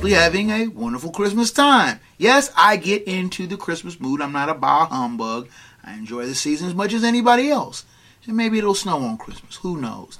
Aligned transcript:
simply 0.00 0.16
having 0.16 0.48
a 0.48 0.66
wonderful 0.68 1.10
Christmas 1.10 1.52
time. 1.52 2.00
Yes, 2.16 2.50
I 2.56 2.78
get 2.78 3.02
into 3.02 3.46
the 3.46 3.58
Christmas 3.58 4.00
mood. 4.00 4.22
I'm 4.22 4.32
not 4.32 4.48
a 4.48 4.54
bah 4.54 4.86
humbug. 4.86 5.50
I 5.84 5.92
enjoy 5.92 6.24
the 6.24 6.34
season 6.34 6.68
as 6.68 6.74
much 6.74 6.94
as 6.94 7.04
anybody 7.04 7.50
else. 7.50 7.84
And 8.24 8.34
maybe 8.34 8.56
it'll 8.56 8.74
snow 8.74 8.96
on 8.96 9.18
Christmas. 9.18 9.56
Who 9.56 9.76
knows? 9.76 10.18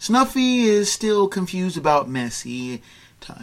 Snuffy 0.00 0.62
is 0.62 0.90
still 0.90 1.28
confused 1.28 1.76
about 1.76 2.08
Messy. 2.08 2.82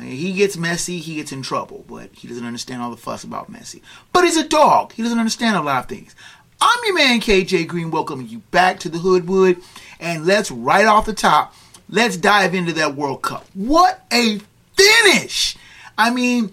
He 0.02 0.34
gets 0.34 0.58
messy, 0.58 1.00
he 1.00 1.16
gets 1.16 1.32
in 1.32 1.44
trouble, 1.44 1.86
but 1.88 2.10
he 2.12 2.28
doesn't 2.28 2.46
understand 2.46 2.82
all 2.82 2.92
the 2.92 2.98
fuss 2.98 3.24
about 3.24 3.48
messy. 3.48 3.82
But 4.12 4.26
he's 4.26 4.36
a 4.36 4.50
dog. 4.50 4.92
He 4.92 5.02
doesn't 5.02 5.18
understand 5.18 5.56
a 5.56 5.62
lot 5.62 5.86
of 5.86 5.90
things. 5.90 6.14
I'm 6.60 6.80
your 6.84 6.96
man 6.96 7.22
KJ 7.22 7.70
Green, 7.70 7.90
welcoming 7.90 8.28
you 8.28 8.40
back 8.52 8.82
to 8.82 8.90
the 8.90 8.98
Hoodwood, 8.98 9.62
and 10.02 10.26
let's 10.26 10.52
right 10.52 10.86
off 10.86 11.06
the 11.06 11.14
top, 11.14 11.56
let's 11.88 12.18
dive 12.18 12.54
into 12.54 12.74
that 12.74 12.96
World 12.96 13.22
Cup. 13.22 13.46
What 13.54 14.06
a 14.12 14.42
finish! 14.76 15.56
I 16.00 16.12
mean, 16.12 16.52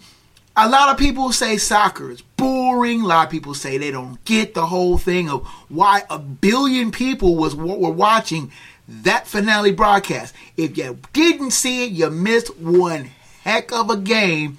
a 0.57 0.69
lot 0.69 0.89
of 0.89 0.99
people 0.99 1.31
say 1.31 1.57
soccer 1.57 2.11
is 2.11 2.21
boring. 2.21 3.03
A 3.03 3.07
lot 3.07 3.27
of 3.27 3.31
people 3.31 3.55
say 3.55 3.79
they 3.79 3.93
don't 3.93 4.23
get 4.25 4.55
the 4.55 4.67
whole 4.67 4.99
thing 4.99 5.31
of 5.31 5.47
why 5.69 6.03
a 6.11 6.19
billion 6.19 6.91
people 6.91 7.37
was 7.37 7.55
were 7.55 7.91
watching 7.93 8.51
that 8.89 9.29
finale 9.29 9.71
broadcast. 9.71 10.35
If 10.56 10.77
you 10.77 10.99
didn't 11.12 11.53
see 11.53 11.85
it, 11.85 11.93
you 11.93 12.11
missed 12.11 12.59
one 12.59 13.12
heck 13.45 13.71
of 13.71 13.89
a 13.89 13.97
game. 13.97 14.59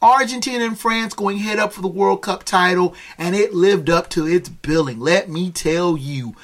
Argentina 0.00 0.66
and 0.66 0.78
France 0.78 1.14
going 1.14 1.38
head 1.38 1.58
up 1.58 1.72
for 1.72 1.82
the 1.82 1.88
World 1.88 2.22
Cup 2.22 2.44
title, 2.44 2.94
and 3.18 3.34
it 3.34 3.52
lived 3.52 3.90
up 3.90 4.08
to 4.10 4.28
its 4.28 4.48
billing. 4.48 5.00
Let 5.00 5.28
me 5.28 5.50
tell 5.50 5.96
you. 5.96 6.36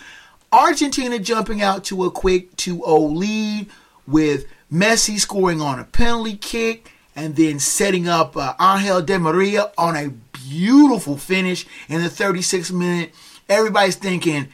Argentina 0.50 1.20
jumping 1.20 1.62
out 1.62 1.84
to 1.84 2.04
a 2.04 2.10
quick 2.10 2.56
2 2.56 2.82
0 2.84 2.98
lead 3.02 3.68
with 4.04 4.46
Messi 4.72 5.20
scoring 5.20 5.60
on 5.60 5.78
a 5.78 5.84
penalty 5.84 6.36
kick 6.36 6.92
and 7.18 7.34
then 7.34 7.58
setting 7.58 8.06
up 8.06 8.36
uh, 8.36 8.54
Angel 8.60 9.02
Di 9.02 9.18
Maria 9.18 9.72
on 9.76 9.96
a 9.96 10.10
beautiful 10.48 11.16
finish 11.16 11.66
in 11.88 12.00
the 12.00 12.08
36th 12.08 12.70
minute. 12.72 13.12
Everybody's 13.48 13.96
thinking 13.96 14.48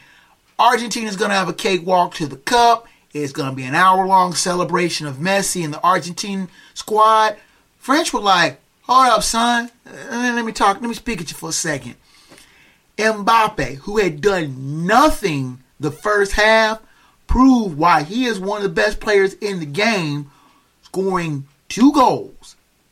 Argentina's 0.58 1.16
going 1.16 1.28
to 1.28 1.36
have 1.36 1.50
a 1.50 1.52
cakewalk 1.52 2.14
to 2.14 2.26
the 2.26 2.38
cup. 2.38 2.88
It's 3.12 3.34
going 3.34 3.50
to 3.50 3.54
be 3.54 3.64
an 3.64 3.74
hour 3.74 4.06
long 4.06 4.32
celebration 4.32 5.06
of 5.06 5.16
Messi 5.16 5.62
and 5.62 5.74
the 5.74 5.80
Argentine 5.82 6.48
squad. 6.72 7.36
French 7.76 8.14
were 8.14 8.20
like, 8.20 8.60
hold 8.84 9.08
up, 9.08 9.22
son. 9.22 9.70
Uh, 9.86 10.32
Let 10.34 10.42
me 10.42 10.52
talk. 10.52 10.80
Let 10.80 10.88
me 10.88 10.94
speak 10.94 11.20
at 11.20 11.30
you 11.30 11.36
for 11.36 11.50
a 11.50 11.52
second. 11.52 11.96
Mbappe, 12.96 13.76
who 13.76 13.98
had 13.98 14.22
done 14.22 14.86
nothing 14.86 15.62
the 15.78 15.90
first 15.90 16.32
half, 16.32 16.80
proved 17.26 17.76
why 17.76 18.04
he 18.04 18.24
is 18.24 18.40
one 18.40 18.56
of 18.56 18.62
the 18.62 18.68
best 18.70 19.00
players 19.00 19.34
in 19.34 19.60
the 19.60 19.66
game, 19.66 20.30
scoring 20.82 21.46
two 21.68 21.92
goals 21.92 22.33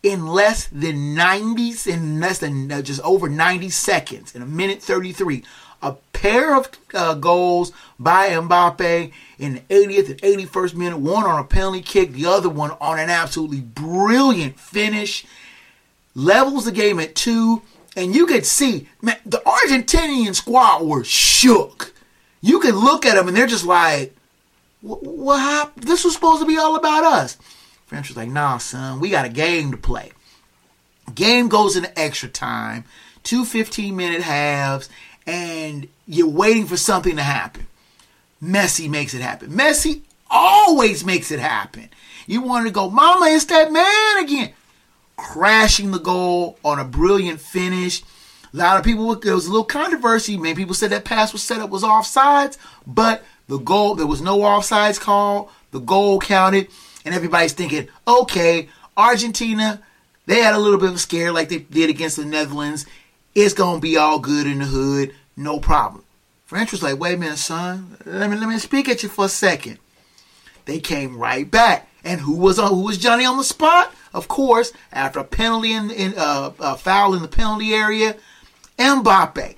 in 0.03 0.27
less 0.27 0.67
than 0.67 1.15
90, 1.15 1.91
in 1.91 2.21
less 2.21 2.39
than 2.39 2.71
uh, 2.73 2.83
just 2.83 3.01
over 3.03 3.29
90 3.29 3.71
seconds, 3.71 4.35
in 4.35 4.43
a 4.43 4.47
minute 4.47 4.83
33. 4.83 5.45
A 5.81 5.93
pair 6.13 6.57
of 6.57 6.71
uh, 6.95 7.15
goals 7.15 7.73
by 7.99 8.29
Mbappe 8.29 9.13
in 9.39 9.55
the 9.55 9.61
80th 9.61 10.11
and 10.11 10.23
81st 10.23 10.75
minute, 10.75 10.99
one 10.99 11.25
on 11.25 11.41
a 11.41 11.45
penalty 11.45 11.83
kick, 11.83 12.13
the 12.13 12.27
other 12.27 12.49
one 12.49 12.73
on 12.81 12.99
an 12.99 13.11
absolutely 13.11 13.61
brilliant 13.61 14.59
finish. 14.59 15.25
Levels 16.15 16.67
the 16.67 16.73
game 16.73 17.01
at 17.01 17.15
two, 17.15 17.63
and 17.97 18.15
you 18.15 18.27
could 18.27 18.47
see, 18.47 18.89
man, 19.01 19.19
the 19.27 19.43
Argentinian 19.45 20.35
squad 20.35 20.85
were 20.85 21.05
shook. 21.05 21.95
You 22.41 22.61
could 22.61 22.75
look 22.75 23.07
at 23.07 23.15
them 23.15 23.29
and 23.29 23.37
they're 23.37 23.47
just 23.47 23.67
like, 23.67 24.15
what, 24.81 25.03
what 25.03 25.39
happened? 25.39 25.87
This 25.87 26.05
was 26.05 26.15
supposed 26.15 26.41
to 26.43 26.47
be 26.47 26.59
all 26.59 26.77
about 26.77 27.05
us. 27.05 27.37
French 27.93 28.09
was 28.09 28.17
like, 28.17 28.31
nah, 28.31 28.57
son, 28.57 29.01
we 29.01 29.11
got 29.11 29.27
a 29.27 29.29
game 29.29 29.71
to 29.71 29.77
play. 29.77 30.13
Game 31.15 31.49
goes 31.49 31.77
into 31.77 31.99
extra 31.99 32.27
time, 32.27 32.85
two 33.23 33.45
15 33.45 33.95
minute 33.95 34.23
halves, 34.23 34.89
and 35.27 35.87
you're 36.07 36.27
waiting 36.27 36.65
for 36.65 36.79
something 36.79 37.17
to 37.17 37.23
happen. 37.23 37.67
Messi 38.43 38.89
makes 38.89 39.13
it 39.13 39.21
happen. 39.21 39.51
Messi 39.51 40.01
always 40.31 41.05
makes 41.05 41.31
it 41.31 41.39
happen. 41.39 41.91
You 42.27 42.41
want 42.41 42.67
to 42.67 42.73
go, 42.73 42.89
Mama, 42.89 43.27
it's 43.27 43.45
that 43.45 43.71
man 43.71 44.25
again. 44.25 44.55
Crashing 45.19 45.91
the 45.91 46.01
goal 46.01 46.59
on 46.65 46.79
a 46.79 46.85
brilliant 46.85 47.43
finish. 47.43 48.03
A 48.55 48.57
lot 48.57 48.79
of 48.79 48.85
people, 48.87 49.15
there 49.17 49.35
was 49.35 49.45
a 49.45 49.51
little 49.51 49.67
controversy. 49.67 50.39
Many 50.39 50.55
people 50.55 50.75
said 50.75 50.89
that 50.93 51.05
pass 51.05 51.35
was 51.35 51.43
set 51.43 51.61
up 51.61 51.69
was 51.69 51.83
offsides, 51.83 52.57
but 52.87 53.23
the 53.49 53.59
goal, 53.59 53.97
there 53.97 54.07
was 54.07 54.23
no 54.23 54.39
offsides 54.39 54.99
call. 54.99 55.53
The 55.73 55.81
goal 55.81 56.21
counted, 56.21 56.69
and 57.05 57.15
everybody's 57.15 57.53
thinking, 57.53 57.89
okay, 58.07 58.69
Argentina, 58.97 59.83
they 60.27 60.41
had 60.41 60.55
a 60.55 60.59
little 60.59 60.79
bit 60.79 60.91
of 60.91 60.97
a 60.97 60.99
scare 60.99 61.33
like 61.33 61.49
they 61.49 61.59
did 61.59 61.91
against 61.91 62.17
the 62.17 62.25
Netherlands. 62.25 62.87
It's 63.35 63.55
gonna 63.55 63.81
be 63.81 63.97
all 63.97 64.19
good 64.19 64.47
in 64.47 64.59
the 64.59 64.67
hood, 64.67 65.15
no 65.37 65.59
problem. 65.59 66.05
French 66.45 66.71
was 66.71 66.83
like, 66.83 66.99
wait 66.99 67.15
a 67.15 67.17
minute, 67.17 67.39
son, 67.39 67.97
let 68.05 68.29
me 68.29 68.37
let 68.37 68.49
me 68.49 68.59
speak 68.59 68.89
at 68.89 69.03
you 69.03 69.09
for 69.09 69.25
a 69.25 69.29
second. 69.29 69.79
They 70.67 70.79
came 70.79 71.17
right 71.17 71.51
back, 71.51 71.89
and 72.05 72.21
who 72.21 72.37
was 72.37 72.59
on? 72.59 72.71
Who 72.71 72.83
was 72.83 72.99
Johnny 72.99 73.25
on 73.25 73.39
the 73.39 73.45
spot? 73.45 73.93
Of 74.15 74.29
course, 74.29 74.73
after 74.93 75.19
a 75.19 75.25
penalty 75.25 75.73
in, 75.73 75.91
in 75.91 76.15
uh, 76.17 76.53
a 76.61 76.77
foul 76.77 77.15
in 77.15 77.23
the 77.23 77.29
penalty 77.29 77.75
area, 77.75 78.17
Mbappe. 78.79 79.57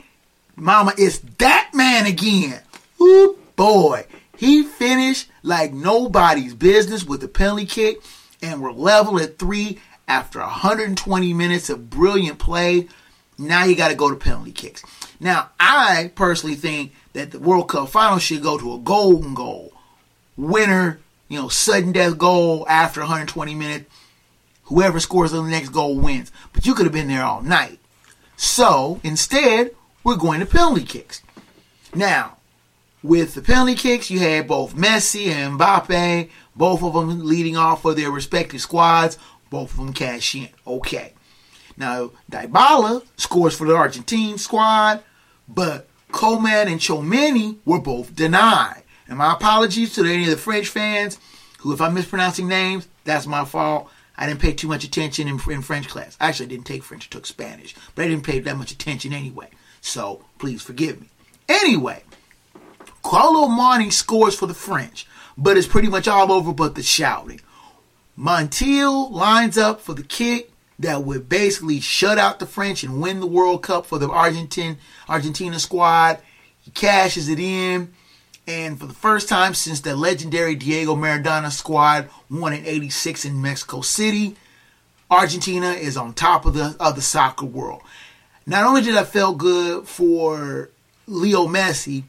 Mama, 0.57 0.93
it's 0.97 1.19
that 1.39 1.71
man 1.75 2.07
again. 2.07 2.61
Ooh, 3.01 3.37
boy. 3.57 4.07
He 4.37 4.63
finished 4.63 5.31
like 5.43 5.73
nobody's 5.73 6.55
business 6.55 7.05
with 7.05 7.21
the 7.21 7.29
penalty 7.29 7.67
kick, 7.67 7.99
and 8.43 8.63
we're 8.63 8.73
level 8.73 9.21
at 9.21 9.39
three 9.39 9.81
after 10.09 10.41
120 10.41 11.33
minutes 11.33 11.71
of 11.71 11.91
brilliant 11.91 12.39
play. 12.39 12.89
Now 13.39 13.65
you 13.65 13.77
got 13.77 13.89
to 13.89 13.95
go 13.95 14.11
to 14.11 14.17
penalty 14.17 14.53
kicks. 14.53 14.83
Now, 15.21 15.51
I 15.59 16.13
personally 16.15 16.57
think 16.57 16.93
that 17.13 17.31
the 17.31 17.39
World 17.39 17.69
Cup 17.69 17.89
final 17.89 18.19
should 18.19 18.43
go 18.43 18.59
to 18.59 18.75
a 18.75 18.79
golden 18.79 19.35
goal. 19.35 19.73
Winner, 20.37 21.01
you 21.29 21.41
know, 21.41 21.49
sudden 21.49 21.93
death 21.93 22.19
goal 22.19 22.67
after 22.69 23.01
120 23.01 23.55
minutes. 23.55 23.91
Whoever 24.65 24.99
scores 25.01 25.33
the 25.33 25.43
next 25.43 25.71
goal 25.71 25.97
wins. 25.99 26.33
But 26.53 26.67
you 26.67 26.75
could 26.75 26.87
have 26.87 26.93
been 26.93 27.09
there 27.09 27.25
all 27.25 27.43
night. 27.43 27.79
So 28.37 29.01
instead, 29.03 29.71
we're 30.03 30.17
going 30.17 30.41
to 30.41 30.47
penalty 30.47 30.85
kicks. 30.85 31.23
Now, 31.95 32.39
with 33.05 33.35
the 33.35 33.43
penalty 33.43 33.75
kicks, 33.75 34.11
you 34.11 34.19
had 34.19 34.49
both 34.49 34.75
Messi 34.75 35.27
and 35.27 35.61
Mbappe, 35.61 36.31
both 36.57 36.83
of 36.83 36.95
them 36.95 37.27
leading 37.27 37.55
off 37.55 37.83
for 37.83 37.93
their 37.93 38.11
respective 38.11 38.63
squads. 38.63 39.19
Both 39.51 39.73
of 39.73 39.77
them 39.77 39.93
cash 39.93 40.35
in. 40.35 40.49
Okay. 40.67 41.13
Now, 41.77 42.13
Dybala 42.33 43.05
scores 43.17 43.55
for 43.55 43.67
the 43.67 43.77
Argentine 43.77 44.39
squad, 44.39 45.03
but 45.47 45.87
Coman 46.13 46.67
and 46.67 46.81
Tchouameni 46.81 47.59
were 47.67 47.79
both 47.79 48.17
denied. 48.17 48.83
And 49.07 49.19
my 49.19 49.35
apologies 49.35 49.95
to 49.95 50.05
any 50.05 50.25
of 50.25 50.31
the 50.31 50.37
French 50.39 50.69
fans 50.69 51.19
who, 51.59 51.75
if 51.75 51.81
I'm 51.83 51.93
mispronouncing 51.93 52.49
names, 52.49 52.89
that's 53.05 53.27
my 53.27 53.45
fault. 53.45 53.91
I 54.17 54.27
didn't 54.27 54.41
pay 54.41 54.55
too 54.55 54.69
much 54.69 54.83
attention 54.83 55.29
in, 55.29 55.39
in 55.51 55.61
French 55.61 55.89
class. 55.89 56.17
Actually, 56.21 56.47
I 56.47 56.49
didn't 56.51 56.67
take 56.67 56.83
French, 56.83 57.09
I 57.11 57.13
took 57.13 57.27
Spanish. 57.27 57.75
But 57.95 58.07
I 58.07 58.09
didn't 58.09 58.25
pay 58.25 58.39
that 58.41 58.57
much 58.57 58.73
attention 58.73 59.13
anyway. 59.13 59.51
So, 59.83 60.25
please 60.39 60.63
forgive 60.63 61.01
me. 61.01 61.11
Anyway, 61.49 62.03
Kolo 63.05 63.47
Muani 63.49 63.93
scores 63.93 64.35
for 64.35 64.47
the 64.47 64.55
French, 64.55 65.07
but 65.37 65.59
it's 65.59 65.69
pretty 65.69 65.89
much 65.89 66.09
all 66.09 66.33
over 66.33 66.53
but 66.53 66.75
the 66.75 66.83
shouting. 66.83 67.41
Montiel 68.19 69.11
lines 69.13 69.59
up 69.59 69.81
for 69.83 69.93
the 69.93 70.03
kick 70.03 70.51
that 70.79 71.05
would 71.05 71.29
basically 71.29 71.81
shut 71.81 72.19
out 72.19 72.39
the 72.39 72.47
French 72.47 72.83
and 72.83 73.03
win 73.03 73.21
the 73.21 73.27
World 73.27 73.63
Cup 73.63 73.85
for 73.85 73.99
the 73.99 74.09
Argentine 74.09 74.79
Argentina 75.07 75.59
squad. 75.59 76.19
He 76.63 76.71
cashes 76.71 77.29
it 77.29 77.39
in, 77.39 77.93
and 78.47 78.81
for 78.81 78.87
the 78.87 78.95
first 78.95 79.29
time 79.29 79.53
since 79.53 79.81
the 79.81 79.95
legendary 79.95 80.55
Diego 80.55 80.97
Maradona 80.97 81.53
squad 81.53 82.09
won 82.31 82.55
in 82.55 82.65
'86 82.65 83.27
in 83.27 83.43
Mexico 83.43 83.83
City, 83.83 84.35
Argentina 85.11 85.73
is 85.73 85.99
on 85.99 86.15
top 86.15 86.47
of 86.47 86.55
the 86.55 86.75
of 86.81 86.97
the 86.97 87.03
soccer 87.03 87.45
world. 87.45 87.83
Not 88.47 88.65
only 88.65 88.81
did 88.81 88.97
I 88.97 89.05
feel 89.05 89.35
good 89.35 89.87
for 89.87 90.71
Leo 91.07 91.47
Messi, 91.47 92.05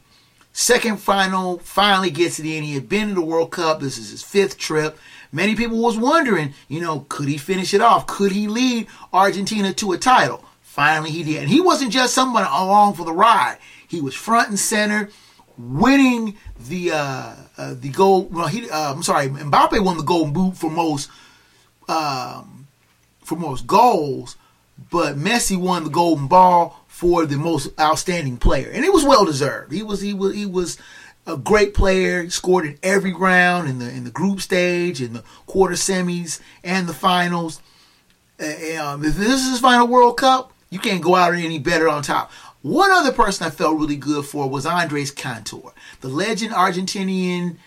second 0.56 0.96
final 0.96 1.58
finally 1.58 2.10
gets 2.10 2.40
it 2.40 2.46
in. 2.46 2.64
He 2.64 2.74
had 2.74 2.88
been 2.88 3.10
to 3.10 3.14
the 3.14 3.20
World 3.20 3.52
Cup. 3.52 3.80
This 3.80 3.98
is 3.98 4.10
his 4.10 4.22
fifth 4.22 4.56
trip. 4.56 4.98
Many 5.30 5.54
people 5.54 5.76
was 5.76 5.98
wondering, 5.98 6.54
you 6.66 6.80
know, 6.80 7.04
could 7.10 7.28
he 7.28 7.36
finish 7.36 7.74
it 7.74 7.82
off? 7.82 8.06
Could 8.06 8.32
he 8.32 8.48
lead 8.48 8.86
Argentina 9.12 9.74
to 9.74 9.92
a 9.92 9.98
title? 9.98 10.42
Finally, 10.62 11.10
he 11.10 11.22
did. 11.22 11.42
And 11.42 11.50
he 11.50 11.60
wasn't 11.60 11.92
just 11.92 12.14
someone 12.14 12.44
along 12.44 12.94
for 12.94 13.04
the 13.04 13.12
ride. 13.12 13.58
He 13.86 14.00
was 14.00 14.14
front 14.14 14.48
and 14.48 14.58
center, 14.58 15.10
winning 15.58 16.38
the 16.58 16.92
uh, 16.92 17.34
uh, 17.58 17.74
the 17.74 17.90
gold. 17.90 18.32
Well, 18.34 18.46
he 18.46 18.68
uh, 18.70 18.94
I'm 18.94 19.02
sorry, 19.02 19.28
Mbappe 19.28 19.84
won 19.84 19.98
the 19.98 20.02
Golden 20.02 20.32
Boot 20.32 20.56
for 20.56 20.70
most 20.70 21.10
um, 21.86 22.66
for 23.22 23.36
most 23.36 23.66
goals, 23.66 24.36
but 24.90 25.16
Messi 25.16 25.56
won 25.56 25.84
the 25.84 25.90
Golden 25.90 26.28
Ball 26.28 26.78
for 26.96 27.26
the 27.26 27.36
most 27.36 27.78
outstanding 27.78 28.38
player, 28.38 28.70
and 28.72 28.82
it 28.82 28.90
was 28.90 29.04
well 29.04 29.26
deserved. 29.26 29.70
He 29.70 29.82
was 29.82 30.00
he 30.00 30.14
was 30.14 30.34
he 30.34 30.46
was 30.46 30.78
a 31.26 31.36
great 31.36 31.74
player. 31.74 32.22
He 32.22 32.30
scored 32.30 32.64
in 32.64 32.78
every 32.82 33.12
round 33.12 33.68
in 33.68 33.80
the 33.80 33.90
in 33.90 34.04
the 34.04 34.10
group 34.10 34.40
stage, 34.40 35.02
in 35.02 35.12
the 35.12 35.22
quarter 35.44 35.74
semis, 35.74 36.40
and 36.64 36.88
the 36.88 36.94
finals. 36.94 37.60
Uh, 38.40 38.80
um, 38.80 39.04
if 39.04 39.14
this 39.14 39.42
is 39.42 39.50
his 39.50 39.60
final 39.60 39.86
World 39.86 40.16
Cup, 40.16 40.54
you 40.70 40.78
can't 40.78 41.02
go 41.02 41.14
out 41.14 41.34
any 41.34 41.58
better 41.58 41.86
on 41.86 42.02
top. 42.02 42.32
One 42.62 42.90
other 42.90 43.12
person 43.12 43.46
I 43.46 43.50
felt 43.50 43.78
really 43.78 43.96
good 43.96 44.24
for 44.24 44.48
was 44.48 44.64
Andres 44.64 45.10
Cantor, 45.10 45.72
the 46.00 46.08
legend 46.08 46.54
Argentinian 46.54 47.58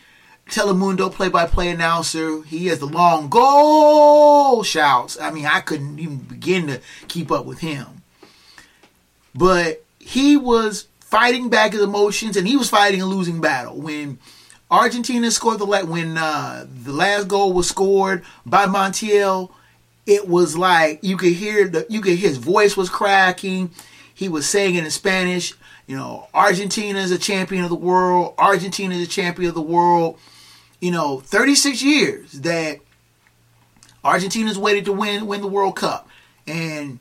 Telemundo 0.50 1.12
play-by-play 1.12 1.70
announcer. 1.70 2.42
He 2.42 2.66
has 2.68 2.80
the 2.80 2.88
long 2.88 3.30
goal 3.30 4.64
shouts. 4.64 5.20
I 5.22 5.30
mean, 5.30 5.46
I 5.46 5.60
couldn't 5.60 6.00
even 6.00 6.18
begin 6.18 6.66
to 6.66 6.82
keep 7.08 7.32
up 7.32 7.46
with 7.46 7.60
him. 7.60 7.99
But 9.36 9.84
he 10.00 10.38
was 10.38 10.88
fighting 11.00 11.50
back 11.50 11.74
his 11.74 11.82
emotions, 11.82 12.38
and 12.38 12.48
he 12.48 12.56
was 12.58 12.70
fighting 12.70 13.02
a 13.02 13.06
losing 13.06 13.42
battle 13.42 13.80
when 13.80 14.20
Argentina 14.72 15.32
scored 15.32 15.60
the 15.60 15.66
la- 15.66 15.84
when 15.84 16.18
uh, 16.18 16.66
the 16.84 16.94
last 16.94 17.28
goal 17.28 17.54
was 17.54 17.68
scored 17.68 18.24
by 18.46 18.66
Montiel. 18.66 19.52
It 20.06 20.28
was 20.28 20.58
like 20.58 21.00
you 21.04 21.18
could 21.18 21.34
hear 21.34 21.68
the 21.68 21.86
you 21.90 22.02
could 22.02 22.18
his 22.18 22.38
voice 22.38 22.78
was 22.78 22.90
cracking. 22.90 23.72
He 24.14 24.30
was 24.30 24.48
saying 24.48 24.76
it 24.76 24.84
in 24.84 24.92
Spanish. 24.92 25.54
You 25.88 25.98
know, 25.98 26.28
Argentina 26.34 27.00
is 27.00 27.12
a 27.12 27.18
champion 27.18 27.64
of 27.64 27.70
the 27.70 27.76
world. 27.76 28.36
Argentina 28.38 28.94
is 28.94 29.08
a 29.08 29.10
champion 29.10 29.50
of 29.50 29.56
the 29.56 29.62
world. 29.62 30.20
You 30.80 30.92
know, 30.92 31.20
36 31.20 31.82
years 31.82 32.32
that 32.34 32.80
Argentina's 34.04 34.58
waited 34.58 34.86
to 34.86 34.94
win 34.94 35.26
win 35.28 35.42
the 35.42 35.48
World 35.48 35.76
Cup, 35.76 36.08
and 36.48 37.00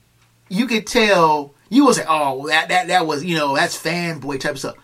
you 0.48 0.66
could 0.66 0.86
tell 0.86 1.54
you 1.68 1.84
will 1.84 1.94
say, 1.94 2.04
"Oh, 2.08 2.46
that 2.48 2.68
that 2.68 2.88
that 2.88 3.06
was 3.06 3.24
you 3.24 3.36
know 3.36 3.54
that's 3.56 3.80
fanboy 3.80 4.40
type 4.40 4.52
of 4.52 4.58
stuff." 4.58 4.76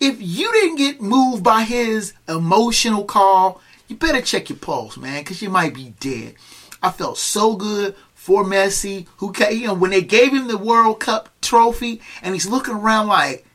If 0.00 0.16
you 0.20 0.52
didn't 0.52 0.76
get 0.76 1.00
moved 1.00 1.42
by 1.42 1.62
his 1.64 2.14
emotional 2.28 3.04
call, 3.04 3.60
you 3.88 3.96
better 3.96 4.20
check 4.20 4.48
your 4.48 4.58
pulse, 4.58 4.96
man, 4.96 5.22
because 5.22 5.42
you 5.42 5.50
might 5.50 5.74
be 5.74 5.94
dead. 5.98 6.34
I 6.82 6.90
felt 6.90 7.18
so 7.18 7.56
good 7.56 7.96
for 8.14 8.44
Messi, 8.44 9.06
who 9.16 9.32
you 9.50 9.66
know 9.66 9.74
when 9.74 9.90
they 9.90 10.02
gave 10.02 10.32
him 10.32 10.48
the 10.48 10.58
World 10.58 11.00
Cup 11.00 11.30
trophy, 11.40 12.00
and 12.22 12.34
he's 12.34 12.46
looking 12.46 12.74
around 12.74 13.08
like, 13.08 13.46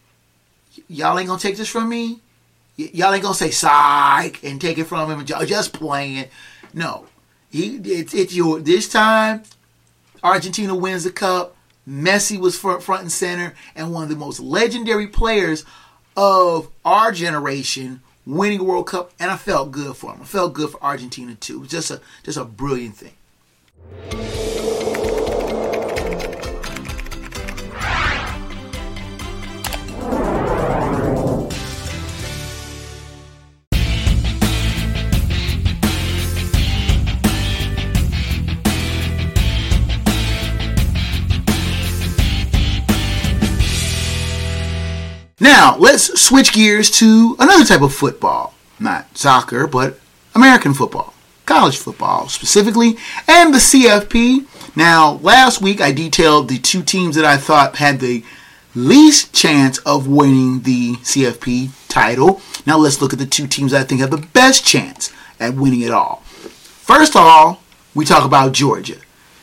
"Y'all 0.88 1.18
ain't 1.18 1.28
gonna 1.28 1.40
take 1.40 1.58
this 1.58 1.70
from 1.70 1.90
me." 1.90 2.20
Y- 2.78 2.90
y'all 2.94 3.14
ain't 3.14 3.22
gonna 3.22 3.36
say 3.36 3.52
psych 3.52 4.44
and 4.44 4.60
take 4.60 4.78
it 4.78 4.86
from 4.86 5.12
him 5.12 5.26
just 5.26 5.74
playing. 5.74 6.26
No, 6.74 7.06
he 7.52 7.76
it's 7.78 8.14
it's 8.14 8.34
your 8.34 8.60
this 8.60 8.90
time. 8.90 9.44
Argentina 10.24 10.74
wins 10.74 11.04
the 11.04 11.12
cup. 11.12 11.56
Messi 11.88 12.38
was 12.38 12.58
front 12.58 12.84
front 12.84 13.02
and 13.02 13.12
center, 13.12 13.54
and 13.76 13.94
one 13.94 14.04
of 14.04 14.10
the 14.10 14.16
most 14.16 14.40
legendary 14.40 15.08
players 15.08 15.66
of 16.16 16.70
our 16.86 17.12
generation 17.12 18.02
winning 18.26 18.60
a 18.60 18.64
World 18.64 18.88
Cup, 18.88 19.12
and 19.20 19.30
I 19.30 19.38
felt 19.38 19.72
good 19.72 19.96
for 19.96 20.14
him. 20.14 20.22
I 20.22 20.26
felt 20.26 20.54
good 20.54 20.70
for 20.70 20.84
Argentina 20.84 21.36
too. 21.36 21.58
It 21.58 21.60
was 21.60 21.70
just 21.70 21.92
a 21.92 22.02
just 22.24 22.38
a 22.38 22.46
brilliant 22.46 22.96
thing. 22.96 24.73
Now, 45.56 45.78
let's 45.78 46.20
switch 46.20 46.52
gears 46.52 46.90
to 46.98 47.36
another 47.38 47.64
type 47.64 47.84
of 47.84 47.94
football. 47.94 48.56
Not 48.80 49.16
soccer, 49.16 49.68
but 49.68 50.00
American 50.34 50.74
football. 50.74 51.14
College 51.46 51.78
football, 51.78 52.28
specifically, 52.28 52.98
and 53.28 53.54
the 53.54 53.60
CFP. 53.60 54.48
Now, 54.76 55.20
last 55.22 55.62
week 55.62 55.80
I 55.80 55.92
detailed 55.92 56.50
the 56.50 56.58
two 56.58 56.82
teams 56.82 57.16
that 57.16 57.24
I 57.24 57.38
thought 57.38 57.76
had 57.76 58.00
the 58.00 58.26
least 58.74 59.32
chance 59.32 59.78
of 59.86 60.08
winning 60.08 60.62
the 60.62 60.94
CFP 61.04 61.70
title. 61.88 62.42
Now, 62.66 62.80
let's 62.80 63.00
look 63.00 63.14
at 63.14 63.20
the 63.20 63.28
two 63.28 63.46
teams 63.46 63.76
I 63.76 63.84
think 63.84 64.02
have 64.02 64.10
the 64.10 64.28
best 64.34 64.66
chance 64.66 65.14
at 65.40 65.54
winning 65.54 65.82
it 65.82 65.92
all. 65.92 66.24
First 66.26 67.16
of 67.16 67.22
all, 67.22 67.62
we 67.94 68.06
talk 68.06 68.26
about 68.26 68.54
Georgia. 68.54 68.98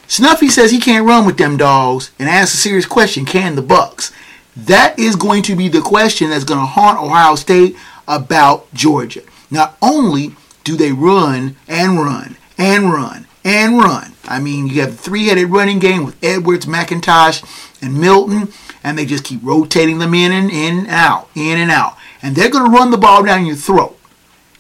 Snuffy 0.09 0.49
says 0.49 0.73
he 0.73 0.81
can't 0.81 1.07
run 1.07 1.25
with 1.25 1.39
them 1.39 1.57
dogs 1.57 2.11
and 2.19 2.29
asks 2.29 2.55
a 2.55 2.57
serious 2.57 2.85
question 2.85 3.25
can 3.25 3.55
the 3.55 3.63
Bucks? 3.63 4.13
That 4.57 4.99
is 4.99 5.17
going 5.17 5.43
to 5.45 5.57
be 5.57 5.69
the 5.69 5.81
question 5.81 6.31
that's 6.31 6.45
going 6.45 6.61
to 6.61 6.67
haunt 6.67 7.01
Ohio 7.01 7.35
State 7.35 7.77
about 8.09 8.73
Georgia. 8.75 9.23
Not 9.51 9.77
only 9.81 10.35
do 10.65 10.77
they 10.77 10.93
run 10.93 11.57
and 11.69 11.99
run 11.99 12.37
and 12.59 12.93
run 12.93 13.27
and 13.45 13.79
run. 13.79 14.13
I 14.25 14.39
mean, 14.39 14.67
you 14.67 14.81
have 14.83 14.91
a 14.91 14.97
three-headed 14.97 15.49
running 15.49 15.79
game 15.79 16.05
with 16.05 16.23
Edwards, 16.23 16.67
McIntosh, 16.67 17.43
and 17.83 17.99
Milton, 17.99 18.53
and 18.85 18.99
they 18.99 19.07
just 19.07 19.25
keep 19.25 19.41
rotating 19.43 19.99
them 19.99 20.15
in 20.15 20.33
and 20.33 20.51
in 20.51 20.79
and 20.81 20.89
out, 20.89 21.29
in 21.35 21.59
and 21.59 21.71
out. 21.71 21.97
And 22.23 22.37
they're 22.37 22.51
going 22.51 22.71
to 22.71 22.77
run 22.77 22.91
the 22.91 22.99
ball 22.99 23.25
down 23.25 23.47
your 23.47 23.57
throat. 23.57 23.99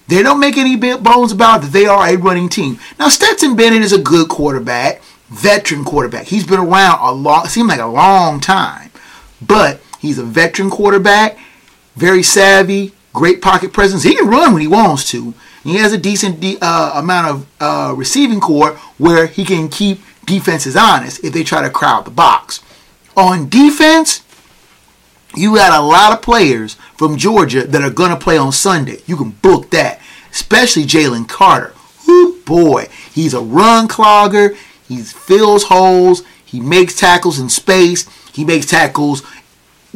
They 0.08 0.22
don't 0.22 0.40
make 0.40 0.56
any 0.56 0.76
bones 0.76 1.30
about 1.30 1.62
that 1.62 1.72
they 1.72 1.86
are 1.86 2.08
a 2.08 2.16
running 2.16 2.48
team. 2.48 2.80
Now, 2.98 3.08
Stetson 3.08 3.54
Bennett 3.54 3.82
is 3.82 3.92
a 3.92 3.98
good 3.98 4.28
quarterback, 4.28 5.02
veteran 5.28 5.84
quarterback. 5.84 6.26
He's 6.26 6.46
been 6.46 6.58
around 6.58 6.98
a 7.00 7.12
long, 7.12 7.46
seemed 7.46 7.68
like 7.68 7.80
a 7.80 7.86
long 7.86 8.40
time. 8.40 8.89
But 9.40 9.80
he's 9.98 10.18
a 10.18 10.24
veteran 10.24 10.70
quarterback, 10.70 11.38
very 11.96 12.22
savvy, 12.22 12.92
great 13.12 13.42
pocket 13.42 13.72
presence. 13.72 14.02
He 14.02 14.14
can 14.14 14.28
run 14.28 14.52
when 14.52 14.62
he 14.62 14.68
wants 14.68 15.10
to. 15.10 15.34
He 15.64 15.76
has 15.76 15.92
a 15.92 15.98
decent 15.98 16.40
de- 16.40 16.58
uh, 16.60 16.92
amount 16.94 17.26
of 17.26 17.46
uh, 17.60 17.94
receiving 17.96 18.40
corps 18.40 18.72
where 18.98 19.26
he 19.26 19.44
can 19.44 19.68
keep 19.68 20.00
defenses 20.24 20.76
honest 20.76 21.22
if 21.24 21.32
they 21.32 21.42
try 21.42 21.62
to 21.62 21.70
crowd 21.70 22.04
the 22.04 22.10
box. 22.10 22.62
On 23.16 23.48
defense, 23.48 24.22
you 25.36 25.54
got 25.56 25.78
a 25.78 25.82
lot 25.82 26.12
of 26.12 26.22
players 26.22 26.74
from 26.96 27.16
Georgia 27.16 27.66
that 27.66 27.82
are 27.82 27.90
going 27.90 28.10
to 28.10 28.16
play 28.16 28.38
on 28.38 28.52
Sunday. 28.52 28.98
You 29.06 29.16
can 29.16 29.30
book 29.30 29.70
that, 29.70 30.00
especially 30.30 30.84
Jalen 30.84 31.28
Carter. 31.28 31.74
Whoo, 32.06 32.40
boy, 32.42 32.88
he's 33.12 33.34
a 33.34 33.40
run 33.40 33.86
clogger. 33.86 34.56
He 34.88 35.02
fills 35.02 35.64
holes. 35.64 36.24
He 36.44 36.60
makes 36.60 36.96
tackles 36.96 37.38
in 37.38 37.48
space. 37.48 38.08
He 38.32 38.44
makes 38.44 38.66
tackles 38.66 39.22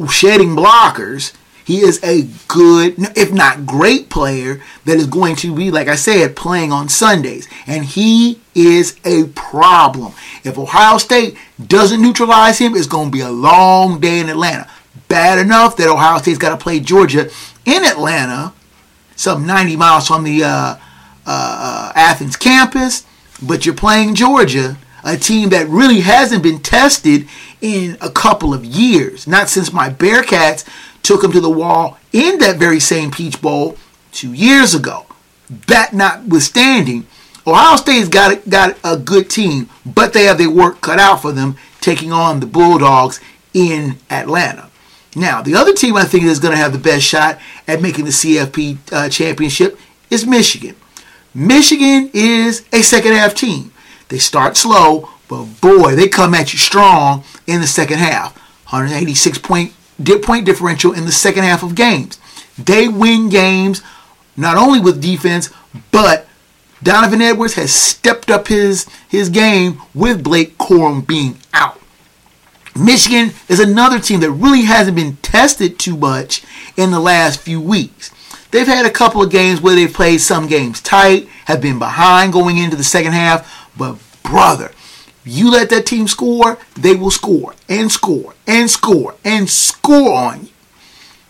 shedding 0.09 0.55
blockers. 0.55 1.33
He 1.63 1.79
is 1.79 2.03
a 2.03 2.27
good, 2.47 2.95
if 3.17 3.33
not 3.33 3.65
great 3.65 4.09
player 4.09 4.61
that 4.85 4.97
is 4.97 5.07
going 5.07 5.35
to 5.37 5.55
be, 5.55 5.71
like 5.71 5.87
I 5.87 5.95
said, 5.95 6.35
playing 6.35 6.71
on 6.71 6.89
Sundays. 6.89 7.47
And 7.65 7.83
he 7.83 8.39
is 8.53 8.99
a 9.03 9.25
problem. 9.29 10.13
If 10.43 10.59
Ohio 10.59 10.99
State 10.99 11.37
doesn't 11.65 12.01
neutralize 12.01 12.59
him, 12.59 12.75
it's 12.75 12.85
going 12.85 13.07
to 13.07 13.11
be 13.11 13.21
a 13.21 13.31
long 13.31 13.99
day 13.99 14.19
in 14.19 14.29
Atlanta. 14.29 14.69
Bad 15.07 15.39
enough 15.39 15.75
that 15.77 15.87
Ohio 15.87 16.19
State's 16.19 16.37
got 16.37 16.49
to 16.49 16.63
play 16.63 16.79
Georgia 16.79 17.31
in 17.65 17.83
Atlanta, 17.83 18.53
some 19.15 19.47
90 19.47 19.75
miles 19.75 20.07
from 20.07 20.23
the 20.23 20.43
uh, 20.43 20.75
uh, 21.25 21.91
Athens 21.95 22.35
campus, 22.35 23.05
but 23.41 23.65
you're 23.65 23.75
playing 23.75 24.13
Georgia, 24.13 24.77
a 25.05 25.15
team 25.15 25.49
that 25.49 25.69
really 25.69 26.01
hasn't 26.01 26.43
been 26.43 26.59
tested 26.59 27.27
in 27.61 27.97
a 28.01 28.09
couple 28.09 28.53
of 28.53 28.65
years. 28.65 29.27
Not 29.27 29.47
since 29.47 29.71
my 29.71 29.89
Bearcats 29.89 30.67
took 31.03 31.21
them 31.21 31.31
to 31.31 31.39
the 31.39 31.49
wall 31.49 31.97
in 32.11 32.39
that 32.39 32.57
very 32.57 32.79
same 32.79 33.11
Peach 33.11 33.41
Bowl 33.41 33.77
two 34.11 34.33
years 34.33 34.73
ago. 34.73 35.05
That 35.67 35.93
notwithstanding, 35.93 37.05
Ohio 37.45 37.77
State's 37.77 38.09
got 38.09 38.49
got 38.49 38.77
a 38.83 38.97
good 38.97 39.29
team, 39.29 39.69
but 39.85 40.13
they 40.13 40.23
have 40.23 40.39
their 40.39 40.49
work 40.49 40.81
cut 40.81 40.99
out 40.99 41.21
for 41.21 41.31
them 41.31 41.55
taking 41.81 42.11
on 42.11 42.39
the 42.39 42.47
Bulldogs 42.47 43.19
in 43.53 43.97
Atlanta. 44.09 44.71
Now, 45.15 45.41
the 45.41 45.55
other 45.55 45.73
team 45.73 45.95
I 45.95 46.03
think 46.03 46.23
is 46.23 46.39
going 46.39 46.51
to 46.53 46.57
have 46.57 46.73
the 46.73 46.79
best 46.79 47.05
shot 47.05 47.39
at 47.67 47.81
making 47.81 48.05
the 48.05 48.11
CFP 48.11 48.77
uh, 48.91 49.07
championship 49.09 49.79
is 50.09 50.25
Michigan. 50.25 50.75
Michigan 51.33 52.09
is 52.13 52.65
a 52.73 52.81
second 52.81 53.13
half 53.13 53.35
team. 53.35 53.71
They 54.09 54.19
start 54.19 54.57
slow, 54.57 55.09
but 55.27 55.45
boy, 55.61 55.95
they 55.95 56.07
come 56.07 56.33
at 56.33 56.53
you 56.53 56.59
strong 56.59 57.23
in 57.47 57.61
the 57.61 57.67
second 57.67 57.97
half. 57.97 58.35
186 58.69 59.37
point 59.39 59.73
point 60.23 60.45
differential 60.45 60.91
in 60.91 61.05
the 61.05 61.11
second 61.11 61.43
half 61.43 61.63
of 61.63 61.75
games. 61.75 62.19
They 62.57 62.87
win 62.87 63.29
games 63.29 63.81
not 64.37 64.57
only 64.57 64.79
with 64.79 65.01
defense, 65.01 65.49
but 65.91 66.27
Donovan 66.83 67.21
Edwards 67.21 67.53
has 67.55 67.73
stepped 67.73 68.29
up 68.29 68.47
his 68.47 68.85
his 69.07 69.29
game 69.29 69.81
with 69.93 70.23
Blake 70.23 70.57
Corum 70.57 71.05
being 71.05 71.37
out. 71.53 71.79
Michigan 72.77 73.31
is 73.47 73.59
another 73.59 73.99
team 73.99 74.19
that 74.19 74.31
really 74.31 74.63
hasn't 74.63 74.97
been 74.97 75.15
tested 75.17 75.79
too 75.79 75.95
much 75.95 76.43
in 76.75 76.91
the 76.91 76.99
last 76.99 77.39
few 77.39 77.61
weeks. 77.61 78.11
They've 78.51 78.67
had 78.67 78.85
a 78.85 78.91
couple 78.91 79.23
of 79.23 79.31
games 79.31 79.61
where 79.61 79.75
they've 79.75 79.91
played 79.91 80.19
some 80.19 80.47
games 80.47 80.81
tight, 80.81 81.27
have 81.45 81.61
been 81.61 81.79
behind 81.79 82.33
going 82.33 82.57
into 82.57 82.75
the 82.75 82.83
second 82.83 83.13
half, 83.13 83.64
but 83.77 83.97
brother, 84.23 84.71
you 85.23 85.51
let 85.51 85.69
that 85.69 85.85
team 85.85 86.07
score, 86.07 86.59
they 86.75 86.95
will 86.95 87.11
score 87.11 87.55
and 87.67 87.91
score 87.91 88.35
and 88.45 88.69
score 88.69 89.15
and 89.23 89.49
score 89.49 90.13
on 90.13 90.43
you. 90.43 90.49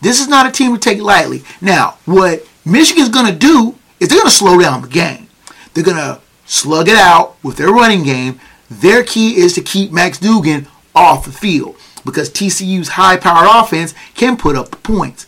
This 0.01 0.19
is 0.19 0.27
not 0.27 0.45
a 0.45 0.51
team 0.51 0.73
to 0.73 0.79
take 0.79 1.01
lightly. 1.01 1.43
Now, 1.61 1.97
what 2.05 2.45
Michigan's 2.65 3.09
going 3.09 3.31
to 3.31 3.37
do 3.37 3.75
is 3.99 4.09
they're 4.09 4.19
going 4.19 4.29
to 4.29 4.35
slow 4.35 4.59
down 4.59 4.81
the 4.81 4.87
game. 4.87 5.27
They're 5.73 5.83
going 5.83 5.97
to 5.97 6.19
slug 6.45 6.89
it 6.89 6.97
out 6.97 7.37
with 7.43 7.57
their 7.57 7.69
running 7.69 8.03
game. 8.03 8.39
Their 8.69 9.03
key 9.03 9.37
is 9.37 9.53
to 9.53 9.61
keep 9.61 9.91
Max 9.91 10.19
Duggan 10.19 10.67
off 10.93 11.25
the 11.25 11.31
field 11.31 11.75
because 12.03 12.29
TCU's 12.29 12.89
high 12.89 13.17
powered 13.17 13.47
offense 13.49 13.93
can 14.13 14.37
put 14.37 14.55
up 14.55 14.69
the 14.69 14.77
points. 14.77 15.25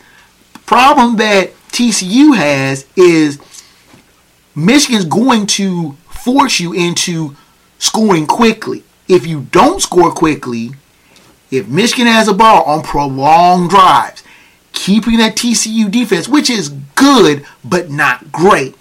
Problem 0.66 1.16
that 1.16 1.52
TCU 1.70 2.36
has 2.36 2.86
is 2.96 3.38
Michigan's 4.54 5.04
going 5.04 5.46
to 5.46 5.96
force 6.28 6.60
you 6.60 6.74
into 6.74 7.34
scoring 7.78 8.26
quickly. 8.26 8.84
If 9.08 9.26
you 9.26 9.46
don't 9.50 9.80
score 9.80 10.12
quickly, 10.12 10.72
if 11.50 11.68
Michigan 11.68 12.06
has 12.06 12.28
a 12.28 12.34
ball 12.34 12.64
on 12.64 12.82
prolonged 12.82 13.70
drives, 13.70 14.22
keeping 14.72 15.16
that 15.16 15.36
TCU 15.36 15.90
defense, 15.90 16.28
which 16.28 16.50
is 16.50 16.68
good 16.96 17.46
but 17.64 17.88
not 17.88 18.30
great, 18.30 18.76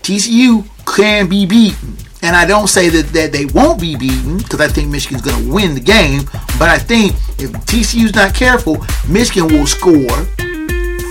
TCU 0.00 0.66
can 0.86 1.28
be 1.28 1.44
beaten. 1.44 1.98
And 2.22 2.34
I 2.34 2.46
don't 2.46 2.68
say 2.68 2.88
that, 2.88 3.12
that 3.12 3.32
they 3.32 3.44
won't 3.44 3.78
be 3.78 3.94
beaten 3.94 4.38
because 4.38 4.62
I 4.62 4.68
think 4.68 4.88
Michigan's 4.88 5.20
going 5.20 5.44
to 5.44 5.52
win 5.52 5.74
the 5.74 5.80
game. 5.80 6.22
But 6.58 6.70
I 6.70 6.78
think 6.78 7.12
if 7.38 7.52
TCU's 7.66 8.14
not 8.14 8.34
careful, 8.34 8.78
Michigan 9.06 9.48
will 9.48 9.66
score, 9.66 10.24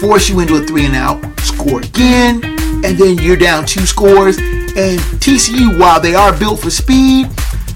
force 0.01 0.27
you 0.27 0.39
into 0.39 0.55
a 0.55 0.65
three 0.65 0.87
and 0.87 0.95
out, 0.95 1.23
score 1.41 1.81
again, 1.81 2.54
and 2.85 2.97
then 2.99 3.17
you're 3.17 3.35
down 3.35 3.65
two 3.65 3.85
scores. 3.85 4.37
And 4.37 4.99
TCU, 5.19 5.79
while 5.79 5.99
they 5.99 6.13
are 6.13 6.37
built 6.37 6.59
for 6.59 6.69
speed, 6.69 7.27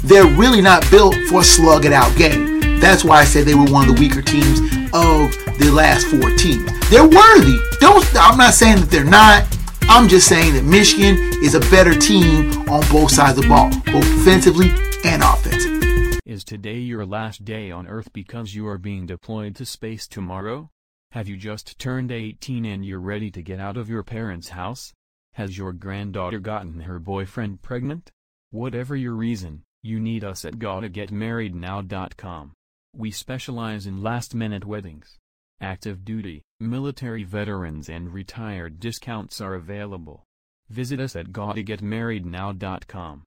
they're 0.03 0.27
really 0.27 0.61
not 0.61 0.89
built 0.91 1.15
for 1.29 1.41
a 1.41 1.43
slug 1.43 1.85
it 1.85 1.91
out 1.91 2.15
game. 2.15 2.79
That's 2.79 3.03
why 3.03 3.19
I 3.19 3.25
said 3.25 3.45
they 3.45 3.55
were 3.55 3.65
one 3.65 3.89
of 3.89 3.95
the 3.95 3.99
weaker 3.99 4.21
teams 4.21 4.59
of 4.93 5.31
the 5.57 5.71
last 5.73 6.05
four 6.07 6.29
teams. 6.35 6.69
They're 6.89 7.07
worthy. 7.07 7.57
Don't 7.79 8.05
I'm 8.15 8.37
not 8.37 8.53
saying 8.53 8.81
that 8.81 8.89
they're 8.89 9.03
not. 9.03 9.43
I'm 9.83 10.07
just 10.07 10.27
saying 10.27 10.53
that 10.53 10.63
Michigan 10.63 11.17
is 11.43 11.55
a 11.55 11.59
better 11.71 11.95
team 11.95 12.51
on 12.69 12.81
both 12.91 13.11
sides 13.11 13.37
of 13.39 13.43
the 13.43 13.49
ball, 13.49 13.69
both 13.91 14.03
defensively 14.03 14.69
and 15.03 15.23
offensively. 15.23 16.19
Is 16.25 16.43
today 16.43 16.77
your 16.77 17.05
last 17.05 17.43
day 17.43 17.71
on 17.71 17.87
Earth 17.87 18.13
because 18.13 18.53
you 18.53 18.67
are 18.67 18.77
being 18.77 19.07
deployed 19.07 19.55
to 19.55 19.65
space 19.65 20.07
tomorrow? 20.07 20.69
Have 21.11 21.27
you 21.27 21.37
just 21.37 21.79
turned 21.79 22.11
18 22.11 22.65
and 22.65 22.85
you're 22.85 22.99
ready 22.99 23.31
to 23.31 23.41
get 23.41 23.59
out 23.59 23.77
of 23.77 23.89
your 23.89 24.03
parents' 24.03 24.49
house? 24.49 24.93
Has 25.39 25.57
your 25.57 25.71
granddaughter 25.71 26.39
gotten 26.39 26.81
her 26.81 26.99
boyfriend 26.99 27.61
pregnant? 27.61 28.11
Whatever 28.51 28.97
your 28.97 29.13
reason, 29.13 29.63
you 29.81 29.97
need 29.97 30.21
us 30.21 30.43
at 30.43 30.55
gottagetmarriednow.com. 30.55 32.51
We 32.93 33.11
specialize 33.11 33.85
in 33.85 34.03
last-minute 34.03 34.65
weddings. 34.65 35.17
Active 35.61 36.03
duty, 36.03 36.41
military 36.59 37.23
veterans 37.23 37.87
and 37.87 38.13
retired 38.13 38.81
discounts 38.81 39.39
are 39.39 39.55
available. 39.55 40.25
Visit 40.69 40.99
us 40.99 41.15
at 41.15 41.27
gottagetmarriednow.com. 41.27 43.23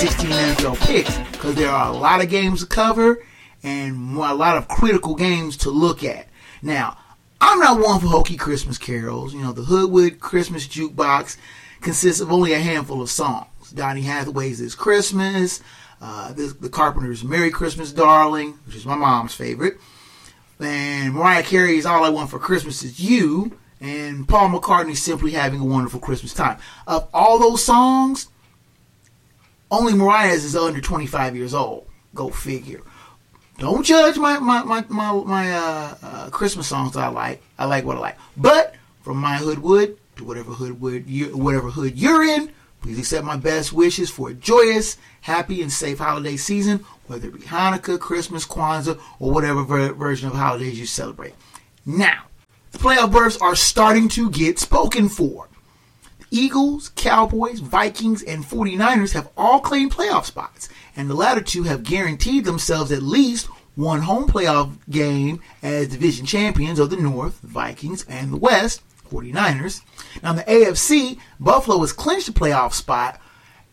16 0.00 0.30
NFL 0.30 0.80
picks 0.86 1.18
because 1.30 1.54
there 1.56 1.68
are 1.68 1.92
a 1.92 1.94
lot 1.94 2.22
of 2.22 2.30
games 2.30 2.60
to 2.60 2.66
cover 2.66 3.22
and 3.62 4.16
a 4.16 4.32
lot 4.32 4.56
of 4.56 4.66
critical 4.66 5.14
games 5.14 5.58
to 5.58 5.68
look 5.68 6.02
at. 6.02 6.26
Now, 6.62 6.96
I'm 7.38 7.58
not 7.58 7.80
one 7.80 8.00
for 8.00 8.06
hokey 8.06 8.38
Christmas 8.38 8.78
carols. 8.78 9.34
You 9.34 9.42
know, 9.42 9.52
the 9.52 9.64
Hoodwood 9.64 10.18
Christmas 10.18 10.66
Jukebox 10.66 11.36
consists 11.82 12.22
of 12.22 12.32
only 12.32 12.54
a 12.54 12.58
handful 12.58 13.02
of 13.02 13.10
songs. 13.10 13.72
Donny 13.74 14.00
Hathaway's 14.00 14.58
This 14.58 14.74
Christmas, 14.74 15.60
uh, 16.00 16.32
the, 16.32 16.56
the 16.58 16.70
Carpenters' 16.70 17.22
Merry 17.22 17.50
Christmas 17.50 17.92
Darling, 17.92 18.58
which 18.64 18.76
is 18.76 18.86
my 18.86 18.96
mom's 18.96 19.34
favorite, 19.34 19.76
and 20.58 21.12
Mariah 21.12 21.42
Carey's 21.42 21.84
All 21.84 22.04
I 22.04 22.08
Want 22.08 22.30
for 22.30 22.38
Christmas 22.38 22.82
Is 22.82 23.00
You, 23.00 23.58
and 23.82 24.26
Paul 24.26 24.48
McCartney 24.48 24.96
Simply 24.96 25.32
Having 25.32 25.60
a 25.60 25.66
Wonderful 25.66 26.00
Christmas 26.00 26.32
Time. 26.32 26.56
Of 26.86 27.06
all 27.12 27.38
those 27.38 27.62
songs, 27.62 28.29
only 29.70 29.94
Mariah's 29.94 30.44
is 30.44 30.56
under 30.56 30.80
25 30.80 31.36
years 31.36 31.54
old. 31.54 31.86
Go 32.14 32.30
figure. 32.30 32.82
Don't 33.58 33.84
judge 33.84 34.16
my 34.16 34.38
my 34.38 34.62
my 34.62 34.84
my, 34.88 35.12
my 35.12 35.52
uh, 35.52 35.94
uh, 36.02 36.30
Christmas 36.30 36.66
songs 36.66 36.96
I 36.96 37.08
like. 37.08 37.42
I 37.58 37.66
like 37.66 37.84
what 37.84 37.98
I 37.98 38.00
like. 38.00 38.18
But 38.36 38.74
from 39.02 39.18
my 39.18 39.36
hoodwood 39.36 39.98
to 40.16 40.24
whatever 40.24 40.52
hoodwood 40.52 41.06
you 41.06 41.36
whatever 41.36 41.70
hood 41.70 41.98
you're 41.98 42.22
in, 42.24 42.50
please 42.80 42.98
accept 42.98 43.24
my 43.24 43.36
best 43.36 43.72
wishes 43.72 44.08
for 44.10 44.30
a 44.30 44.34
joyous, 44.34 44.96
happy, 45.20 45.60
and 45.60 45.70
safe 45.70 45.98
holiday 45.98 46.38
season, 46.38 46.84
whether 47.06 47.28
it 47.28 47.34
be 47.34 47.40
Hanukkah, 47.40 48.00
Christmas, 48.00 48.46
Kwanzaa, 48.46 48.98
or 49.18 49.30
whatever 49.30 49.62
ver- 49.62 49.92
version 49.92 50.28
of 50.28 50.34
holidays 50.34 50.80
you 50.80 50.86
celebrate. 50.86 51.34
Now, 51.84 52.24
the 52.72 52.78
playoff 52.78 53.12
berths 53.12 53.36
are 53.42 53.54
starting 53.54 54.08
to 54.10 54.30
get 54.30 54.58
spoken 54.58 55.10
for. 55.10 55.49
Eagles, 56.30 56.90
Cowboys, 56.94 57.60
Vikings, 57.60 58.22
and 58.22 58.44
49ers 58.44 59.12
have 59.12 59.30
all 59.36 59.60
claimed 59.60 59.92
playoff 59.92 60.24
spots, 60.24 60.68
and 60.96 61.10
the 61.10 61.14
latter 61.14 61.40
two 61.40 61.64
have 61.64 61.82
guaranteed 61.82 62.44
themselves 62.44 62.92
at 62.92 63.02
least 63.02 63.46
one 63.74 64.02
home 64.02 64.28
playoff 64.28 64.76
game 64.88 65.40
as 65.62 65.88
division 65.88 66.26
champions 66.26 66.78
of 66.78 66.90
the 66.90 66.96
North, 66.96 67.40
Vikings, 67.40 68.04
and 68.08 68.32
the 68.32 68.36
West, 68.36 68.82
49ers. 69.10 69.82
Now, 70.22 70.30
in 70.30 70.36
the 70.36 70.42
AFC, 70.44 71.18
Buffalo 71.40 71.80
has 71.80 71.92
clinched 71.92 72.28
a 72.28 72.32
playoff 72.32 72.74
spot, 72.74 73.20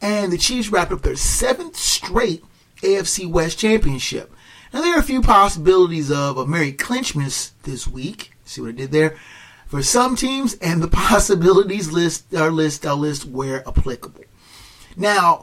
and 0.02 0.32
the 0.32 0.38
Chiefs 0.38 0.70
wrapped 0.70 0.92
up 0.92 1.02
their 1.02 1.16
seventh 1.16 1.76
straight 1.76 2.44
AFC 2.78 3.30
West 3.30 3.60
championship. 3.60 4.34
Now, 4.74 4.82
there 4.82 4.96
are 4.96 5.00
a 5.00 5.04
few 5.04 5.22
possibilities 5.22 6.12
of 6.12 6.38
a 6.38 6.46
Merry 6.46 6.74
Clinchmas 6.74 7.52
this 7.64 7.88
week. 7.88 8.32
See 8.46 8.62
what 8.62 8.70
I 8.70 8.74
did 8.74 8.92
there? 8.92 9.16
For 9.68 9.84
some 9.84 10.16
teams, 10.16 10.56
and 10.56 10.82
the 10.82 10.88
possibilities 11.08 11.92
list 11.92 12.34
are 12.34 12.52
list 12.52 12.86
are 12.86 12.96
list 12.96 13.26
where 13.26 13.68
applicable. 13.68 14.24
Now, 14.96 15.42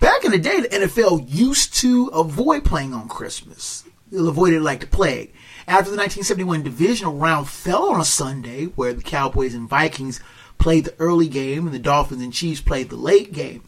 back 0.00 0.24
in 0.24 0.32
the 0.32 0.38
day, 0.38 0.60
the 0.60 0.68
NFL 0.68 1.24
used 1.28 1.74
to 1.76 2.08
avoid 2.08 2.64
playing 2.64 2.92
on 2.92 3.08
Christmas. 3.08 3.84
They'll 4.10 4.28
avoid 4.28 4.52
it 4.52 4.60
like 4.60 4.80
the 4.80 4.86
plague. 4.86 5.32
After 5.68 5.90
the 5.90 5.96
1971 5.96 6.64
divisional 6.64 7.14
round 7.14 7.48
fell 7.48 7.90
on 7.90 8.00
a 8.00 8.04
Sunday, 8.04 8.66
where 8.66 8.92
the 8.92 9.02
Cowboys 9.02 9.54
and 9.54 9.68
Vikings 9.68 10.20
played 10.58 10.84
the 10.84 10.94
early 10.98 11.28
game 11.28 11.66
and 11.66 11.74
the 11.74 11.78
Dolphins 11.78 12.22
and 12.22 12.32
Chiefs 12.32 12.60
played 12.60 12.90
the 12.90 12.96
late 12.96 13.32
game. 13.32 13.62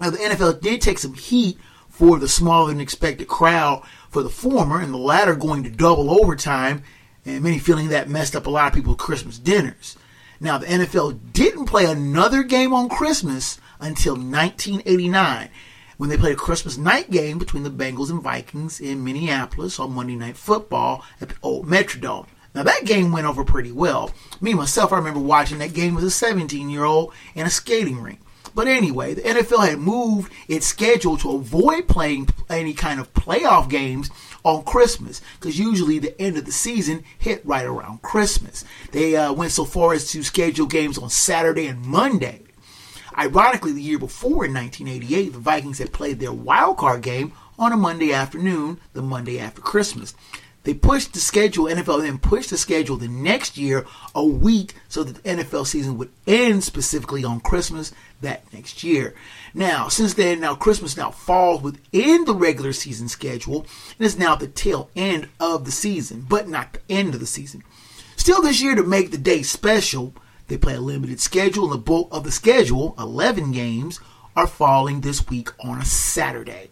Now, 0.00 0.10
the 0.10 0.18
NFL 0.18 0.60
did 0.60 0.80
take 0.80 0.98
some 0.98 1.14
heat 1.14 1.56
for 1.88 2.18
the 2.18 2.26
smaller 2.26 2.68
than 2.68 2.80
expected 2.80 3.28
crowd 3.28 3.84
for 4.10 4.24
the 4.24 4.28
former, 4.28 4.80
and 4.80 4.92
the 4.92 4.98
latter 4.98 5.36
going 5.36 5.62
to 5.62 5.70
double 5.70 6.10
overtime, 6.10 6.82
and 7.24 7.42
many 7.42 7.58
feeling 7.58 7.88
that 7.88 8.08
messed 8.08 8.36
up 8.36 8.46
a 8.46 8.50
lot 8.50 8.68
of 8.68 8.74
people's 8.74 8.96
Christmas 8.96 9.38
dinners. 9.38 9.96
Now, 10.40 10.58
the 10.58 10.66
NFL 10.66 11.32
didn't 11.32 11.66
play 11.66 11.86
another 11.86 12.42
game 12.42 12.72
on 12.72 12.88
Christmas 12.88 13.58
until 13.80 14.14
1989 14.14 15.48
when 15.96 16.10
they 16.10 16.16
played 16.16 16.34
a 16.34 16.36
Christmas 16.36 16.76
night 16.76 17.10
game 17.10 17.38
between 17.38 17.62
the 17.62 17.70
Bengals 17.70 18.10
and 18.10 18.22
Vikings 18.22 18.80
in 18.80 19.04
Minneapolis 19.04 19.78
on 19.78 19.92
Monday 19.92 20.16
Night 20.16 20.36
Football 20.36 21.04
at 21.20 21.28
the 21.30 21.36
old 21.42 21.66
Metrodome. 21.66 22.26
Now 22.54 22.62
that 22.62 22.84
game 22.84 23.10
went 23.10 23.26
over 23.26 23.44
pretty 23.44 23.72
well. 23.72 24.12
Me 24.40 24.54
myself, 24.54 24.92
I 24.92 24.96
remember 24.96 25.20
watching 25.20 25.58
that 25.58 25.74
game 25.74 25.96
as 25.96 26.04
a 26.04 26.10
17 26.10 26.70
year 26.70 26.84
old 26.84 27.12
in 27.34 27.46
a 27.46 27.50
skating 27.50 28.00
rink. 28.00 28.20
But 28.54 28.68
anyway, 28.68 29.14
the 29.14 29.22
NFL 29.22 29.68
had 29.68 29.78
moved 29.78 30.32
its 30.48 30.66
schedule 30.66 31.16
to 31.18 31.32
avoid 31.32 31.88
playing 31.88 32.28
any 32.48 32.72
kind 32.72 33.00
of 33.00 33.12
playoff 33.12 33.68
games 33.68 34.10
on 34.44 34.62
Christmas 34.62 35.20
because 35.40 35.58
usually 35.58 35.98
the 35.98 36.20
end 36.20 36.36
of 36.36 36.44
the 36.44 36.52
season 36.52 37.02
hit 37.18 37.44
right 37.44 37.66
around 37.66 38.02
Christmas. 38.02 38.64
They 38.92 39.16
uh, 39.16 39.32
went 39.32 39.52
so 39.52 39.64
far 39.64 39.92
as 39.94 40.08
to 40.10 40.22
schedule 40.22 40.66
games 40.66 40.98
on 40.98 41.10
Saturday 41.10 41.66
and 41.66 41.84
Monday. 41.84 42.42
Ironically, 43.16 43.72
the 43.72 43.82
year 43.82 43.98
before 43.98 44.44
in 44.44 44.54
1988, 44.54 45.32
the 45.32 45.38
Vikings 45.38 45.78
had 45.78 45.92
played 45.92 46.18
their 46.18 46.32
wild 46.32 46.78
card 46.78 47.02
game 47.02 47.32
on 47.58 47.72
a 47.72 47.76
Monday 47.76 48.12
afternoon, 48.12 48.80
the 48.92 49.02
Monday 49.02 49.38
after 49.38 49.60
Christmas. 49.60 50.14
They 50.64 50.74
pushed 50.74 51.12
the 51.12 51.20
schedule, 51.20 51.66
NFL 51.66 52.02
then 52.02 52.18
pushed 52.18 52.50
the 52.50 52.56
schedule 52.56 52.96
the 52.96 53.06
next 53.06 53.58
year 53.58 53.86
a 54.14 54.24
week 54.24 54.74
so 54.88 55.04
that 55.04 55.22
the 55.22 55.28
NFL 55.28 55.66
season 55.66 55.98
would 55.98 56.10
end 56.26 56.64
specifically 56.64 57.22
on 57.22 57.40
Christmas 57.40 57.92
that 58.24 58.52
next 58.52 58.84
year. 58.84 59.14
Now, 59.54 59.88
since 59.88 60.14
then, 60.14 60.40
now 60.40 60.54
Christmas 60.54 60.96
now 60.96 61.10
falls 61.10 61.62
within 61.62 62.24
the 62.24 62.34
regular 62.34 62.72
season 62.72 63.08
schedule 63.08 63.66
and 63.98 64.06
is 64.06 64.18
now 64.18 64.34
the 64.34 64.48
tail 64.48 64.90
end 64.96 65.28
of 65.38 65.64
the 65.64 65.72
season, 65.72 66.26
but 66.28 66.48
not 66.48 66.74
the 66.74 66.80
end 66.90 67.14
of 67.14 67.20
the 67.20 67.26
season. 67.26 67.62
Still, 68.16 68.42
this 68.42 68.60
year 68.60 68.74
to 68.74 68.82
make 68.82 69.10
the 69.10 69.18
day 69.18 69.42
special, 69.42 70.14
they 70.48 70.58
play 70.58 70.74
a 70.74 70.80
limited 70.80 71.20
schedule, 71.20 71.64
and 71.64 71.72
the 71.74 71.78
bulk 71.78 72.08
of 72.10 72.24
the 72.24 72.32
schedule, 72.32 72.94
11 72.98 73.52
games, 73.52 74.00
are 74.36 74.46
falling 74.46 75.00
this 75.00 75.26
week 75.28 75.50
on 75.64 75.80
a 75.80 75.84
Saturday. 75.84 76.70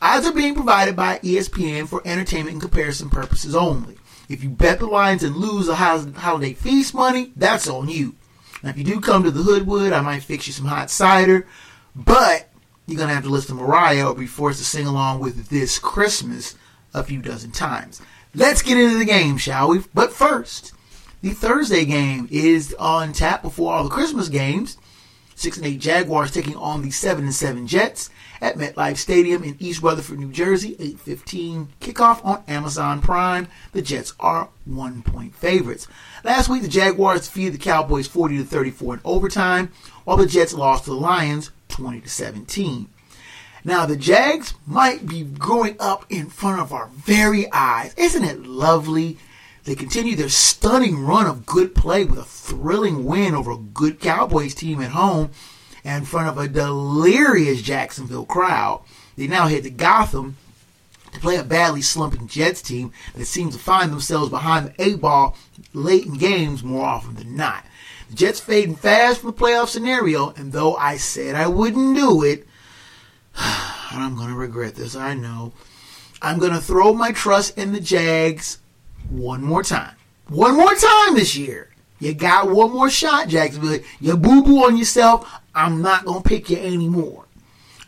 Odds 0.00 0.26
are 0.26 0.32
being 0.32 0.54
provided 0.54 0.96
by 0.96 1.18
ESPN 1.18 1.88
for 1.88 2.02
entertainment 2.04 2.54
and 2.54 2.60
comparison 2.60 3.08
purposes 3.08 3.54
only. 3.54 3.96
If 4.28 4.42
you 4.42 4.50
bet 4.50 4.78
the 4.78 4.86
lines 4.86 5.22
and 5.22 5.36
lose 5.36 5.66
the 5.66 5.74
holiday 5.74 6.54
feast 6.54 6.94
money, 6.94 7.32
that's 7.36 7.68
on 7.68 7.88
you. 7.88 8.14
Now, 8.62 8.70
if 8.70 8.78
you 8.78 8.84
do 8.84 9.00
come 9.00 9.24
to 9.24 9.30
the 9.30 9.42
Hoodwood, 9.42 9.92
I 9.92 10.00
might 10.00 10.22
fix 10.22 10.46
you 10.46 10.52
some 10.52 10.66
hot 10.66 10.90
cider, 10.90 11.46
but 11.96 12.48
you're 12.86 12.96
going 12.96 13.08
to 13.08 13.14
have 13.14 13.24
to 13.24 13.30
listen 13.30 13.56
to 13.56 13.62
Mariah 13.62 14.08
or 14.08 14.14
be 14.14 14.26
forced 14.26 14.58
to 14.58 14.64
sing 14.64 14.86
along 14.86 15.20
with 15.20 15.48
This 15.48 15.78
Christmas 15.78 16.54
a 16.94 17.02
few 17.02 17.20
dozen 17.20 17.50
times. 17.50 18.00
Let's 18.34 18.62
get 18.62 18.78
into 18.78 18.98
the 18.98 19.04
game, 19.04 19.36
shall 19.36 19.68
we? 19.68 19.80
But 19.92 20.12
first, 20.12 20.72
the 21.22 21.30
Thursday 21.30 21.84
game 21.84 22.28
is 22.30 22.74
on 22.78 23.12
tap 23.12 23.42
before 23.42 23.72
all 23.72 23.84
the 23.84 23.90
Christmas 23.90 24.28
games. 24.28 24.78
6 25.34 25.56
and 25.56 25.66
8 25.66 25.80
Jaguars 25.80 26.30
taking 26.30 26.56
on 26.56 26.82
the 26.82 26.90
7 26.90 27.24
and 27.24 27.34
7 27.34 27.66
Jets 27.66 28.10
at 28.42 28.58
MetLife 28.58 28.96
Stadium 28.96 29.44
in 29.44 29.56
East 29.60 29.82
Rutherford, 29.82 30.18
New 30.18 30.32
Jersey. 30.32 30.76
8:15 30.80 31.68
kickoff 31.80 32.22
on 32.24 32.42
Amazon 32.48 33.00
Prime. 33.00 33.46
The 33.70 33.80
Jets 33.80 34.12
are 34.18 34.48
one 34.64 35.02
point 35.02 35.34
favorites. 35.34 35.86
Last 36.24 36.48
week 36.48 36.62
the 36.62 36.68
Jaguars 36.68 37.26
defeated 37.26 37.54
the 37.54 37.58
Cowboys 37.58 38.08
40 38.08 38.38
to 38.38 38.44
34 38.44 38.94
in 38.94 39.00
overtime, 39.04 39.70
while 40.04 40.16
the 40.16 40.26
Jets 40.26 40.52
lost 40.52 40.84
to 40.84 40.90
the 40.90 40.96
Lions 40.96 41.52
20 41.68 42.00
to 42.00 42.08
17. 42.08 42.88
Now 43.64 43.86
the 43.86 43.96
Jags 43.96 44.54
might 44.66 45.06
be 45.06 45.22
growing 45.22 45.76
up 45.78 46.04
in 46.10 46.26
front 46.26 46.60
of 46.60 46.72
our 46.72 46.88
very 46.88 47.50
eyes. 47.52 47.94
Isn't 47.96 48.24
it 48.24 48.44
lovely? 48.44 49.18
They 49.64 49.76
continue 49.76 50.16
their 50.16 50.28
stunning 50.28 50.98
run 51.06 51.26
of 51.26 51.46
good 51.46 51.76
play 51.76 52.04
with 52.04 52.18
a 52.18 52.24
thrilling 52.24 53.04
win 53.04 53.36
over 53.36 53.52
a 53.52 53.56
good 53.56 54.00
Cowboys 54.00 54.56
team 54.56 54.80
at 54.80 54.90
home 54.90 55.30
in 55.84 56.04
front 56.04 56.28
of 56.28 56.38
a 56.38 56.48
delirious 56.48 57.62
Jacksonville 57.62 58.24
crowd. 58.24 58.82
They 59.16 59.26
now 59.26 59.48
head 59.48 59.64
to 59.64 59.70
Gotham 59.70 60.36
to 61.12 61.20
play 61.20 61.36
a 61.36 61.44
badly 61.44 61.82
slumping 61.82 62.28
Jets 62.28 62.62
team 62.62 62.92
that 63.14 63.26
seems 63.26 63.54
to 63.54 63.62
find 63.62 63.92
themselves 63.92 64.30
behind 64.30 64.66
the 64.66 64.82
eight 64.82 65.00
ball 65.00 65.36
late 65.72 66.06
in 66.06 66.14
games 66.14 66.62
more 66.62 66.84
often 66.84 67.14
than 67.14 67.36
not. 67.36 67.64
The 68.10 68.16
Jets 68.16 68.40
fading 68.40 68.76
fast 68.76 69.20
from 69.20 69.30
the 69.30 69.36
playoff 69.36 69.68
scenario, 69.68 70.30
and 70.30 70.52
though 70.52 70.74
I 70.76 70.96
said 70.96 71.34
I 71.34 71.46
wouldn't 71.48 71.96
do 71.96 72.22
it, 72.22 72.46
I'm 73.36 74.16
going 74.16 74.28
to 74.28 74.34
regret 74.34 74.74
this, 74.74 74.96
I 74.96 75.14
know. 75.14 75.52
I'm 76.20 76.38
going 76.38 76.52
to 76.52 76.60
throw 76.60 76.94
my 76.94 77.12
trust 77.12 77.58
in 77.58 77.72
the 77.72 77.80
Jags 77.80 78.58
one 79.10 79.42
more 79.42 79.62
time. 79.62 79.96
One 80.28 80.56
more 80.56 80.74
time 80.74 81.14
this 81.14 81.36
year. 81.36 81.68
You 81.98 82.14
got 82.14 82.50
one 82.50 82.72
more 82.72 82.90
shot, 82.90 83.28
Jacksonville. 83.28 83.80
You 84.00 84.16
boo 84.16 84.42
boo 84.42 84.64
on 84.64 84.76
yourself. 84.76 85.40
I'm 85.54 85.82
not 85.82 86.04
going 86.04 86.22
to 86.22 86.28
pick 86.28 86.50
you 86.50 86.58
anymore. 86.58 87.26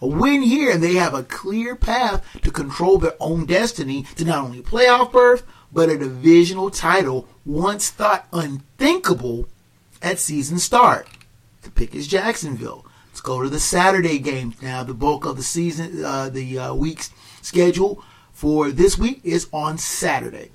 A 0.00 0.07
win 0.07 0.42
here, 0.42 0.70
and 0.70 0.83
they 0.83 0.94
have 0.94 1.14
a 1.14 1.22
clear 1.22 1.77
path 1.77 2.24
to 2.42 2.50
control 2.50 2.98
their 2.98 3.14
own 3.20 3.46
destiny 3.46 4.03
to 4.16 4.24
not 4.24 4.44
only 4.44 4.61
playoff 4.61 5.12
berth, 5.12 5.44
but 5.72 5.88
a 5.88 5.98
divisional 5.98 6.70
title 6.70 7.29
once 7.44 7.90
thought 7.90 8.29
unthinkable 8.33 9.48
at 10.03 10.18
season 10.18 10.59
start. 10.59 11.09
The 11.62 11.70
pick 11.70 11.94
is 11.94 12.07
Jacksonville. 12.07 12.85
Let's 13.09 13.20
go 13.20 13.42
to 13.42 13.48
the 13.48 13.61
Saturday 13.61 14.18
games 14.18 14.61
now. 14.61 14.83
The 14.83 14.92
bulk 14.92 15.24
of 15.24 15.37
the 15.37 15.42
season, 15.42 16.05
uh, 16.05 16.29
the 16.29 16.59
uh, 16.59 16.74
week's 16.74 17.11
schedule 17.42 18.05
for 18.33 18.70
this 18.70 18.98
week 18.98 19.20
is 19.24 19.48
on 19.53 19.79
Saturday. 19.79 20.50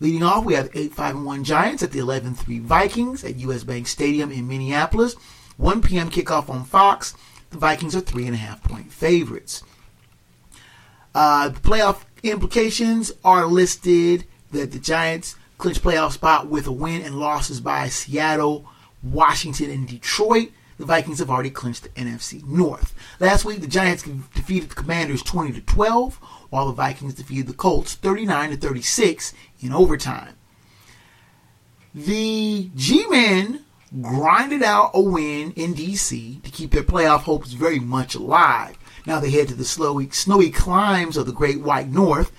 Leading 0.00 0.22
off, 0.22 0.44
we 0.44 0.54
have 0.54 0.70
8 0.74 0.92
5 0.92 1.22
1 1.22 1.44
Giants 1.44 1.82
at 1.82 1.92
the 1.92 2.00
11 2.00 2.34
3 2.34 2.58
Vikings 2.58 3.22
at 3.22 3.36
US 3.36 3.64
Bank 3.64 3.86
Stadium 3.86 4.32
in 4.32 4.48
Minneapolis. 4.48 5.14
1 5.56 5.82
p.m. 5.82 6.10
kickoff 6.10 6.48
on 6.48 6.64
Fox. 6.64 7.14
The 7.50 7.58
Vikings 7.58 7.94
are 7.94 8.00
3.5 8.00 8.62
point 8.62 8.92
favorites. 8.92 9.62
Uh, 11.14 11.48
the 11.48 11.60
playoff 11.60 12.02
implications 12.22 13.12
are 13.24 13.46
listed 13.46 14.24
that 14.50 14.72
the 14.72 14.78
Giants 14.78 15.36
clinch 15.58 15.80
playoff 15.80 16.12
spot 16.12 16.48
with 16.48 16.66
a 16.66 16.72
win 16.72 17.02
and 17.02 17.18
losses 17.18 17.60
by 17.60 17.88
Seattle, 17.88 18.66
Washington, 19.02 19.70
and 19.70 19.86
Detroit. 19.86 20.50
The 20.78 20.86
Vikings 20.86 21.20
have 21.20 21.30
already 21.30 21.50
clinched 21.50 21.84
the 21.84 21.88
NFC 21.90 22.44
North. 22.44 22.94
Last 23.20 23.44
week, 23.44 23.60
the 23.60 23.68
Giants 23.68 24.02
defeated 24.02 24.70
the 24.70 24.74
Commanders 24.74 25.22
20 25.22 25.52
to 25.52 25.60
12 25.60 26.16
while 26.50 26.66
the 26.66 26.72
Vikings 26.72 27.14
defeated 27.14 27.46
the 27.46 27.52
Colts 27.52 27.94
39 27.94 28.50
to 28.50 28.56
36 28.56 29.34
in 29.60 29.72
overtime. 29.72 30.34
The 31.94 32.70
G-Men 32.74 33.63
grinded 34.00 34.62
out 34.62 34.90
a 34.94 35.00
win 35.00 35.52
in 35.52 35.74
DC 35.74 36.42
to 36.42 36.50
keep 36.50 36.70
their 36.72 36.82
playoff 36.82 37.20
hopes 37.20 37.52
very 37.52 37.78
much 37.78 38.14
alive. 38.14 38.76
Now 39.06 39.20
they 39.20 39.30
head 39.30 39.48
to 39.48 39.54
the 39.54 39.64
snowy, 39.64 40.10
snowy 40.10 40.50
climes 40.50 41.16
of 41.16 41.26
the 41.26 41.32
Great 41.32 41.60
White 41.60 41.88
North 41.88 42.32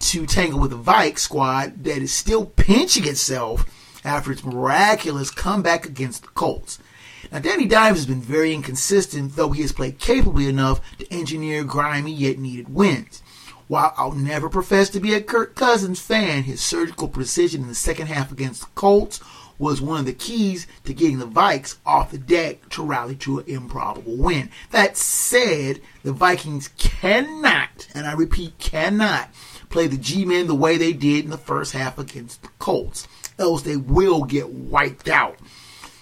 to 0.00 0.26
tangle 0.26 0.60
with 0.60 0.70
the 0.70 0.76
Vike 0.76 1.18
squad 1.18 1.84
that 1.84 1.98
is 1.98 2.12
still 2.12 2.46
pinching 2.46 3.06
itself 3.06 3.64
after 4.04 4.32
its 4.32 4.44
miraculous 4.44 5.30
comeback 5.30 5.86
against 5.86 6.22
the 6.22 6.28
Colts. 6.28 6.78
Now, 7.30 7.38
Danny 7.38 7.66
Dimes 7.66 7.98
has 7.98 8.06
been 8.06 8.20
very 8.20 8.52
inconsistent, 8.52 9.36
though 9.36 9.50
he 9.50 9.62
has 9.62 9.72
played 9.72 9.98
capably 9.98 10.48
enough 10.48 10.80
to 10.98 11.12
engineer 11.12 11.64
grimy 11.64 12.12
yet 12.12 12.38
needed 12.38 12.74
wins. 12.74 13.22
While 13.68 13.94
I'll 13.96 14.12
never 14.12 14.50
profess 14.50 14.90
to 14.90 15.00
be 15.00 15.14
a 15.14 15.22
Kirk 15.22 15.54
Cousins 15.54 16.00
fan, 16.00 16.42
his 16.42 16.60
surgical 16.60 17.08
precision 17.08 17.62
in 17.62 17.68
the 17.68 17.74
second 17.74 18.08
half 18.08 18.30
against 18.30 18.60
the 18.62 18.68
Colts 18.74 19.20
was 19.58 19.80
one 19.80 20.00
of 20.00 20.06
the 20.06 20.12
keys 20.12 20.66
to 20.84 20.94
getting 20.94 21.18
the 21.18 21.26
Vikes 21.26 21.76
off 21.86 22.10
the 22.10 22.18
deck 22.18 22.68
to 22.70 22.82
rally 22.82 23.14
to 23.16 23.40
an 23.40 23.44
improbable 23.46 24.16
win. 24.16 24.50
That 24.70 24.96
said, 24.96 25.80
the 26.02 26.12
Vikings 26.12 26.68
cannot, 26.78 27.88
and 27.94 28.06
I 28.06 28.12
repeat, 28.12 28.58
cannot 28.58 29.30
play 29.68 29.86
the 29.86 29.96
G-men 29.96 30.46
the 30.46 30.54
way 30.54 30.76
they 30.76 30.92
did 30.92 31.24
in 31.24 31.30
the 31.30 31.38
first 31.38 31.72
half 31.72 31.98
against 31.98 32.42
the 32.42 32.48
Colts. 32.58 33.08
Else 33.38 33.62
they 33.62 33.76
will 33.76 34.24
get 34.24 34.50
wiped 34.50 35.08
out. 35.08 35.38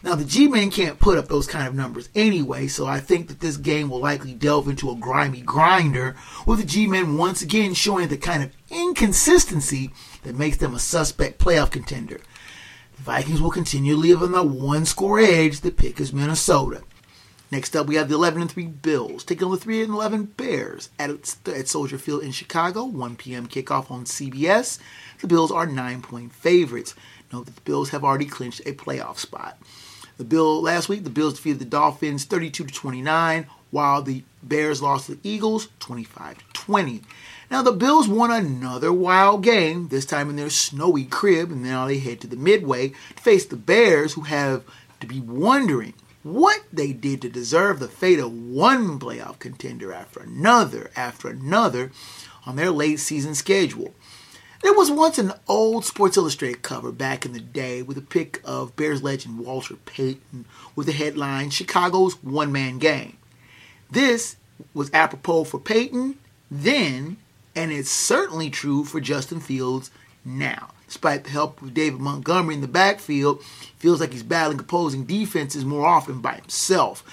Now, 0.02 0.14
the 0.14 0.24
G 0.24 0.48
Men 0.48 0.70
can't 0.70 0.98
put 0.98 1.18
up 1.18 1.28
those 1.28 1.46
kind 1.46 1.68
of 1.68 1.74
numbers 1.74 2.08
anyway, 2.14 2.68
so 2.68 2.86
I 2.86 3.00
think 3.00 3.28
that 3.28 3.40
this 3.40 3.58
game 3.58 3.90
will 3.90 4.00
likely 4.00 4.32
delve 4.32 4.66
into 4.66 4.90
a 4.90 4.96
grimy 4.96 5.42
grinder, 5.42 6.16
with 6.46 6.58
the 6.58 6.64
G 6.64 6.86
Men 6.86 7.18
once 7.18 7.42
again 7.42 7.74
showing 7.74 8.08
the 8.08 8.16
kind 8.16 8.42
of 8.42 8.50
inconsistency 8.70 9.90
that 10.22 10.38
makes 10.38 10.56
them 10.56 10.74
a 10.74 10.78
suspect 10.78 11.38
playoff 11.38 11.70
contender. 11.70 12.18
Vikings 13.00 13.40
will 13.40 13.50
continue 13.50 13.94
to 13.94 14.00
live 14.00 14.22
on 14.22 14.32
the 14.32 14.42
one 14.42 14.84
score 14.84 15.18
edge. 15.18 15.60
The 15.60 15.70
pick 15.70 16.00
is 16.00 16.12
Minnesota. 16.12 16.82
Next 17.50 17.74
up, 17.74 17.86
we 17.86 17.94
have 17.94 18.10
the 18.10 18.14
11 18.14 18.42
and 18.42 18.50
3 18.50 18.66
Bills 18.66 19.24
taking 19.24 19.46
on 19.46 19.52
the 19.52 19.56
3 19.56 19.84
and 19.84 19.94
11 19.94 20.24
Bears 20.36 20.90
at, 20.98 21.10
at 21.46 21.66
Soldier 21.66 21.96
Field 21.96 22.22
in 22.22 22.30
Chicago. 22.30 22.84
1 22.84 23.16
p.m. 23.16 23.46
kickoff 23.46 23.90
on 23.90 24.04
CBS. 24.04 24.78
The 25.22 25.26
Bills 25.26 25.50
are 25.50 25.64
nine 25.64 26.02
point 26.02 26.34
favorites. 26.34 26.94
Note 27.32 27.46
that 27.46 27.56
the 27.56 27.62
Bills 27.62 27.88
have 27.88 28.04
already 28.04 28.26
clinched 28.26 28.60
a 28.66 28.74
playoff 28.74 29.16
spot. 29.16 29.58
The 30.18 30.24
Bill 30.24 30.60
last 30.60 30.90
week, 30.90 31.02
the 31.02 31.08
Bills 31.08 31.34
defeated 31.34 31.60
the 31.60 31.64
Dolphins 31.64 32.24
32 32.26 32.64
to 32.64 32.74
29, 32.74 33.46
while 33.70 34.02
the 34.02 34.24
Bears 34.42 34.82
lost 34.82 35.06
to 35.06 35.14
the 35.14 35.28
Eagles 35.28 35.68
25 35.78 36.36
to 36.36 36.44
20. 36.52 37.00
Now 37.50 37.62
the 37.62 37.72
Bills 37.72 38.06
won 38.06 38.30
another 38.30 38.92
wild 38.92 39.42
game, 39.42 39.88
this 39.88 40.06
time 40.06 40.30
in 40.30 40.36
their 40.36 40.50
snowy 40.50 41.04
crib, 41.04 41.50
and 41.50 41.62
now 41.62 41.86
they 41.86 41.98
head 41.98 42.20
to 42.20 42.28
the 42.28 42.36
Midway 42.36 42.90
to 42.90 43.22
face 43.22 43.44
the 43.44 43.56
Bears, 43.56 44.12
who 44.12 44.22
have 44.22 44.62
to 45.00 45.06
be 45.06 45.20
wondering 45.20 45.94
what 46.22 46.60
they 46.72 46.92
did 46.92 47.20
to 47.22 47.28
deserve 47.28 47.80
the 47.80 47.88
fate 47.88 48.20
of 48.20 48.32
one 48.32 49.00
playoff 49.00 49.38
contender 49.38 49.92
after 49.92 50.20
another 50.20 50.90
after 50.94 51.28
another 51.28 51.90
on 52.46 52.56
their 52.56 52.70
late 52.70 53.00
season 53.00 53.34
schedule. 53.34 53.94
There 54.62 54.74
was 54.74 54.90
once 54.90 55.18
an 55.18 55.32
old 55.48 55.86
Sports 55.86 56.18
Illustrated 56.18 56.62
cover 56.62 56.92
back 56.92 57.24
in 57.24 57.32
the 57.32 57.40
day 57.40 57.82
with 57.82 57.96
a 57.96 58.02
pic 58.02 58.42
of 58.44 58.76
Bears 58.76 59.02
legend 59.02 59.38
Walter 59.38 59.74
Payton 59.74 60.44
with 60.76 60.86
the 60.86 60.92
headline 60.92 61.50
Chicago's 61.50 62.22
One 62.22 62.52
Man 62.52 62.78
Game. 62.78 63.16
This 63.90 64.36
was 64.74 64.90
apropos 64.92 65.44
for 65.44 65.58
Payton 65.58 66.18
then, 66.50 67.16
and 67.54 67.72
it's 67.72 67.90
certainly 67.90 68.50
true 68.50 68.84
for 68.84 69.00
Justin 69.00 69.40
Fields 69.40 69.90
now. 70.24 70.70
Despite 70.86 71.24
the 71.24 71.30
help 71.30 71.62
of 71.62 71.74
David 71.74 72.00
Montgomery 72.00 72.54
in 72.54 72.60
the 72.60 72.68
backfield, 72.68 73.42
feels 73.78 74.00
like 74.00 74.12
he's 74.12 74.22
battling 74.22 74.58
opposing 74.58 75.04
defenses 75.04 75.64
more 75.64 75.86
often 75.86 76.20
by 76.20 76.34
himself. 76.34 77.04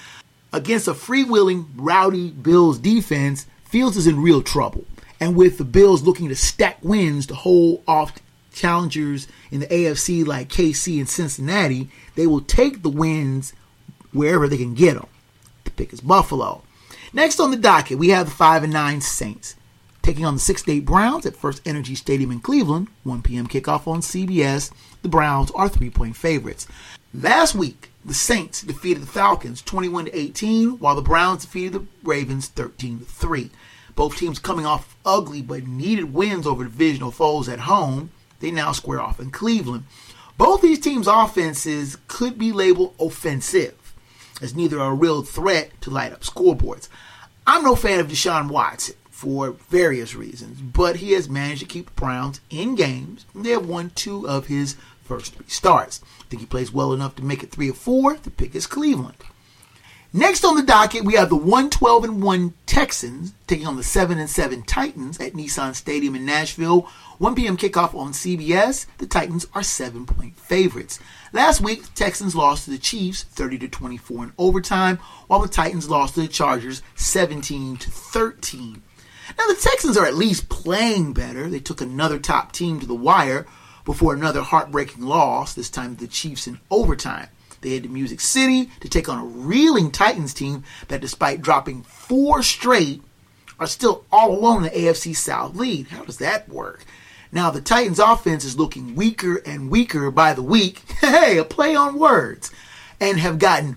Against 0.52 0.88
a 0.88 0.92
freewheeling, 0.92 1.66
rowdy 1.76 2.30
Bills 2.30 2.78
defense, 2.78 3.46
Fields 3.64 3.96
is 3.96 4.06
in 4.06 4.22
real 4.22 4.42
trouble. 4.42 4.84
And 5.20 5.36
with 5.36 5.58
the 5.58 5.64
Bills 5.64 6.02
looking 6.02 6.28
to 6.28 6.36
stack 6.36 6.78
wins 6.82 7.26
to 7.26 7.34
hold 7.34 7.82
off 7.86 8.18
challengers 8.52 9.28
in 9.50 9.60
the 9.60 9.66
AFC 9.66 10.26
like 10.26 10.48
KC 10.48 10.98
and 10.98 11.08
Cincinnati, 11.08 11.88
they 12.14 12.26
will 12.26 12.40
take 12.40 12.82
the 12.82 12.88
wins 12.88 13.52
wherever 14.12 14.48
they 14.48 14.56
can 14.56 14.74
get 14.74 14.94
them. 14.94 15.06
The 15.64 15.70
pick 15.70 15.92
is 15.92 16.00
Buffalo. 16.00 16.62
Next 17.12 17.40
on 17.40 17.50
the 17.50 17.56
docket, 17.56 17.98
we 17.98 18.08
have 18.08 18.26
the 18.26 18.32
5 18.32 18.64
and 18.64 18.72
9 18.72 19.00
Saints 19.00 19.54
taking 20.08 20.24
on 20.24 20.32
the 20.32 20.40
6 20.40 20.66
8 20.66 20.86
Browns 20.86 21.26
at 21.26 21.36
First 21.36 21.60
Energy 21.66 21.94
Stadium 21.94 22.30
in 22.30 22.40
Cleveland, 22.40 22.88
1 23.04 23.20
p.m. 23.20 23.46
kickoff 23.46 23.86
on 23.86 24.00
CBS. 24.00 24.72
The 25.02 25.08
Browns 25.08 25.50
are 25.50 25.68
three 25.68 25.90
point 25.90 26.16
favorites. 26.16 26.66
Last 27.12 27.54
week, 27.54 27.90
the 28.06 28.14
Saints 28.14 28.62
defeated 28.62 29.02
the 29.02 29.06
Falcons 29.06 29.60
21 29.60 30.08
18, 30.10 30.78
while 30.78 30.94
the 30.94 31.02
Browns 31.02 31.44
defeated 31.44 31.74
the 31.74 31.86
Ravens 32.02 32.48
13 32.48 33.00
3. 33.00 33.50
Both 33.96 34.16
teams 34.16 34.38
coming 34.38 34.64
off 34.64 34.96
ugly 35.04 35.42
but 35.42 35.66
needed 35.66 36.14
wins 36.14 36.46
over 36.46 36.64
divisional 36.64 37.10
foes 37.10 37.46
at 37.46 37.60
home. 37.60 38.10
They 38.40 38.50
now 38.50 38.72
square 38.72 39.02
off 39.02 39.20
in 39.20 39.30
Cleveland. 39.30 39.84
Both 40.38 40.62
these 40.62 40.80
teams' 40.80 41.06
offenses 41.06 41.98
could 42.08 42.38
be 42.38 42.50
labeled 42.50 42.94
offensive, 42.98 43.94
as 44.40 44.56
neither 44.56 44.80
are 44.80 44.92
a 44.92 44.94
real 44.94 45.20
threat 45.20 45.78
to 45.82 45.90
light 45.90 46.14
up 46.14 46.22
scoreboards. 46.22 46.88
I'm 47.46 47.62
no 47.62 47.76
fan 47.76 48.00
of 48.00 48.08
Deshaun 48.08 48.48
Watson 48.48 48.94
for 49.18 49.50
various 49.68 50.14
reasons, 50.14 50.60
but 50.60 50.98
he 50.98 51.10
has 51.10 51.28
managed 51.28 51.58
to 51.58 51.66
keep 51.66 51.86
the 51.86 52.00
Browns 52.00 52.40
in 52.50 52.76
games. 52.76 53.26
They 53.34 53.50
have 53.50 53.66
won 53.66 53.90
two 53.96 54.28
of 54.28 54.46
his 54.46 54.76
first 55.02 55.34
three 55.34 55.48
starts. 55.48 56.00
I 56.20 56.24
think 56.28 56.38
he 56.38 56.46
plays 56.46 56.72
well 56.72 56.92
enough 56.92 57.16
to 57.16 57.24
make 57.24 57.42
it 57.42 57.50
three 57.50 57.68
or 57.68 57.74
four. 57.74 58.14
The 58.14 58.30
pick 58.30 58.54
is 58.54 58.68
Cleveland. 58.68 59.16
Next 60.12 60.44
on 60.44 60.54
the 60.54 60.62
docket, 60.62 61.04
we 61.04 61.14
have 61.14 61.30
the 61.30 61.36
112 61.36 62.04
and 62.04 62.22
1 62.22 62.54
Texans 62.66 63.32
taking 63.48 63.66
on 63.66 63.74
the 63.74 63.82
7 63.82 64.20
and 64.20 64.30
7 64.30 64.62
Titans 64.62 65.18
at 65.18 65.32
Nissan 65.32 65.74
Stadium 65.74 66.14
in 66.14 66.24
Nashville. 66.24 66.82
1 67.18 67.34
p.m. 67.34 67.56
kickoff 67.56 67.96
on 67.96 68.12
CBS. 68.12 68.86
The 68.98 69.06
Titans 69.08 69.48
are 69.52 69.64
7 69.64 70.06
point 70.06 70.38
favorites. 70.38 71.00
Last 71.32 71.60
week, 71.60 71.82
the 71.82 71.90
Texans 71.90 72.36
lost 72.36 72.66
to 72.66 72.70
the 72.70 72.78
Chiefs 72.78 73.24
30 73.24 73.58
to 73.58 73.68
24 73.68 74.24
in 74.24 74.32
overtime, 74.38 74.98
while 75.26 75.40
the 75.40 75.48
Titans 75.48 75.90
lost 75.90 76.14
to 76.14 76.20
the 76.20 76.28
Chargers 76.28 76.82
17 76.94 77.78
to 77.78 77.90
13. 77.90 78.82
Now, 79.36 79.46
the 79.46 79.60
Texans 79.60 79.96
are 79.96 80.06
at 80.06 80.14
least 80.14 80.48
playing 80.48 81.12
better. 81.12 81.48
They 81.48 81.60
took 81.60 81.80
another 81.80 82.18
top 82.18 82.52
team 82.52 82.80
to 82.80 82.86
the 82.86 82.94
wire 82.94 83.46
before 83.84 84.14
another 84.14 84.42
heartbreaking 84.42 85.02
loss, 85.02 85.54
this 85.54 85.70
time 85.70 85.96
to 85.96 86.00
the 86.00 86.08
Chiefs 86.10 86.46
in 86.46 86.60
overtime. 86.70 87.28
They 87.60 87.74
head 87.74 87.82
to 87.82 87.88
Music 87.88 88.20
City 88.20 88.70
to 88.80 88.88
take 88.88 89.08
on 89.08 89.18
a 89.18 89.24
reeling 89.24 89.90
Titans 89.90 90.34
team 90.34 90.64
that, 90.88 91.00
despite 91.00 91.42
dropping 91.42 91.82
four 91.82 92.42
straight, 92.42 93.02
are 93.58 93.66
still 93.66 94.04
all 94.12 94.30
alone 94.30 94.64
in 94.64 94.72
the 94.72 94.78
AFC 94.78 95.16
South 95.16 95.56
lead. 95.56 95.88
How 95.88 96.04
does 96.04 96.18
that 96.18 96.48
work? 96.48 96.84
Now, 97.32 97.50
the 97.50 97.60
Titans 97.60 97.98
offense 97.98 98.44
is 98.44 98.58
looking 98.58 98.94
weaker 98.94 99.36
and 99.44 99.70
weaker 99.70 100.10
by 100.10 100.34
the 100.34 100.42
week. 100.42 100.82
Hey, 101.00 101.38
a 101.38 101.44
play 101.44 101.74
on 101.74 101.98
words. 101.98 102.50
And 103.00 103.18
have 103.18 103.38
gotten 103.38 103.76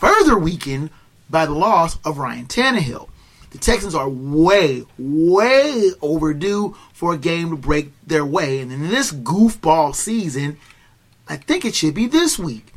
further 0.00 0.38
weakened 0.38 0.90
by 1.30 1.46
the 1.46 1.52
loss 1.52 1.98
of 2.04 2.18
Ryan 2.18 2.46
Tannehill. 2.46 3.08
The 3.56 3.62
Texans 3.62 3.94
are 3.94 4.06
way, 4.06 4.84
way 4.98 5.90
overdue 6.02 6.76
for 6.92 7.14
a 7.14 7.18
game 7.18 7.48
to 7.48 7.56
break 7.56 7.90
their 8.06 8.24
way. 8.24 8.60
And 8.60 8.70
in 8.70 8.90
this 8.90 9.10
goofball 9.10 9.94
season, 9.94 10.58
I 11.26 11.36
think 11.36 11.64
it 11.64 11.74
should 11.74 11.94
be 11.94 12.06
this 12.06 12.38
week. 12.38 12.74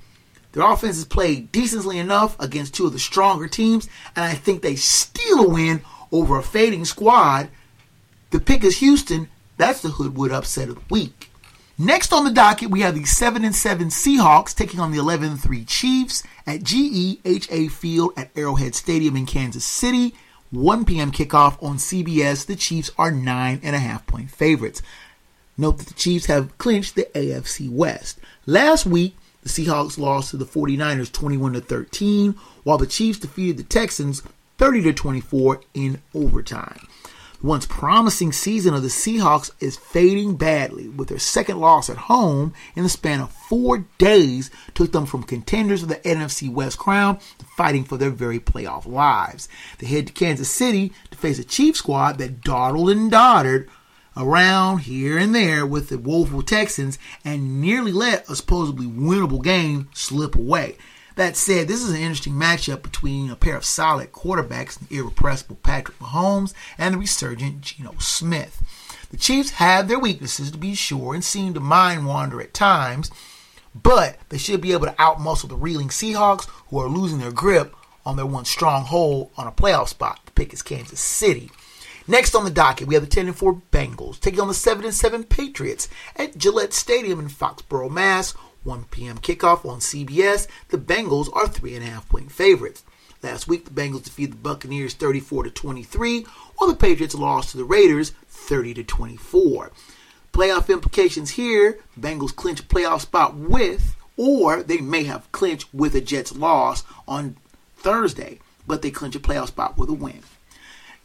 Their 0.54 0.64
offense 0.64 0.96
has 0.96 1.04
played 1.04 1.52
decently 1.52 1.98
enough 2.00 2.40
against 2.40 2.76
two 2.76 2.86
of 2.86 2.94
the 2.94 3.00
stronger 3.00 3.50
teams, 3.50 3.90
and 4.16 4.24
I 4.24 4.36
think 4.36 4.62
they 4.62 4.78
steal 4.78 5.42
a 5.42 5.50
win 5.50 5.82
over 6.14 6.40
a 6.40 6.44
fading 6.44 6.86
squad. 6.86 7.50
The 8.30 8.40
pick 8.40 8.64
is 8.64 8.78
Houston. 8.78 9.28
That's 9.58 9.82
the 9.82 9.90
Hoodwood 9.90 10.32
upset 10.32 10.70
of 10.70 10.76
the 10.76 10.82
week. 10.90 11.30
Next 11.78 12.14
on 12.14 12.24
the 12.24 12.32
docket, 12.32 12.72
we 12.72 12.80
have 12.82 12.96
the 12.96 13.04
7 13.04 13.44
and 13.44 13.54
7 13.54 13.90
Seahawks 13.90 14.56
taking 14.56 14.80
on 14.80 14.94
the 14.94 15.00
11 15.00 15.36
3 15.40 15.66
Chiefs 15.66 16.24
at 16.48 16.62
GEHA 16.62 17.70
Field 17.70 18.14
at 18.16 18.32
Arrowhead 18.38 18.76
Stadium 18.76 19.18
in 19.18 19.26
Kansas 19.26 19.66
City. 19.66 20.16
1 20.52 20.86
p.m. 20.86 21.12
kickoff 21.12 21.62
on 21.64 21.78
CBS. 21.78 22.46
The 22.46 22.56
Chiefs 22.56 22.92
are 22.98 23.12
9.5 23.12 24.06
point 24.08 24.32
favorites. 24.32 24.82
Note 25.58 25.78
that 25.78 25.88
the 25.88 25.94
Chiefs 25.94 26.26
have 26.28 26.58
clinched 26.58 26.96
the 26.96 27.08
AFC 27.14 27.70
West. 27.70 28.20
Last 28.46 28.86
week, 28.86 29.16
the 29.44 29.50
Seahawks 29.50 29.98
lost 29.98 30.32
to 30.32 30.38
the 30.38 30.46
49ers 30.46 31.12
21 31.12 31.54
to 31.54 31.62
13, 31.62 32.36
while 32.64 32.78
the 32.78 32.88
Chiefs 32.88 33.20
defeated 33.20 33.58
the 33.58 33.64
Texans 33.64 34.24
30 34.58 34.84
to 34.84 34.94
24 34.94 35.62
in 35.74 36.02
overtime. 36.14 36.88
Once 37.42 37.66
promising 37.66 38.34
season 38.34 38.74
of 38.74 38.82
the 38.82 38.90
Seahawks 38.90 39.50
is 39.62 39.78
fading 39.78 40.36
badly, 40.36 40.90
with 40.90 41.08
their 41.08 41.18
second 41.18 41.58
loss 41.58 41.90
at 41.90 41.96
home 41.96 42.54
in 42.76 42.84
the 42.84 42.90
span 42.90 43.22
of 43.22 43.32
four 43.32 43.86
days 43.98 44.52
took 44.74 44.92
them 44.92 45.06
from 45.06 45.24
contenders 45.24 45.82
of 45.82 45.88
the 45.88 45.96
NFC 45.98 46.52
West 46.52 46.78
crown 46.78 47.18
to 47.38 47.46
fighting 47.56 47.86
for 47.86 47.96
their 47.96 48.10
very 48.10 48.42
playoff 48.42 48.86
lives. 48.86 49.48
They 49.78 49.88
head 49.88 50.08
to 50.08 50.14
Kansas 50.14 50.50
City 50.50 50.92
to 51.12 51.18
face 51.18 51.40
a 51.40 51.46
Chiefs 51.46 51.80
squad 51.80 52.18
that 52.18 52.42
dawdled 52.42 52.90
and 52.90 53.10
doddered 53.10 53.70
around 54.18 54.80
here 54.80 55.18
and 55.18 55.34
there 55.34 55.66
with 55.66 55.88
the 55.88 55.98
woeful 55.98 56.42
Texans 56.42 57.00
and 57.24 57.62
nearly 57.62 57.94
let 57.94 58.30
a 58.30 58.36
supposedly 58.36 58.86
winnable 58.86 59.42
game 59.42 59.88
slip 59.94 60.36
away. 60.36 60.76
That 61.16 61.36
said, 61.36 61.68
this 61.68 61.84
is 61.84 61.90
an 61.90 61.98
interesting 61.98 62.34
matchup 62.34 62.82
between 62.82 63.30
a 63.30 63.36
pair 63.36 63.58
of 63.58 63.66
solid 63.66 64.14
quarterbacks, 64.14 64.80
the 64.80 64.98
irrepressible 64.98 65.58
Patrick 65.64 66.00
Mahomes 66.00 66.54
and 66.78 66.94
the 66.94 67.00
resurgent 67.00 67.62
Geno 67.62 67.96
Smith. 68.00 68.64
The 69.12 69.18
Chiefs 69.18 69.52
have 69.52 69.88
their 69.88 70.00
weaknesses, 70.00 70.52
to 70.52 70.58
be 70.58 70.76
sure, 70.76 71.14
and 71.14 71.24
seem 71.24 71.54
to 71.56 71.60
mind 71.60 72.06
wander 72.06 72.42
at 72.42 72.54
times, 72.54 73.12
but 73.76 74.18
they 74.30 74.38
should 74.38 74.62
be 74.62 74.72
able 74.72 74.86
to 74.86 74.94
outmuscle 74.94 75.50
the 75.50 75.56
reeling 75.56 75.90
Seahawks, 75.90 76.48
who 76.70 76.80
are 76.80 76.88
losing 76.88 77.20
their 77.20 77.32
grip 77.32 77.76
on 78.06 78.16
their 78.16 78.26
one 78.26 78.46
stronghold 78.46 79.32
on 79.36 79.48
a 79.48 79.52
playoff 79.52 79.90
spot. 79.90 80.20
The 80.26 80.32
pick 80.32 80.54
is 80.54 80.62
Kansas 80.62 81.00
City. 81.00 81.52
Next 82.08 82.34
on 82.34 82.44
the 82.44 82.50
docket, 82.50 82.88
we 82.88 82.96
have 82.96 83.04
the 83.04 83.10
10 83.10 83.28
and 83.28 83.36
4 83.36 83.62
Bengals 83.72 84.20
taking 84.20 84.40
on 84.40 84.48
the 84.48 84.54
7 84.54 84.84
and 84.84 84.94
7 84.94 85.26
Patriots 85.26 85.90
at 86.16 86.38
Gillette 86.38 86.74
Stadium 86.74 87.20
in 87.20 87.28
Foxborough, 87.28 87.92
Mass. 87.92 88.34
1 88.64 88.86
p.m. 88.92 89.18
kickoff 89.18 89.66
on 89.66 89.80
CBS. 89.80 90.48
The 90.70 90.78
Bengals 90.78 91.30
are 91.34 91.48
three 91.48 91.76
and 91.76 91.84
a 91.84 91.88
half 91.88 92.08
point 92.10 92.32
favorites. 92.32 92.84
Last 93.22 93.48
week, 93.48 93.66
the 93.66 93.72
Bengals 93.72 94.04
defeated 94.04 94.34
the 94.34 94.38
Buccaneers 94.38 94.94
34 94.94 95.44
to 95.44 95.50
23, 95.50 96.26
while 96.58 96.70
the 96.70 96.76
Patriots 96.76 97.16
lost 97.16 97.52
to 97.52 97.58
the 97.58 97.66
Raiders 97.66 98.12
30 98.30 98.76
to 98.76 98.84
24. 98.84 99.72
Playoff 100.32 100.70
implications 100.70 101.32
here: 101.32 101.80
Bengals 102.00 102.36
clinch 102.36 102.62
a 102.62 102.64
playoff 102.64 103.02
spot 103.02 103.36
with, 103.36 103.96
or 104.16 104.64
they 104.64 104.78
may 104.78 105.04
have 105.04 105.32
clinched 105.32 105.74
with 105.74 105.96
a 105.96 106.02
Jets 106.02 106.36
loss 106.36 106.84
on 107.08 107.36
Thursday, 107.76 108.40
but 108.66 108.82
they 108.82 108.92
clinch 108.92 109.16
a 109.16 109.20
playoff 109.20 109.48
spot 109.48 109.78
with 109.78 109.90
a 109.90 109.94
win. 109.94 110.22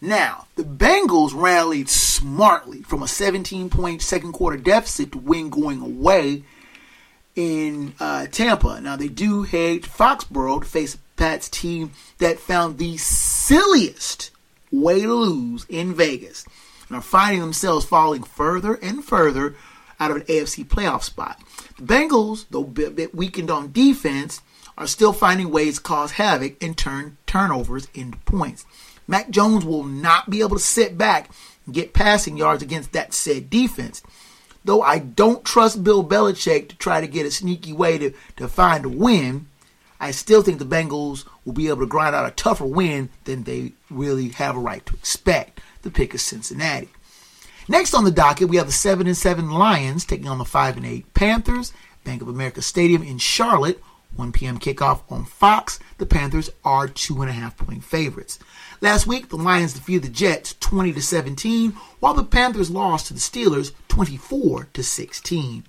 Now, 0.01 0.47
the 0.55 0.65
Bengals 0.65 1.33
rallied 1.35 1.89
smartly 1.89 2.83
from 2.83 3.03
a 3.03 3.09
17 3.09 3.71
point 3.71 4.03
second 4.03 4.33
quarter 4.33 4.59
deficit 4.59 5.13
to 5.13 5.19
win 5.19 5.49
going 5.49 5.81
away 5.81 6.45
in 7.37 7.95
uh, 8.01 8.27
Tampa. 8.27 8.81
Now 8.81 8.97
they 8.97 9.09
do 9.09 9.43
head 9.43 9.83
Foxborough 9.83 10.63
to 10.63 10.69
face 10.69 10.99
Pat's 11.17 11.49
team 11.49 11.93
that 12.19 12.39
found 12.39 12.79
the 12.79 12.97
silliest 12.97 14.31
way 14.71 15.03
to 15.03 15.15
lose 15.15 15.67
in 15.69 15.95
Vegas 15.95 16.45
and 16.89 16.97
are 16.97 17.03
finding 17.03 17.41
themselves 17.41 17.85
falling 17.85 18.23
further 18.23 18.75
and 18.75 19.05
further 19.05 19.55
out 20.01 20.11
of 20.11 20.17
an 20.19 20.23
AFC 20.25 20.65
playoff 20.67 21.03
spot. 21.03 21.41
The 21.79 21.85
Bengals, 21.85 22.47
though 22.51 22.63
a 22.63 22.67
bit, 22.67 22.97
bit 22.97 23.15
weakened 23.15 23.51
on 23.51 23.73
defense, 23.73 24.41
are 24.77 24.87
still 24.87 25.13
finding 25.13 25.51
ways 25.51 25.77
to 25.77 25.83
cause 25.83 26.13
havoc 26.13 26.63
and 26.63 26.77
turn 26.77 27.17
turnovers 27.27 27.87
into 27.95 28.19
points. 28.19 28.67
Mac 29.07 29.31
Jones 29.31 29.65
will 29.65 29.85
not 29.85 30.31
be 30.31 30.41
able 30.41 30.57
to 30.57 30.63
sit 30.63 30.99
back 30.99 31.31
and 31.67 31.75
get 31.75 31.93
passing 31.93 32.37
yards 32.37 32.63
against 32.63 32.93
that 32.93 33.15
said 33.15 33.51
defense. 33.51 34.03
Though 34.65 34.83
I 34.83 34.99
don't 34.99 35.45
trust 35.45 35.85
Bill 35.85 36.05
Belichick 36.05 36.69
to 36.71 36.77
try 36.77 37.01
to 37.01 37.07
get 37.07 37.27
a 37.27 37.31
sneaky 37.31 37.73
way 37.73 37.99
to, 37.99 38.13
to 38.37 38.49
find 38.49 38.85
a 38.85 38.89
win, 38.89 39.47
I 40.01 40.11
still 40.11 40.43
think 40.43 40.59
the 40.59 40.65
Bengals 40.65 41.25
will 41.45 41.53
be 41.53 41.69
able 41.69 41.81
to 41.81 41.87
grind 41.87 42.15
out 42.15 42.27
a 42.27 42.31
tougher 42.31 42.65
win 42.65 43.11
than 43.25 43.45
they 43.45 43.73
really 43.91 44.31
have 44.31 44.57
a 44.57 44.61
right 44.61 44.85
to 44.87 44.95
expect. 44.95 45.61
The 45.83 45.91
pick 45.91 46.15
is 46.15 46.23
Cincinnati. 46.23 46.89
Next 47.69 47.95
on 47.95 48.05
the 48.05 48.11
docket, 48.11 48.49
we 48.49 48.57
have 48.57 48.67
the 48.67 48.73
7 48.73 49.07
and 49.07 49.17
7 49.17 49.51
Lions 49.51 50.05
taking 50.05 50.29
on 50.29 50.39
the 50.39 50.45
5 50.45 50.77
and 50.77 50.87
8 50.87 51.15
Panthers. 51.15 51.73
Bank 52.05 52.21
of 52.21 52.29
America 52.29 52.61
Stadium 52.61 53.03
in 53.03 53.17
Charlotte, 53.17 53.83
1 54.17 54.33
p.m. 54.33 54.59
kickoff 54.59 55.01
on 55.11 55.25
Fox. 55.25 55.79
The 55.99 56.07
Panthers 56.07 56.51
are 56.65 56.89
two 56.89 57.21
and 57.21 57.31
a 57.31 57.35
half 57.35 57.57
point 57.57 57.85
favorites. 57.85 58.39
Last 58.81 59.07
week, 59.07 59.29
the 59.29 59.37
Lions 59.37 59.73
defeated 59.75 60.03
the 60.03 60.09
Jets 60.09 60.55
20 60.61 60.93
to 60.93 61.03
17, 61.03 61.73
while 62.01 62.15
the 62.15 62.25
Panthers 62.25 62.71
lost 62.71 63.07
to 63.07 63.15
the 63.15 63.21
Steelers 63.21 63.73
24 63.89 64.69
to 64.73 64.83
16. 64.83 65.65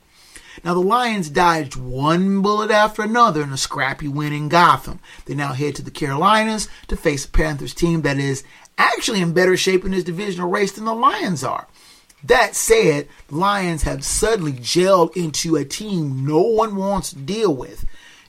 Now, 0.63 0.73
the 0.73 0.79
Lions 0.79 1.29
dodged 1.29 1.75
one 1.75 2.41
bullet 2.41 2.71
after 2.71 3.01
another 3.01 3.43
in 3.43 3.51
a 3.51 3.57
scrappy 3.57 4.07
win 4.07 4.31
in 4.31 4.47
Gotham. 4.47 4.99
They 5.25 5.35
now 5.35 5.53
head 5.53 5.75
to 5.75 5.81
the 5.81 5.91
Carolinas 5.91 6.69
to 6.87 6.95
face 6.95 7.25
a 7.25 7.29
Panthers 7.29 7.73
team 7.73 8.03
that 8.03 8.17
is 8.17 8.43
actually 8.77 9.21
in 9.21 9.33
better 9.33 9.57
shape 9.57 9.83
in 9.85 9.91
this 9.91 10.03
divisional 10.03 10.49
race 10.49 10.71
than 10.71 10.85
the 10.85 10.93
Lions 10.93 11.43
are. 11.43 11.67
That 12.23 12.55
said, 12.55 13.07
the 13.27 13.35
Lions 13.35 13.83
have 13.83 14.03
suddenly 14.03 14.53
gelled 14.53 15.15
into 15.15 15.55
a 15.55 15.65
team 15.65 16.25
no 16.25 16.41
one 16.41 16.75
wants 16.75 17.11
to 17.11 17.19
deal 17.19 17.53
with. 17.53 17.85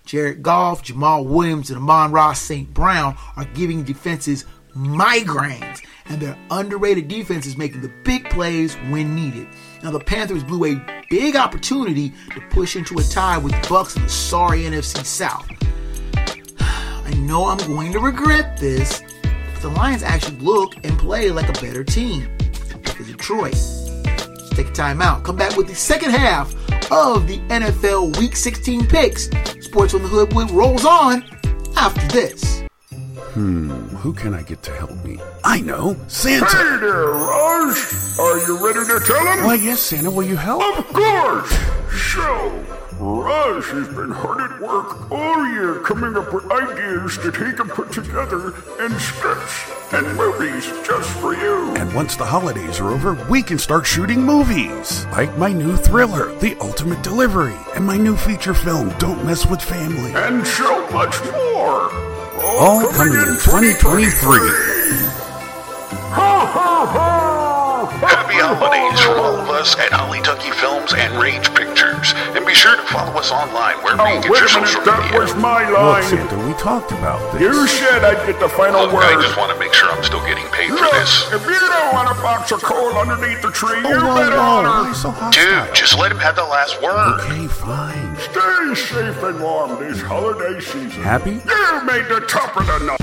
Jared 0.06 0.40
Goff, 0.40 0.84
Jamaal 0.84 1.26
Williams, 1.26 1.68
and 1.68 1.78
Amon-Ra 1.78 2.32
St. 2.32 2.72
Brown 2.72 3.16
are 3.36 3.44
giving 3.44 3.82
defenses 3.82 4.44
migraines, 4.74 5.82
and 6.06 6.20
their 6.20 6.38
underrated 6.50 7.08
defense 7.08 7.44
is 7.44 7.56
making 7.56 7.80
the 7.80 7.90
big 8.04 8.30
plays 8.30 8.76
when 8.88 9.16
needed. 9.16 9.48
Now, 9.82 9.90
the 9.90 9.98
Panthers 9.98 10.44
blew 10.44 10.76
a 10.76 11.04
big 11.10 11.34
opportunity 11.34 12.12
to 12.34 12.40
push 12.50 12.76
into 12.76 12.98
a 12.98 13.02
tie 13.02 13.36
with 13.38 13.52
the 13.52 13.68
Bucks 13.68 13.96
in 13.96 14.02
the 14.02 14.08
sorry 14.08 14.62
NFC 14.62 15.04
South. 15.04 15.48
I 16.60 17.12
know 17.18 17.46
I'm 17.46 17.58
going 17.58 17.92
to 17.92 17.98
regret 17.98 18.58
this, 18.58 19.02
but 19.22 19.62
the 19.62 19.68
Lions 19.70 20.04
actually 20.04 20.38
look 20.38 20.76
and 20.84 20.96
play 20.98 21.32
like 21.32 21.48
a 21.48 21.60
better 21.60 21.82
team. 21.82 22.30
For 22.84 23.02
Detroit. 23.02 23.85
Let's 24.56 24.68
take 24.68 24.72
a 24.72 24.76
time 24.76 25.02
out. 25.02 25.22
Come 25.22 25.36
back 25.36 25.54
with 25.58 25.68
the 25.68 25.74
second 25.74 26.12
half 26.12 26.54
of 26.90 27.28
the 27.28 27.36
NFL 27.50 28.16
Week 28.16 28.34
16 28.34 28.86
picks. 28.86 29.28
Sports 29.60 29.92
on 29.92 30.00
the 30.02 30.08
Hood 30.08 30.32
rolls 30.50 30.86
on 30.86 31.22
after 31.76 32.06
this. 32.08 32.62
Hmm, 33.34 33.68
who 33.96 34.14
can 34.14 34.32
I 34.32 34.40
get 34.40 34.62
to 34.62 34.72
help 34.72 34.92
me? 35.04 35.20
I 35.44 35.60
know, 35.60 35.94
Santa. 36.08 36.46
Hey 36.46 36.78
there, 36.80 37.04
Raj. 37.08 37.76
Are 38.18 38.46
you 38.46 38.58
ready 38.64 38.86
to 38.86 39.00
tell 39.04 39.26
him? 39.26 39.44
Why, 39.44 39.56
yes, 39.56 39.78
Santa, 39.80 40.10
will 40.10 40.26
you 40.26 40.36
help? 40.36 40.62
Of 40.78 40.86
course. 40.86 41.50
So, 41.92 42.64
Raj 42.98 43.64
has 43.66 43.88
been 43.88 44.10
hard 44.10 44.40
at 44.40 44.60
work 44.60 45.10
all 45.10 45.48
year 45.48 45.80
coming 45.80 46.16
up 46.16 46.32
with 46.32 46.50
ideas 46.50 47.18
that 47.18 47.36
he 47.36 47.52
can 47.52 47.68
put 47.68 47.92
together 47.92 48.54
in 48.80 48.98
scripts 48.98 49.70
and 49.92 50.16
movies 50.16 50.64
just 50.86 51.10
for 51.20 51.34
you. 51.34 51.76
And 51.76 51.94
once 51.94 52.16
the 52.16 52.24
holidays 52.24 52.80
are 52.80 52.90
over, 52.90 53.14
we 53.28 53.42
can 53.42 53.58
start 53.58 53.86
shooting 53.86 54.22
movies. 54.22 55.04
Like 55.12 55.36
my 55.36 55.52
new 55.52 55.76
thriller, 55.76 56.34
The 56.36 56.56
Ultimate 56.60 57.02
Delivery, 57.02 57.56
and 57.74 57.84
my 57.84 57.98
new 57.98 58.16
feature 58.16 58.54
film, 58.54 58.88
Don't 58.98 59.24
Mess 59.26 59.46
with 59.46 59.60
Family. 59.60 60.12
And 60.14 60.46
so 60.46 60.88
much 60.90 61.22
more. 61.32 61.92
All 62.58 62.88
coming 62.92 63.12
in 63.12 63.36
2023. 63.44 64.38
Ho, 66.16 66.46
ho, 66.46 66.86
ho! 66.86 67.25
Happy 68.02 68.36
holidays 68.36 69.00
from 69.00 69.16
all 69.18 69.36
of 69.40 69.48
us 69.48 69.72
at 69.80 69.88
Holly 69.92 70.20
Tucky 70.20 70.50
Films 70.60 70.92
and 70.92 71.16
Rage 71.16 71.48
Pictures. 71.56 72.12
And 72.36 72.44
be 72.44 72.52
sure 72.54 72.76
to 72.76 72.82
follow 72.92 73.12
us 73.18 73.32
online 73.32 73.80
where 73.82 73.96
Oh, 73.98 74.04
we 74.04 74.20
get 74.20 74.30
wait 74.30 74.40
your 74.44 74.52
a 74.52 74.54
minute, 74.60 74.68
social 74.68 74.84
that 74.84 75.00
media. 75.08 75.18
was 75.20 75.32
my 75.40 75.64
Look, 75.70 75.80
line. 75.80 76.04
Santa, 76.04 76.36
we 76.44 76.52
talked 76.60 76.92
about 76.92 77.18
this. 77.32 77.40
You 77.40 77.66
said 77.66 78.04
I'd 78.04 78.20
get 78.28 78.36
the 78.38 78.48
final 78.52 78.84
Look, 78.86 79.00
I 79.00 79.16
just 79.20 79.36
want 79.40 79.48
to 79.52 79.58
make 79.58 79.72
sure 79.72 79.88
I'm 79.88 80.04
still 80.04 80.20
getting 80.28 80.44
paid 80.52 80.68
for 80.76 80.84
Look, 80.84 80.92
this. 80.92 81.32
if 81.32 81.42
you 81.48 81.56
don't 81.56 81.90
want 81.96 82.12
a 82.12 82.16
box 82.20 82.52
of 82.52 82.60
coal 82.62 82.92
underneath 83.00 83.40
the 83.40 83.50
tree, 83.50 83.80
Oh, 83.80 83.88
you 83.88 84.04
whoa, 84.04 84.14
better 84.20 84.36
whoa, 84.36 84.60
honor. 84.60 84.92
why 84.92 84.92
so? 84.92 85.10
Dude, 85.32 85.72
just 85.74 85.96
let 85.96 86.12
him 86.12 86.20
have 86.20 86.36
the 86.36 86.44
last 86.44 86.76
word. 86.84 87.20
Okay, 87.24 87.48
fine. 87.48 88.12
Stay 88.28 88.76
safe 88.76 89.22
and 89.24 89.40
warm 89.40 89.80
this 89.80 90.02
holiday 90.04 90.60
season. 90.60 91.00
Happy? 91.00 91.40
You 91.40 91.64
made 91.88 92.04
the 92.12 92.20
top 92.28 92.52
of 92.60 92.66
the 92.68 92.78
night. 92.84 93.00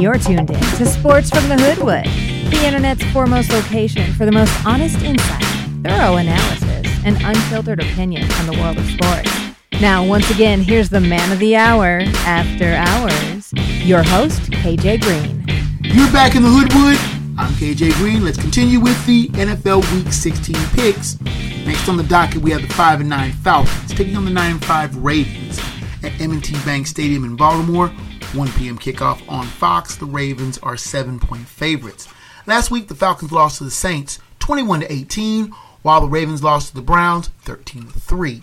You're 0.00 0.16
tuned 0.16 0.48
in 0.48 0.60
to 0.78 0.86
Sports 0.86 1.28
from 1.28 1.46
the 1.50 1.58
Hoodwood, 1.58 2.06
the 2.50 2.66
internet's 2.66 3.04
foremost 3.12 3.52
location 3.52 4.14
for 4.14 4.24
the 4.24 4.32
most 4.32 4.50
honest 4.64 4.96
insight, 5.02 5.44
thorough 5.82 6.16
analysis, 6.16 6.86
and 7.04 7.18
unfiltered 7.22 7.80
opinion 7.80 8.22
on 8.32 8.46
the 8.46 8.54
world 8.54 8.78
of 8.78 8.86
sports. 8.86 9.30
Now, 9.78 10.02
once 10.02 10.30
again, 10.30 10.62
here's 10.62 10.88
the 10.88 11.02
man 11.02 11.30
of 11.30 11.38
the 11.38 11.54
hour, 11.54 12.00
After 12.24 12.72
Hours, 12.72 13.52
your 13.84 14.02
host, 14.02 14.40
KJ 14.50 15.02
Green. 15.02 15.44
You're 15.82 16.10
back 16.10 16.34
in 16.34 16.44
the 16.44 16.48
Hoodwood. 16.48 16.96
I'm 17.38 17.52
KJ 17.56 17.92
Green. 17.98 18.24
Let's 18.24 18.38
continue 18.38 18.80
with 18.80 19.04
the 19.04 19.28
NFL 19.28 19.82
Week 19.92 20.10
16 20.14 20.56
picks. 20.72 21.20
Next 21.66 21.90
on 21.90 21.98
the 21.98 22.04
docket, 22.04 22.40
we 22.40 22.52
have 22.52 22.62
the 22.62 22.72
5 22.72 23.00
and 23.00 23.10
9 23.10 23.32
Falcons 23.32 23.92
taking 23.92 24.16
on 24.16 24.24
the 24.24 24.30
9 24.30 24.52
and 24.52 24.64
5 24.64 24.96
Ravens 24.96 25.60
at 26.02 26.18
M&T 26.18 26.54
Bank 26.64 26.86
Stadium 26.86 27.24
in 27.24 27.36
Baltimore. 27.36 27.92
1 28.34 28.52
p.m. 28.52 28.78
kickoff 28.78 29.28
on 29.28 29.44
Fox. 29.44 29.96
The 29.96 30.06
Ravens 30.06 30.56
are 30.58 30.76
seven 30.76 31.18
point 31.18 31.48
favorites. 31.48 32.06
Last 32.46 32.70
week, 32.70 32.86
the 32.86 32.94
Falcons 32.94 33.32
lost 33.32 33.58
to 33.58 33.64
the 33.64 33.72
Saints 33.72 34.20
21 34.38 34.80
to 34.80 34.92
18, 34.92 35.52
while 35.82 36.00
the 36.00 36.08
Ravens 36.08 36.42
lost 36.42 36.68
to 36.68 36.74
the 36.74 36.82
Browns 36.82 37.28
13 37.42 37.88
to 37.88 37.98
3. 37.98 38.42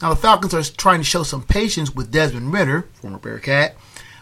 Now, 0.00 0.10
the 0.10 0.16
Falcons 0.16 0.54
are 0.54 0.62
trying 0.62 1.00
to 1.00 1.04
show 1.04 1.22
some 1.22 1.42
patience 1.42 1.94
with 1.94 2.10
Desmond 2.10 2.52
Ridder, 2.52 2.88
former 2.94 3.18
Bearcat, 3.18 3.76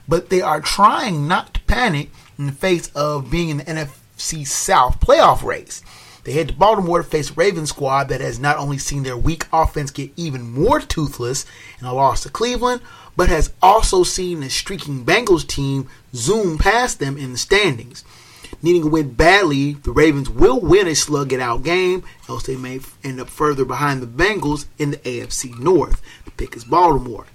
but 0.09 0.31
they 0.31 0.43
are 0.43 0.61
trying 0.61 1.29
not 1.29 1.55
to 1.55 1.61
panic 1.63 2.11
in 2.37 2.47
the 2.47 2.53
face 2.53 2.91
of 2.95 3.31
being 3.31 3.51
in 3.51 3.59
the 3.59 3.65
NFC 3.65 4.47
South 4.47 4.99
playoff 4.99 5.45
race. 5.45 5.83
They 6.25 6.33
head 6.33 6.49
to 6.49 6.55
Baltimore 6.55 7.03
to 7.03 7.05
face 7.05 7.31
a 7.31 7.35
Ravens 7.35 7.69
squad 7.69 8.09
that 8.09 8.23
has 8.23 8.41
not 8.41 8.57
only 8.57 8.79
seen 8.79 9.03
their 9.03 9.17
weak 9.17 9.47
offense 9.53 9.91
get 9.91 10.11
even 10.17 10.51
more 10.51 10.81
toothless 10.81 11.45
in 11.79 11.87
a 11.87 11.93
loss 11.93 12.23
to 12.23 12.31
Cleveland, 12.31 12.81
but 13.17 13.29
has 13.29 13.53
also 13.63 14.03
seen 14.03 14.41
the 14.41 14.51
streaking 14.51 15.05
Bengals 15.05 15.47
team 15.47 15.89
zoom 16.15 16.59
past 16.59 16.99
them 16.99 17.17
in 17.17 17.33
the 17.33 17.39
standings. 17.39 18.05
Needing 18.63 18.85
a 18.85 18.89
win 18.89 19.13
badly, 19.13 19.75
the 19.75 19.93
Ravens 19.93 20.31
will 20.31 20.61
win 20.61 20.87
a 20.87 20.95
slug 20.95 21.33
it 21.33 21.41
out 21.41 21.63
game, 21.63 22.05
else 22.29 22.47
they 22.47 22.57
may 22.57 22.81
end 23.03 23.21
up 23.21 23.29
further 23.29 23.65
behind 23.65 24.01
the 24.01 24.07
Bengals 24.07 24.67
in 24.79 24.93
the 24.93 24.97
AFC 24.99 25.59
North. 25.59 26.01
The 26.25 26.31
pick 26.31 26.57
is 26.57 26.65
Baltimore. 26.65 27.27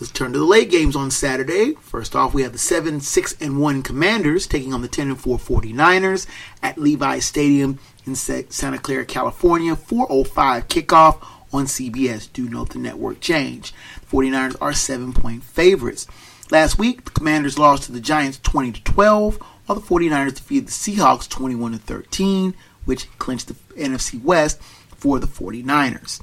Let's 0.00 0.12
turn 0.12 0.32
to 0.32 0.38
the 0.38 0.44
late 0.44 0.70
games 0.70 0.94
on 0.94 1.10
Saturday. 1.10 1.74
First 1.80 2.14
off, 2.14 2.32
we 2.32 2.42
have 2.42 2.52
the 2.52 2.58
7 2.58 3.00
6 3.00 3.36
and 3.40 3.60
1 3.60 3.82
Commanders 3.82 4.46
taking 4.46 4.72
on 4.72 4.80
the 4.80 4.86
10 4.86 5.08
and 5.08 5.20
4 5.20 5.38
49ers 5.38 6.26
at 6.62 6.78
Levi 6.78 7.18
Stadium 7.18 7.80
in 8.06 8.14
Santa 8.14 8.78
Clara, 8.78 9.04
California. 9.04 9.74
405 9.74 10.68
kickoff 10.68 11.20
on 11.52 11.66
CBS. 11.66 12.32
Do 12.32 12.48
note 12.48 12.70
the 12.70 12.78
network 12.78 13.20
change. 13.20 13.72
The 14.00 14.16
49ers 14.16 14.56
are 14.60 14.72
7 14.72 15.12
point 15.12 15.42
favorites. 15.42 16.06
Last 16.50 16.78
week, 16.78 17.04
the 17.04 17.10
Commanders 17.10 17.58
lost 17.58 17.84
to 17.84 17.92
the 17.92 18.00
Giants 18.00 18.38
20 18.42 18.72
to 18.72 18.84
12, 18.84 19.36
while 19.36 19.78
the 19.78 19.86
49ers 19.86 20.36
defeated 20.36 20.68
the 20.68 20.72
Seahawks 20.72 21.28
21 21.28 21.72
to 21.72 21.78
13, 21.78 22.54
which 22.86 23.06
clinched 23.18 23.48
the 23.48 23.54
NFC 23.74 24.22
West 24.22 24.60
for 24.96 25.18
the 25.18 25.26
49ers. 25.26 26.20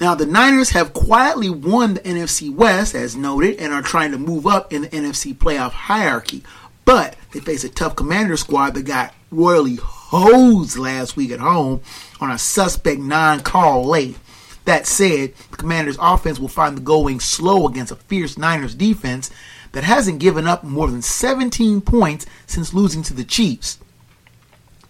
Now, 0.00 0.14
the 0.14 0.24
Niners 0.24 0.70
have 0.70 0.94
quietly 0.94 1.50
won 1.50 1.94
the 1.94 2.00
NFC 2.00 2.52
West, 2.52 2.94
as 2.94 3.16
noted, 3.16 3.58
and 3.58 3.72
are 3.72 3.82
trying 3.82 4.12
to 4.12 4.18
move 4.18 4.46
up 4.46 4.72
in 4.72 4.82
the 4.82 4.88
NFC 4.88 5.34
playoff 5.36 5.72
hierarchy. 5.72 6.42
But 6.86 7.16
they 7.32 7.40
face 7.40 7.64
a 7.64 7.68
tough 7.68 7.96
commander 7.96 8.36
squad 8.38 8.74
that 8.74 8.84
got 8.84 9.14
royally 9.30 9.76
hosed 9.76 10.78
last 10.78 11.16
week 11.16 11.30
at 11.30 11.40
home 11.40 11.82
on 12.20 12.30
a 12.30 12.38
suspect 12.38 13.00
non 13.00 13.40
call 13.40 13.84
late. 13.84 14.16
That 14.64 14.86
said, 14.86 15.34
the 15.50 15.56
Commanders' 15.56 15.98
offense 16.00 16.38
will 16.38 16.48
find 16.48 16.76
the 16.76 16.82
going 16.82 17.20
slow 17.20 17.66
against 17.66 17.92
a 17.92 17.96
fierce 17.96 18.36
Niners 18.36 18.74
defense 18.74 19.30
that 19.72 19.84
hasn't 19.84 20.20
given 20.20 20.46
up 20.46 20.64
more 20.64 20.88
than 20.88 21.02
17 21.02 21.80
points 21.80 22.26
since 22.46 22.74
losing 22.74 23.02
to 23.04 23.14
the 23.14 23.24
Chiefs. 23.24 23.78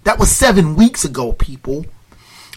That 0.05 0.19
was 0.19 0.31
seven 0.31 0.77
weeks 0.77 1.05
ago, 1.05 1.33
people. 1.33 1.87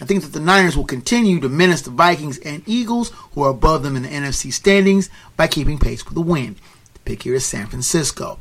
I 0.02 0.06
think 0.06 0.24
that 0.24 0.34
the 0.34 0.40
Niners 0.40 0.76
will 0.76 0.86
continue 0.86 1.40
to 1.40 1.50
menace 1.50 1.82
the 1.82 1.92
Vikings 1.92 2.40
and 2.40 2.64
Eagles, 2.66 3.10
who 3.34 3.44
are 3.44 3.52
above 3.52 3.84
them 3.84 3.96
in 3.96 4.04
the 4.04 4.10
NFC 4.10 4.52
standings, 4.52 5.10
by 5.38 5.48
keeping 5.48 5.78
pace 5.78 6.04
with 6.06 6.16
the 6.16 6.22
win. 6.22 6.56
The 6.94 7.00
pick 7.02 7.24
here 7.24 7.36
is 7.36 7.46
San 7.46 7.68
Francisco. 7.68 8.40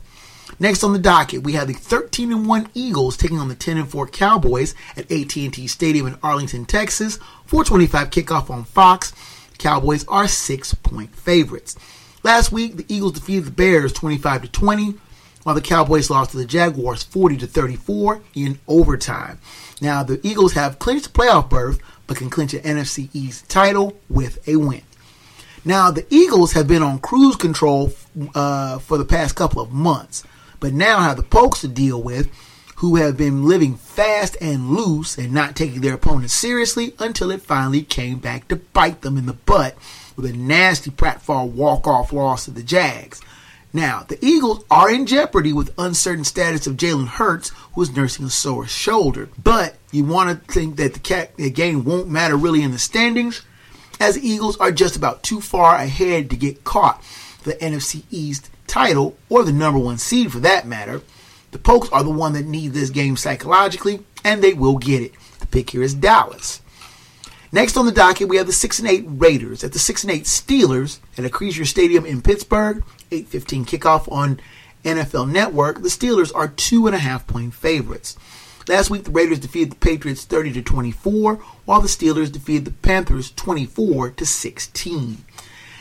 Next 0.63 0.85
on 0.85 0.93
the 0.93 1.01
docket, 1.01 1.43
we 1.43 1.55
have 1.55 1.67
the 1.67 1.75
13 1.75 2.31
and 2.31 2.47
1 2.47 2.69
Eagles 2.73 3.17
taking 3.17 3.41
on 3.41 3.49
the 3.49 3.57
10 3.57 3.79
and 3.79 3.91
4 3.91 4.07
Cowboys 4.07 4.77
at 4.97 5.11
AT&T 5.11 5.67
Stadium 5.67 6.07
in 6.07 6.17
Arlington, 6.23 6.67
Texas. 6.67 7.17
425 7.47 8.11
kickoff 8.11 8.49
on 8.49 8.63
Fox. 8.63 9.13
Cowboys 9.59 10.07
are 10.07 10.27
6-point 10.27 11.17
favorites. 11.17 11.77
Last 12.23 12.53
week, 12.53 12.77
the 12.77 12.87
Eagles 12.87 13.15
defeated 13.15 13.47
the 13.47 13.51
Bears 13.51 13.93
25 13.93 14.43
to 14.43 14.49
20, 14.53 14.95
while 15.43 15.57
the 15.57 15.61
Cowboys 15.61 16.11
lost 16.11 16.31
to 16.31 16.37
the 16.37 16.45
Jaguars 16.45 17.03
40 17.03 17.39
to 17.39 17.49
34 17.49 18.23
in 18.37 18.61
overtime. 18.69 19.41
Now, 19.81 20.05
the 20.05 20.25
Eagles 20.25 20.53
have 20.53 20.79
clinched 20.79 21.09
a 21.09 21.11
playoff 21.11 21.51
berth, 21.51 21.81
but 22.07 22.19
can 22.19 22.31
clinch 22.31 22.55
an 22.55 22.61
NFC 22.61 23.09
East 23.13 23.49
title 23.49 23.99
with 24.09 24.39
a 24.47 24.55
win. 24.55 24.83
Now, 25.65 25.91
the 25.91 26.07
Eagles 26.09 26.53
have 26.53 26.69
been 26.69 26.85
on 26.85 27.01
cruise 27.01 27.35
control 27.35 27.93
uh, 28.33 28.79
for 28.79 28.97
the 28.97 29.05
past 29.05 29.35
couple 29.35 29.61
of 29.61 29.73
months, 29.73 30.23
but 30.63 30.73
now 30.73 31.01
have 31.01 31.17
the 31.17 31.25
Pokes 31.25 31.61
to 31.63 31.69
deal 31.69 32.01
with, 32.01 32.31
who 32.77 32.95
have 32.95 33.17
been 33.17 33.45
living 33.45 33.75
fast 33.75 34.37
and 34.41 34.71
loose 34.71 35.19
and 35.19 35.33
not 35.33 35.57
taking 35.57 35.81
their 35.81 35.95
opponents 35.95 36.33
seriously 36.33 36.95
until 37.01 37.33
it 37.33 37.43
finally 37.43 37.83
came 37.83 38.19
back 38.21 38.47
to 38.47 38.55
bite 38.55 39.01
them 39.01 39.19
in 39.19 39.27
the 39.27 39.33
butt 39.33 39.77
with 40.15 40.25
a 40.25 40.33
nasty 40.33 40.91
pratfall 40.91 41.51
walk-off 41.51 42.13
loss 42.13 42.45
to 42.45 42.53
the 42.53 42.63
Jags. 42.63 43.21
Now, 43.73 44.05
the 44.07 44.25
Eagles 44.25 44.65
are 44.71 44.89
in 44.89 45.07
jeopardy 45.07 45.53
with 45.53 45.75
uncertain 45.79 46.25
status 46.25 46.69
of 46.69 46.77
Jalen 46.77 47.09
Hurts, 47.09 47.49
who 47.75 47.83
is 47.83 47.97
nursing 47.97 48.27
a 48.27 48.31
sore 48.31 48.69
shoulder. 48.69 49.31
But 49.43 49.75
you 49.91 50.05
want 50.05 50.47
to 50.47 50.53
think 50.53 50.77
that 50.77 50.95
the, 50.95 51.51
game 51.51 51.85
won't 51.85 52.09
matter 52.09 52.37
really 52.37 52.63
in 52.63 52.71
the 52.71 52.79
standings, 52.79 53.43
as 53.99 54.15
the 54.15 54.29
Eagles 54.29 54.57
are 54.59 54.71
just 54.71 54.95
about 54.95 55.25
too 55.25 55.41
far 55.41 55.75
ahead 55.75 56.31
to 56.31 56.37
get 56.37 56.63
caught 56.63 57.03
the 57.43 57.55
NFC 57.55 58.05
East 58.13 58.49
title, 58.67 59.17
or 59.29 59.45
the 59.45 59.53
number 59.53 59.79
one 59.79 59.99
seed 59.99 60.33
for 60.33 60.41
that 60.41 60.67
matter. 60.67 61.03
The 61.51 61.59
Pokes 61.59 61.89
are 61.91 62.03
the 62.03 62.11
one 62.11 62.33
that 62.33 62.47
need 62.47 62.73
this 62.73 62.91
game 62.91 63.17
psychologically, 63.17 64.05
and 64.25 64.43
they 64.43 64.55
will 64.55 64.79
get 64.79 65.03
it. 65.03 65.13
The 65.41 65.47
pick 65.47 65.71
here 65.71 65.83
is 65.83 65.95
Dallas. 65.95 66.61
Next 67.55 67.77
on 67.77 67.85
the 67.85 67.93
docket, 67.93 68.29
we 68.29 68.39
have 68.39 68.47
the 68.47 68.53
6 68.53 68.79
and 68.79 68.89
8 68.89 69.05
Raiders 69.07 69.63
at 69.63 69.73
the 69.73 69.79
6 69.79 70.05
and 70.05 70.13
8 70.13 70.25
Steelers 70.25 71.01
at 71.19 71.25
Acrisure 71.25 71.67
Stadium 71.67 72.07
in 72.07 72.23
Pittsburgh. 72.23 72.83
8:15 73.11 73.67
kickoff 73.67 74.11
on 74.11 74.41
NFL 74.85 75.27
Network. 75.27 75.83
The 75.83 75.89
Steelers 75.89 76.33
are 76.35 76.49
two 76.49 76.87
and 76.87 76.97
a 76.97 76.99
half 76.99 77.27
point 77.27 77.53
favorites. 77.53 78.17
Last 78.69 78.91
week, 78.91 79.05
the 79.05 79.11
Raiders 79.11 79.41
defeated 79.41 79.73
the 79.73 79.77
Patriots 79.77 80.25
30 80.25 80.53
to 80.55 80.63
24, 80.63 81.35
while 81.65 81.81
the 81.81 81.89
Steelers 81.89 82.33
defeated 82.33 82.65
the 82.65 82.71
Panthers 82.71 83.33
24 83.33 84.11
to 84.11 84.25
16. 84.25 85.25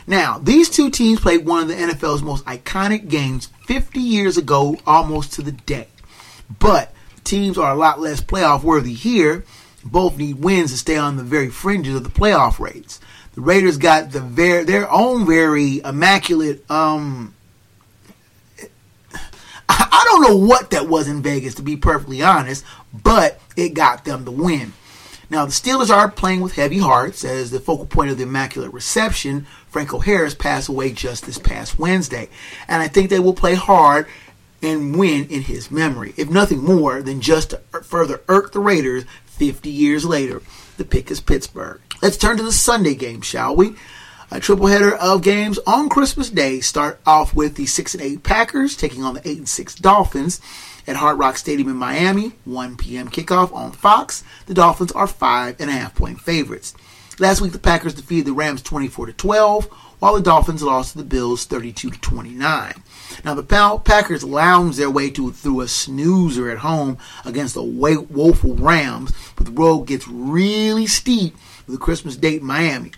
Now, 0.06 0.38
these 0.38 0.68
two 0.68 0.90
teams 0.90 1.20
played 1.20 1.46
one 1.46 1.62
of 1.62 1.68
the 1.68 1.74
NFL's 1.74 2.22
most 2.22 2.44
iconic 2.44 3.08
games 3.08 3.48
50 3.66 4.00
years 4.00 4.36
ago, 4.36 4.76
almost 4.86 5.32
to 5.34 5.42
the 5.42 5.52
day. 5.52 5.88
But 6.58 6.92
teams 7.24 7.56
are 7.56 7.72
a 7.72 7.76
lot 7.76 8.00
less 8.00 8.20
playoff 8.20 8.62
worthy 8.62 8.94
here. 8.94 9.44
Both 9.84 10.16
need 10.18 10.42
wins 10.42 10.72
to 10.72 10.78
stay 10.78 10.96
on 10.96 11.16
the 11.16 11.22
very 11.22 11.50
fringes 11.50 11.94
of 11.94 12.04
the 12.04 12.10
playoff 12.10 12.58
rates. 12.58 13.00
The 13.34 13.40
Raiders 13.40 13.78
got 13.78 14.12
the 14.12 14.20
ver- 14.20 14.64
their 14.64 14.90
own 14.90 15.26
very 15.26 15.80
immaculate. 15.80 16.70
Um, 16.70 17.34
I 19.68 20.04
don't 20.04 20.22
know 20.22 20.36
what 20.36 20.70
that 20.70 20.88
was 20.88 21.08
in 21.08 21.22
Vegas, 21.22 21.54
to 21.54 21.62
be 21.62 21.76
perfectly 21.76 22.22
honest, 22.22 22.64
but 22.92 23.40
it 23.56 23.70
got 23.70 24.04
them 24.04 24.24
the 24.24 24.30
win. 24.30 24.74
Now, 25.30 25.46
the 25.46 25.52
Steelers 25.52 25.88
are 25.88 26.10
playing 26.10 26.42
with 26.42 26.56
heavy 26.56 26.78
hearts 26.78 27.24
as 27.24 27.50
the 27.50 27.58
focal 27.58 27.86
point 27.86 28.10
of 28.10 28.18
the 28.18 28.24
Immaculate 28.24 28.74
Reception, 28.74 29.46
Franco 29.72 29.98
Harris, 29.98 30.34
passed 30.34 30.68
away 30.68 30.92
just 30.92 31.24
this 31.24 31.38
past 31.38 31.78
Wednesday. 31.78 32.28
And 32.68 32.82
I 32.82 32.88
think 32.88 33.08
they 33.08 33.18
will 33.18 33.32
play 33.32 33.54
hard 33.54 34.06
and 34.62 34.96
win 34.96 35.26
in 35.28 35.42
his 35.42 35.70
memory, 35.70 36.12
if 36.18 36.28
nothing 36.28 36.62
more 36.62 37.02
than 37.02 37.22
just 37.22 37.50
to 37.50 37.56
further 37.82 38.20
irk 38.28 38.52
the 38.52 38.60
Raiders 38.60 39.04
50 39.24 39.70
years 39.70 40.04
later. 40.04 40.42
The 40.76 40.84
pick 40.84 41.10
is 41.10 41.20
Pittsburgh. 41.20 41.80
Let's 42.02 42.18
turn 42.18 42.36
to 42.36 42.42
the 42.42 42.52
Sunday 42.52 42.94
game, 42.94 43.22
shall 43.22 43.56
we? 43.56 43.74
A 44.30 44.40
triple 44.40 44.66
header 44.66 44.94
of 44.94 45.22
games 45.22 45.58
on 45.66 45.88
Christmas 45.88 46.30
Day 46.30 46.60
start 46.60 47.00
off 47.06 47.34
with 47.34 47.56
the 47.56 47.66
6 47.66 47.94
and 47.94 48.02
8 48.02 48.22
Packers 48.22 48.76
taking 48.76 49.02
on 49.02 49.14
the 49.14 49.28
8 49.28 49.38
and 49.38 49.48
6 49.48 49.74
Dolphins 49.76 50.40
at 50.86 50.96
Hard 50.96 51.18
Rock 51.18 51.36
Stadium 51.36 51.68
in 51.68 51.76
Miami. 51.76 52.32
1 52.44 52.76
p.m. 52.76 53.08
kickoff 53.08 53.52
on 53.52 53.72
Fox. 53.72 54.22
The 54.46 54.54
Dolphins 54.54 54.92
are 54.92 55.06
five 55.06 55.56
and 55.58 55.70
a 55.70 55.72
half 55.72 55.94
point 55.94 56.20
favorites. 56.20 56.74
Last 57.18 57.40
week, 57.40 57.52
the 57.52 57.58
Packers 57.58 57.94
defeated 57.94 58.26
the 58.26 58.32
Rams 58.32 58.62
24 58.62 59.06
to 59.06 59.12
12, 59.12 59.66
while 59.98 60.14
the 60.14 60.20
Dolphins 60.20 60.62
lost 60.62 60.92
to 60.92 60.98
the 60.98 61.04
Bills 61.04 61.44
32 61.44 61.90
to 61.90 62.00
29. 62.00 62.82
Now, 63.24 63.34
the 63.34 63.80
Packers 63.84 64.24
lounged 64.24 64.78
their 64.78 64.90
way 64.90 65.10
to, 65.10 65.30
through 65.30 65.60
a 65.60 65.68
snoozer 65.68 66.50
at 66.50 66.58
home 66.58 66.98
against 67.24 67.54
the 67.54 67.62
woeful 67.62 68.54
Rams, 68.54 69.12
but 69.36 69.46
the 69.46 69.52
road 69.52 69.82
gets 69.82 70.08
really 70.08 70.86
steep 70.86 71.36
with 71.66 71.76
a 71.76 71.78
Christmas 71.78 72.16
date 72.16 72.40
in 72.40 72.46
Miami. 72.46 72.92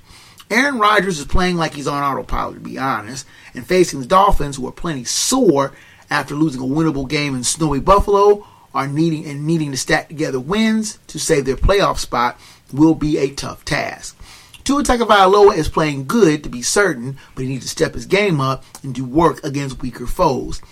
Aaron 0.51 0.79
Rodgers 0.79 1.19
is 1.19 1.27
playing 1.27 1.57
like 1.57 1.75
he's 1.75 1.89
on 1.89 2.03
autopilot, 2.03 2.55
to 2.55 2.61
be 2.61 2.79
honest, 2.79 3.27
and 3.55 3.67
facing 3.67 4.01
the 4.01 4.07
Dolphins, 4.07 4.57
who 4.57 4.69
are 4.69 4.73
plenty 4.73 5.05
sore 5.05 5.73
after 6.11 6.35
losing 6.35 6.61
a 6.61 6.65
winnable 6.65 7.09
game 7.09 7.35
in 7.35 7.43
snowy 7.43 7.81
Buffalo, 7.81 8.47
are 8.75 8.87
needing 8.89 9.25
and 9.27 9.47
needing 9.47 9.71
to 9.71 9.77
stack 9.77 10.09
together 10.09 10.41
wins 10.41 10.99
to 11.07 11.19
save 11.19 11.45
their 11.45 11.57
playoff 11.57 11.99
spot 11.99 12.39
will 12.73 12.95
be 12.95 13.19
a 13.19 13.31
tough 13.31 13.65
task. 13.65 14.17
Tua 14.65 14.83
Tagovailoa 14.83 15.57
is 15.57 15.69
playing 15.69 16.07
good 16.07 16.43
to 16.43 16.49
be 16.49 16.63
certain, 16.63 17.19
but 17.35 17.43
he 17.43 17.49
needs 17.49 17.65
to 17.65 17.71
step 17.71 17.95
his 17.95 18.07
game 18.07 18.41
up 18.41 18.65
and 18.83 18.95
do 18.95 19.05
work 19.05 19.45
against 19.45 19.83
weaker 19.83 20.07
foes. 20.07 20.63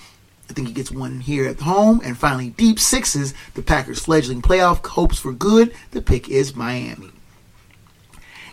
I 0.49 0.55
think 0.55 0.69
he 0.69 0.75
gets 0.75 0.91
one 0.91 1.21
here 1.21 1.47
at 1.47 1.61
home, 1.61 2.01
and 2.05 2.17
finally 2.17 2.51
deep 2.51 2.79
sixes. 2.79 3.35
The 3.55 3.63
Packers' 3.63 4.01
fledgling 4.01 4.43
playoff 4.43 4.85
hopes 4.87 5.19
for 5.19 5.33
good. 5.33 5.75
The 5.91 6.03
pick 6.03 6.29
is 6.29 6.57
Miami. 6.57 7.11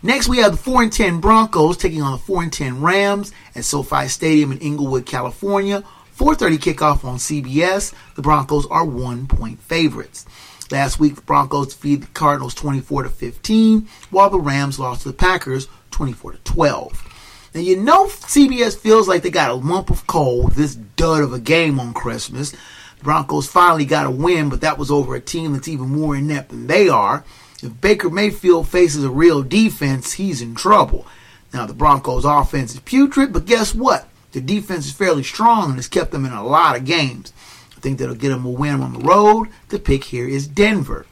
Next, 0.01 0.29
we 0.29 0.37
have 0.37 0.53
the 0.53 0.57
4 0.57 0.83
and 0.83 0.93
10 0.93 1.19
Broncos 1.19 1.75
taking 1.75 2.01
on 2.01 2.13
the 2.13 2.17
4 2.17 2.43
and 2.43 2.53
10 2.53 2.81
Rams 2.81 3.33
at 3.53 3.65
SoFi 3.65 4.07
Stadium 4.07 4.51
in 4.53 4.59
Inglewood, 4.59 5.05
California. 5.05 5.83
4:30 6.17 6.57
kickoff 6.57 7.05
on 7.05 7.17
CBS. 7.17 7.93
The 8.15 8.21
Broncos 8.21 8.65
are 8.67 8.85
one 8.85 9.25
point 9.25 9.61
favorites. 9.61 10.25
Last 10.71 10.99
week, 10.99 11.15
the 11.15 11.21
Broncos 11.21 11.73
defeated 11.73 12.03
the 12.03 12.11
Cardinals 12.13 12.53
24 12.53 13.03
to 13.03 13.09
15, 13.09 13.87
while 14.11 14.29
the 14.29 14.39
Rams 14.39 14.79
lost 14.79 15.01
to 15.01 15.07
the 15.07 15.13
Packers 15.13 15.67
24 15.91 16.33
to 16.33 16.37
12. 16.43 17.49
Now 17.55 17.61
you 17.61 17.77
know 17.77 18.05
CBS 18.05 18.77
feels 18.77 19.07
like 19.07 19.23
they 19.23 19.31
got 19.31 19.49
a 19.49 19.55
lump 19.55 19.89
of 19.89 20.05
coal 20.05 20.49
this 20.49 20.75
dud 20.75 21.23
of 21.23 21.33
a 21.33 21.39
game 21.39 21.79
on 21.79 21.93
Christmas. 21.93 22.51
The 22.51 23.03
Broncos 23.03 23.47
finally 23.47 23.85
got 23.85 24.05
a 24.05 24.11
win, 24.11 24.49
but 24.49 24.61
that 24.61 24.77
was 24.77 24.91
over 24.91 25.15
a 25.15 25.19
team 25.19 25.53
that's 25.53 25.67
even 25.67 25.89
more 25.89 26.15
inept 26.15 26.49
than 26.49 26.67
they 26.67 26.87
are. 26.89 27.23
If 27.63 27.81
Baker 27.81 28.09
Mayfield 28.09 28.67
faces 28.67 29.03
a 29.03 29.09
real 29.09 29.41
defense, 29.41 30.13
he's 30.13 30.41
in 30.41 30.53
trouble. 30.53 31.07
Now, 31.51 31.65
the 31.65 31.73
Broncos' 31.73 32.25
offense 32.25 32.75
is 32.75 32.79
putrid, 32.81 33.33
but 33.33 33.45
guess 33.45 33.73
what? 33.73 34.07
The 34.31 34.41
defense 34.41 34.85
is 34.85 34.91
fairly 34.93 35.23
strong 35.23 35.69
and 35.69 35.75
has 35.77 35.87
kept 35.87 36.11
them 36.11 36.25
in 36.25 36.31
a 36.31 36.43
lot 36.43 36.77
of 36.77 36.85
games. 36.85 37.33
I 37.79 37.81
think 37.81 37.97
that'll 37.97 38.13
get 38.15 38.27
them 38.27 38.45
a 38.45 38.49
win 38.49 38.81
on 38.81 38.91
the 38.91 38.99
road. 38.99 39.47
The 39.69 39.79
pick 39.79 40.03
here 40.03 40.27
is 40.27 40.49
Denver. 40.49 41.05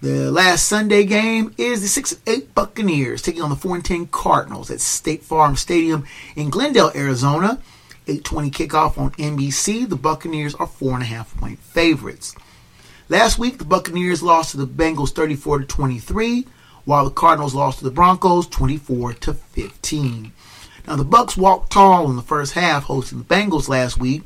The 0.00 0.30
last 0.30 0.66
Sunday 0.66 1.04
game 1.04 1.54
is 1.58 1.82
the 1.82 1.88
6 1.88 2.22
8 2.26 2.54
Buccaneers 2.54 3.20
taking 3.20 3.42
on 3.42 3.50
the 3.50 3.56
4 3.56 3.80
10 3.80 4.06
Cardinals 4.06 4.70
at 4.70 4.80
State 4.80 5.22
Farm 5.22 5.56
Stadium 5.56 6.06
in 6.36 6.48
Glendale, 6.48 6.90
Arizona. 6.94 7.60
8:20 8.06 8.50
kickoff 8.50 8.96
on 8.96 9.10
NBC. 9.18 9.84
The 9.84 9.96
Buccaneers 9.96 10.54
are 10.54 10.66
four 10.66 10.94
and 10.94 11.02
a 11.02 11.06
half 11.06 11.36
point 11.36 11.58
favorites. 11.58 12.34
Last 13.10 13.38
week, 13.38 13.58
the 13.58 13.66
Buccaneers 13.66 14.22
lost 14.22 14.52
to 14.52 14.56
the 14.56 14.66
Bengals 14.66 15.10
34 15.10 15.58
to 15.58 15.64
23, 15.66 16.46
while 16.86 17.04
the 17.04 17.10
Cardinals 17.10 17.54
lost 17.54 17.78
to 17.78 17.84
the 17.84 17.90
Broncos 17.90 18.46
24 18.46 19.12
to 19.12 19.34
15. 19.34 20.32
Now, 20.86 20.96
the 20.96 21.04
Bucks 21.04 21.36
walked 21.36 21.72
tall 21.72 22.08
in 22.08 22.16
the 22.16 22.22
first 22.22 22.54
half, 22.54 22.84
hosting 22.84 23.18
the 23.18 23.24
Bengals 23.24 23.68
last 23.68 23.98
week, 23.98 24.22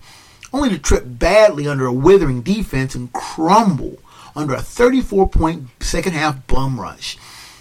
only 0.52 0.68
to 0.70 0.78
trip 0.78 1.04
badly 1.06 1.66
under 1.66 1.86
a 1.86 1.92
withering 1.92 2.42
defense 2.42 2.94
and 2.94 3.12
crumble 3.12 3.98
under 4.34 4.54
a 4.54 4.58
34-point 4.58 5.68
second 5.80 6.12
half 6.12 6.46
bum 6.46 6.80
rush. 6.80 7.16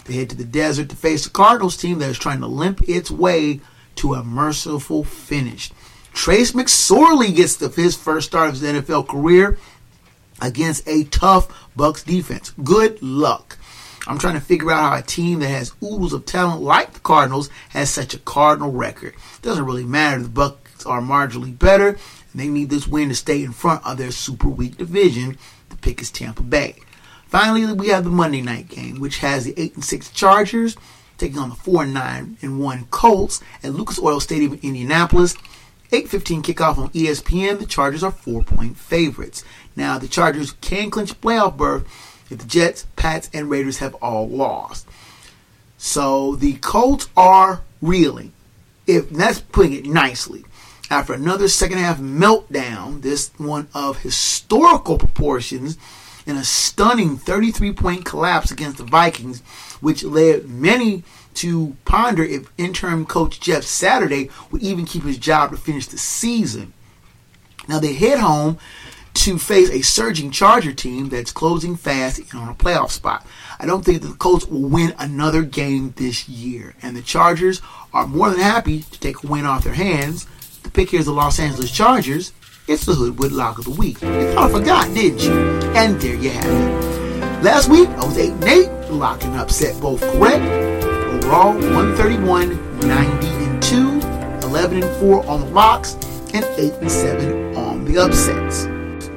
They 0.06 0.16
head 0.16 0.30
to 0.32 0.36
the 0.36 0.44
desert 0.44 0.90
to 0.90 0.96
face 0.96 1.24
the 1.24 1.30
Cardinals 1.30 1.78
team 1.78 2.00
that 2.00 2.10
is 2.10 2.18
trying 2.18 2.40
to 2.42 2.48
limp 2.48 2.82
its 2.88 3.12
way 3.12 3.62
to 3.96 4.14
a 4.14 4.24
merciful 4.24 5.04
finish. 5.04 5.72
Trace 6.14 6.52
McSorley 6.52 7.36
gets 7.36 7.56
the, 7.56 7.70
his 7.70 7.96
first 7.96 8.28
start 8.28 8.50
of 8.50 8.60
his 8.60 8.64
NFL 8.64 9.08
career 9.08 9.58
against 10.42 10.88
a 10.88 11.04
tough 11.06 11.70
Bucks 11.76 12.04
defense. 12.04 12.52
Good 12.64 13.02
luck. 13.02 13.58
I'm 14.08 14.18
trying 14.18 14.34
to 14.34 14.42
figure 14.42 14.72
out 14.72 14.90
how 14.92 14.98
a 14.98 15.02
team 15.04 15.40
that 15.40 15.50
has 15.50 15.74
oodles 15.82 16.14
of 16.14 16.26
talent 16.26 16.62
like 16.62 16.94
the 16.94 17.00
Cardinals 17.00 17.50
has 17.70 17.90
such 17.90 18.14
a 18.14 18.20
Cardinal 18.20 18.72
record. 18.72 19.14
Doesn't 19.42 19.66
really 19.66 19.86
matter. 19.86 20.24
The 20.24 20.30
Bucks 20.30 20.86
are 20.86 21.02
marginally 21.02 21.58
better, 21.58 21.98
they 22.34 22.48
need 22.48 22.70
this 22.70 22.88
win 22.88 23.10
to 23.10 23.16
stay 23.16 23.44
in 23.44 23.52
front 23.52 23.86
of 23.86 23.98
their 23.98 24.12
super 24.12 24.48
weak 24.48 24.78
division. 24.78 25.38
The 25.70 25.76
pick 25.76 26.02
is 26.02 26.12
Tampa 26.12 26.44
Bay. 26.44 26.76
Finally, 27.28 27.74
we 27.74 27.90
have 27.90 28.04
the 28.04 28.10
Monday 28.10 28.42
night 28.42 28.68
game, 28.70 29.00
which 29.00 29.20
has 29.20 29.46
the 29.46 29.54
8 29.58 29.76
and 29.76 29.86
6 29.86 30.10
Chargers 30.12 30.76
taking 31.18 31.38
on 31.38 31.50
the 31.50 31.56
4 31.56 31.84
and 31.84 31.94
9 31.94 32.38
and 32.42 32.60
1 32.60 32.88
Colts 32.92 33.42
at 33.64 33.74
Lucas 33.74 34.00
Oil 34.00 34.20
Stadium 34.20 34.54
in 34.54 34.60
Indianapolis. 34.60 35.36
8:15 35.92 36.42
kickoff 36.42 36.78
on 36.78 36.90
ESPN. 36.90 37.60
The 37.60 37.66
Chargers 37.66 38.04
are 38.04 38.12
four-point 38.12 38.78
favorites. 38.78 39.44
Now 39.76 39.98
the 39.98 40.08
Chargers 40.08 40.54
can 40.62 40.90
clinch 40.90 41.12
a 41.12 41.16
playoff 41.16 41.58
berth 41.58 41.86
if 42.30 42.40
the 42.40 42.48
Jets, 42.48 42.86
Pats, 42.96 43.30
and 43.34 43.50
Raiders 43.50 43.80
have 43.80 43.94
all 43.96 44.28
lost. 44.28 44.88
So 45.78 46.36
the 46.36 46.54
Colts 46.54 47.10
are 47.18 47.62
reeling. 47.82 48.32
If 48.88 49.10
that's 49.10 49.40
putting 49.40 49.74
it 49.74 49.86
nicely. 49.86 50.46
After 50.92 51.14
another 51.14 51.48
second 51.48 51.78
half 51.78 52.00
meltdown, 52.00 53.02
this 53.02 53.32
one 53.38 53.70
of 53.74 54.00
historical 54.00 54.98
proportions, 54.98 55.78
in 56.26 56.36
a 56.36 56.44
stunning 56.44 57.16
33 57.16 57.72
point 57.72 58.04
collapse 58.04 58.52
against 58.52 58.78
the 58.78 58.84
Vikings, 58.84 59.40
which 59.80 60.04
led 60.04 60.50
many 60.50 61.04
to 61.36 61.78
ponder 61.86 62.24
if 62.24 62.52
interim 62.58 63.06
coach 63.06 63.40
Jeff 63.40 63.64
Saturday 63.64 64.30
would 64.52 64.62
even 64.62 64.84
keep 64.84 65.04
his 65.04 65.18
job 65.18 65.52
to 65.52 65.58
finish 65.58 65.88
the 65.88 65.98
season. 65.98 66.74
Now 67.70 67.80
they 67.80 67.94
head 67.94 68.20
home 68.20 68.58
to 69.14 69.38
face 69.38 69.70
a 69.70 69.84
surging 69.84 70.30
Charger 70.30 70.74
team 70.74 71.08
that's 71.08 71.32
closing 71.32 71.78
fast 71.78 72.20
on 72.36 72.50
a 72.50 72.54
playoff 72.54 72.90
spot. 72.90 73.26
I 73.62 73.66
don't 73.66 73.86
think 73.86 74.02
the 74.02 74.12
Colts 74.16 74.46
will 74.46 74.68
win 74.68 74.94
another 75.00 75.44
game 75.44 75.94
this 75.96 76.28
year, 76.28 76.76
and 76.82 76.98
the 76.98 77.02
Chargers 77.02 77.62
are 77.94 78.08
more 78.08 78.30
than 78.30 78.40
happy 78.40 78.82
to 78.82 79.00
take 79.00 79.24
a 79.24 79.28
win 79.28 79.46
off 79.46 79.64
their 79.64 79.74
hands. 79.74 80.28
Pick 80.74 80.92
here 80.92 81.02
is 81.02 81.06
the 81.06 81.12
Los 81.12 81.38
Angeles 81.38 81.70
Chargers. 81.70 82.32
It's 82.66 82.86
the 82.86 82.94
Hoodwood 82.94 83.34
Lock 83.34 83.58
of 83.58 83.66
the 83.66 83.72
Week. 83.72 84.02
You 84.02 84.34
thought 84.34 84.52
I 84.52 84.54
forgot, 84.58 84.94
didn't 84.94 85.22
you? 85.22 85.34
And 85.76 86.00
there 86.00 86.16
you 86.16 86.30
have 86.30 86.46
it. 86.46 87.44
Last 87.44 87.68
week 87.68 87.90
I 87.90 88.06
was 88.06 88.18
8 88.18 88.32
and 88.32 88.44
8, 88.46 88.90
locked 88.90 89.26
and 89.26 89.36
upset 89.36 89.82
both 89.82 90.00
correct. 90.00 90.42
Overall, 90.86 91.56
131, 91.56 92.80
90 92.88 93.28
and 93.28 93.62
2, 93.62 94.48
11 94.48 94.84
and 94.84 95.00
4 95.02 95.26
on 95.28 95.42
the 95.42 95.48
locks, 95.48 95.96
and 96.34 96.46
8 96.46 96.74
and 96.76 96.90
7 96.90 97.58
on 97.58 97.84
the 97.84 97.98
upsets. 97.98 98.68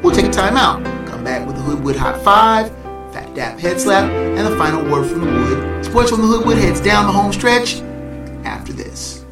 We'll 0.02 0.14
take 0.14 0.26
a 0.26 0.30
timeout. 0.30 0.82
Come 1.06 1.22
back 1.22 1.46
with 1.46 1.54
the 1.54 1.62
Hoodwood 1.62 1.94
Hot 1.94 2.20
5, 2.20 2.68
Fat 3.12 3.32
Dap 3.36 3.60
Head 3.60 3.80
Slap, 3.80 4.10
and 4.10 4.44
the 4.44 4.56
final 4.56 4.82
word 4.90 5.08
from 5.08 5.20
the 5.20 5.30
Wood. 5.30 5.84
Sports 5.84 6.10
from 6.10 6.22
the 6.22 6.26
Hoodwood 6.26 6.58
heads 6.58 6.80
down 6.80 7.06
the 7.06 7.12
home 7.12 7.32
stretch 7.32 7.80
after 8.44 8.72
this. 8.72 9.23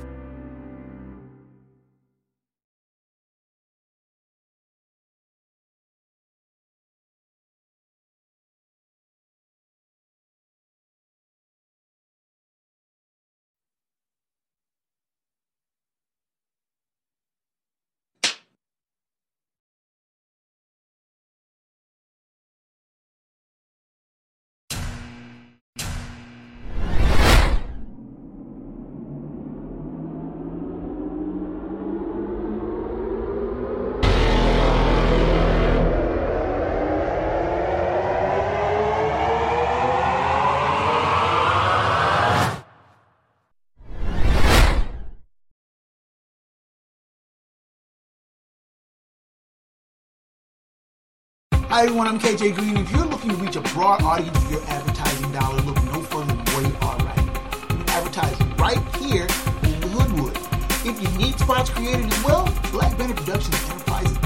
Hi 51.73 51.85
everyone, 51.85 52.07
I'm 52.07 52.19
KJ 52.19 52.55
Green. 52.55 52.77
If 52.77 52.93
you're 52.93 53.07
looking 53.07 53.31
to 53.31 53.37
reach 53.37 53.57
a 53.57 53.63
broad 53.73 54.03
audience 54.03 54.39
with 54.41 54.51
your 54.53 54.63
advertising 54.65 55.33
dollar, 55.33 55.59
look 55.63 55.83
no 55.85 56.03
further 56.03 56.27
than 56.27 56.45
where 56.53 56.69
you 56.69 56.77
are 56.83 56.99
right. 56.99 57.17
You 57.17 57.77
can 57.79 57.89
advertise 57.89 58.39
right 58.59 58.97
here 58.97 59.23
in 59.63 59.81
the 59.81 59.89
Hoodwood. 59.89 60.37
If 60.85 61.01
you 61.01 61.09
need 61.17 61.39
spots 61.39 61.71
created 61.71 62.13
as 62.13 62.25
well, 62.25 62.45
Black 62.73 62.99
Banner 62.99 63.15
Productions 63.15 63.57
Enterprises 63.71 64.19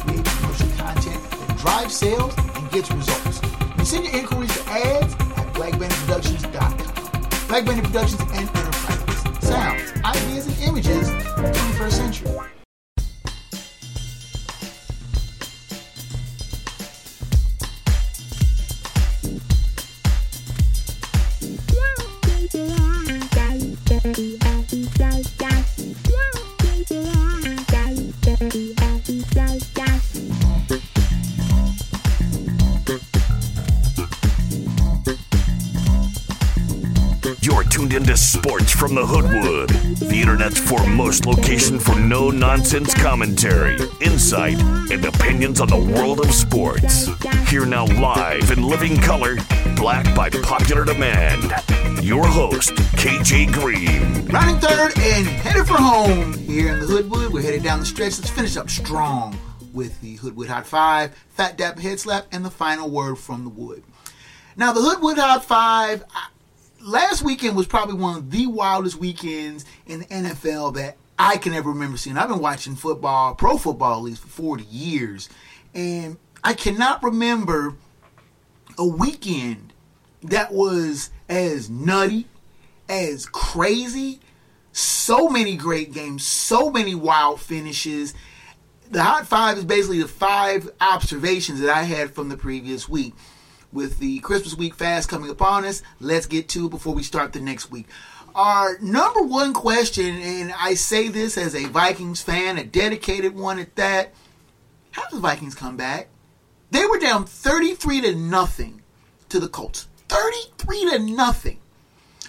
create 0.00 0.24
commercial 0.24 0.68
content 0.78 1.22
that 1.30 1.58
drives 1.58 1.94
sales 1.94 2.34
and 2.38 2.70
gets 2.70 2.90
results. 2.90 3.42
You 3.76 3.84
send 3.84 4.04
your 4.06 4.16
inquiries 4.16 4.56
to 4.56 4.70
ads 4.70 5.12
at 5.12 5.52
blackbannerproductions.com. 5.52 7.48
Black 7.48 7.66
Banner 7.66 7.82
Productions 7.82 8.22
and 8.22 8.48
Enterprises. 8.48 9.46
Sounds, 9.46 9.92
ideas, 10.06 10.46
and 10.46 10.68
images 10.70 11.10
21st 11.10 11.92
century. 11.92 12.53
From 38.86 38.96
the 38.96 39.06
Hoodwood, 39.06 39.70
the 40.10 40.20
internet's 40.20 40.60
foremost 40.60 41.24
location 41.24 41.78
for 41.78 41.98
no 41.98 42.28
nonsense 42.28 42.92
commentary, 42.92 43.78
insight, 44.02 44.60
and 44.92 45.02
opinions 45.06 45.58
on 45.58 45.68
the 45.68 45.94
world 45.94 46.20
of 46.20 46.30
sports. 46.34 47.08
Here 47.48 47.64
now, 47.64 47.86
live 47.86 48.50
in 48.50 48.62
living 48.62 48.98
color, 48.98 49.36
black 49.74 50.14
by 50.14 50.28
popular 50.28 50.84
demand. 50.84 51.44
Your 52.04 52.26
host, 52.26 52.74
KJ 53.00 53.54
Green. 53.54 54.26
Rounding 54.26 54.58
third 54.58 54.92
and 54.98 55.26
headed 55.28 55.66
for 55.66 55.78
home 55.78 56.34
here 56.34 56.74
in 56.74 56.80
the 56.80 56.86
Hoodwood. 56.86 57.32
We're 57.32 57.40
headed 57.40 57.62
down 57.62 57.80
the 57.80 57.86
stretch. 57.86 58.18
Let's 58.18 58.28
finish 58.28 58.58
up 58.58 58.68
strong 58.68 59.38
with 59.72 59.98
the 60.02 60.16
Hoodwood 60.16 60.48
Hot 60.48 60.66
Five, 60.66 61.14
Fat 61.30 61.56
Dap 61.56 61.78
Head 61.78 62.00
Slap, 62.00 62.26
and 62.32 62.44
the 62.44 62.50
final 62.50 62.90
word 62.90 63.16
from 63.16 63.44
the 63.44 63.50
Wood. 63.50 63.82
Now, 64.58 64.74
the 64.74 64.82
Hoodwood 64.82 65.16
Hot 65.16 65.42
Five, 65.42 66.04
I, 66.14 66.26
last 66.84 67.22
weekend 67.22 67.56
was 67.56 67.66
probably 67.66 67.94
one 67.94 68.16
of 68.16 68.30
the 68.30 68.46
wildest 68.46 68.96
weekends 68.96 69.64
in 69.86 70.00
the 70.00 70.06
NFL 70.06 70.74
that 70.74 70.96
I 71.18 71.38
can 71.38 71.54
ever 71.54 71.70
remember 71.70 71.96
seeing. 71.96 72.18
I've 72.18 72.28
been 72.28 72.40
watching 72.40 72.76
football, 72.76 73.34
pro 73.34 73.56
football 73.56 73.98
at 73.98 74.02
least, 74.02 74.22
for 74.22 74.28
40 74.28 74.64
years, 74.64 75.28
and 75.74 76.18
I 76.42 76.52
cannot 76.52 77.02
remember 77.02 77.74
a 78.76 78.86
weekend 78.86 79.72
that 80.22 80.52
was 80.52 81.10
as 81.28 81.70
nutty, 81.70 82.26
as 82.88 83.26
crazy, 83.26 84.20
so 84.72 85.28
many 85.28 85.56
great 85.56 85.92
games, 85.92 86.24
so 86.24 86.70
many 86.70 86.94
wild 86.94 87.40
finishes. 87.40 88.12
The 88.90 89.02
Hot 89.02 89.26
Five 89.26 89.58
is 89.58 89.64
basically 89.64 90.02
the 90.02 90.08
five 90.08 90.70
observations 90.80 91.60
that 91.60 91.70
I 91.70 91.84
had 91.84 92.14
from 92.14 92.28
the 92.28 92.36
previous 92.36 92.88
week. 92.88 93.14
With 93.74 93.98
the 93.98 94.20
Christmas 94.20 94.56
week 94.56 94.76
fast 94.76 95.08
coming 95.08 95.30
upon 95.30 95.64
us, 95.64 95.82
let's 95.98 96.26
get 96.26 96.48
to 96.50 96.66
it 96.66 96.70
before 96.70 96.94
we 96.94 97.02
start 97.02 97.32
the 97.32 97.40
next 97.40 97.72
week. 97.72 97.88
Our 98.32 98.78
number 98.78 99.20
one 99.20 99.52
question, 99.52 100.14
and 100.14 100.54
I 100.56 100.74
say 100.74 101.08
this 101.08 101.36
as 101.36 101.56
a 101.56 101.64
Vikings 101.64 102.22
fan, 102.22 102.56
a 102.56 102.62
dedicated 102.62 103.34
one 103.34 103.58
at 103.58 103.74
that. 103.74 104.14
How 104.92 105.02
did 105.08 105.16
the 105.16 105.20
Vikings 105.20 105.56
come 105.56 105.76
back? 105.76 106.08
They 106.70 106.86
were 106.86 107.00
down 107.00 107.24
33 107.24 108.02
to 108.02 108.14
nothing 108.14 108.82
to 109.28 109.40
the 109.40 109.48
Colts. 109.48 109.88
33 110.08 110.90
to 110.90 110.98
nothing. 111.00 111.58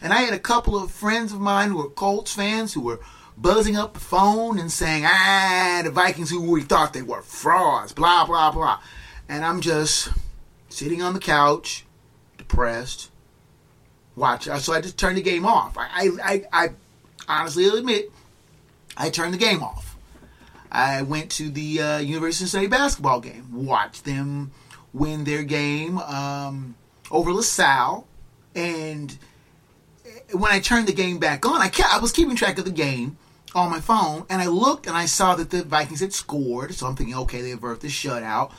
And 0.01 0.13
I 0.13 0.21
had 0.21 0.33
a 0.33 0.39
couple 0.39 0.75
of 0.75 0.89
friends 0.89 1.31
of 1.31 1.39
mine 1.39 1.69
who 1.69 1.77
were 1.77 1.89
Colts 1.89 2.33
fans 2.33 2.73
who 2.73 2.81
were 2.81 3.01
buzzing 3.37 3.77
up 3.77 3.93
the 3.93 3.99
phone 3.99 4.57
and 4.57 4.71
saying, 4.71 5.03
ah, 5.05 5.81
the 5.83 5.91
Vikings 5.91 6.31
who 6.31 6.41
we 6.41 6.63
thought 6.63 6.93
they 6.93 7.03
were 7.03 7.21
frauds, 7.21 7.93
blah, 7.93 8.25
blah, 8.25 8.51
blah. 8.51 8.79
And 9.29 9.45
I'm 9.45 9.61
just 9.61 10.09
sitting 10.75 11.01
on 11.01 11.13
the 11.13 11.19
couch, 11.19 11.85
depressed, 12.37 13.09
watch. 14.15 14.43
So 14.45 14.73
I 14.73 14.81
just 14.81 14.97
turned 14.97 15.17
the 15.17 15.21
game 15.21 15.45
off. 15.45 15.77
I, 15.77 16.09
I, 16.21 16.43
I, 16.51 16.67
I 17.27 17.39
honestly 17.39 17.65
admit, 17.65 18.11
I 18.97 19.09
turned 19.09 19.33
the 19.33 19.37
game 19.37 19.63
off. 19.63 19.95
I 20.71 21.03
went 21.03 21.31
to 21.31 21.49
the 21.49 21.81
uh, 21.81 21.97
University 21.99 22.43
of 22.43 22.49
Cincinnati 22.49 22.67
basketball 22.67 23.21
game, 23.21 23.65
watched 23.65 24.03
them 24.03 24.51
win 24.93 25.23
their 25.23 25.43
game 25.43 25.97
um, 25.99 26.75
over 27.09 27.31
LaSalle, 27.31 28.05
and 28.53 29.17
when 30.33 30.51
I 30.51 30.59
turned 30.59 30.87
the 30.87 30.93
game 30.93 31.19
back 31.19 31.45
on, 31.45 31.61
I 31.61 31.69
kept, 31.69 31.93
I 31.93 31.99
was 31.99 32.11
keeping 32.11 32.35
track 32.35 32.57
of 32.57 32.65
the 32.65 32.71
game 32.71 33.17
on 33.53 33.71
my 33.71 33.79
phone, 33.79 34.25
and 34.29 34.41
I 34.41 34.47
looked 34.47 34.87
and 34.87 34.97
I 34.97 35.05
saw 35.05 35.35
that 35.35 35.49
the 35.49 35.63
Vikings 35.63 36.01
had 36.01 36.13
scored. 36.13 36.73
So 36.73 36.87
I'm 36.87 36.95
thinking, 36.95 37.15
okay, 37.15 37.41
they 37.41 37.51
averted 37.51 37.81
the 37.81 37.87
shutout, 37.87 38.51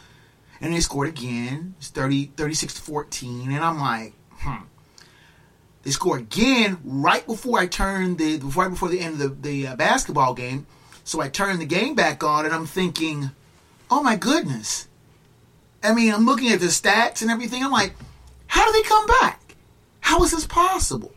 and 0.60 0.72
they 0.72 0.80
scored 0.80 1.08
again. 1.08 1.74
It's 1.78 1.88
30, 1.88 2.32
36 2.36 2.74
to 2.74 2.80
14, 2.82 3.52
and 3.52 3.64
I'm 3.64 3.78
like, 3.78 4.12
hmm. 4.32 4.64
They 5.86 5.92
score 5.92 6.18
again 6.18 6.78
right 6.84 7.24
before 7.24 7.60
I 7.60 7.68
turn 7.68 8.16
the 8.16 8.38
right 8.38 8.68
before 8.68 8.88
the 8.88 8.98
end 8.98 9.20
of 9.20 9.40
the, 9.40 9.50
the 9.50 9.66
uh, 9.68 9.76
basketball 9.76 10.34
game. 10.34 10.66
So 11.04 11.20
I 11.20 11.28
turn 11.28 11.60
the 11.60 11.64
game 11.64 11.94
back 11.94 12.24
on 12.24 12.44
and 12.44 12.52
I'm 12.52 12.66
thinking, 12.66 13.30
oh 13.88 14.02
my 14.02 14.16
goodness. 14.16 14.88
I 15.84 15.94
mean, 15.94 16.12
I'm 16.12 16.26
looking 16.26 16.50
at 16.50 16.58
the 16.58 16.66
stats 16.66 17.22
and 17.22 17.30
everything. 17.30 17.62
I'm 17.62 17.70
like, 17.70 17.94
how 18.48 18.66
do 18.66 18.72
they 18.72 18.82
come 18.82 19.06
back? 19.06 19.54
How 20.00 20.24
is 20.24 20.32
this 20.32 20.44
possible? 20.44 21.12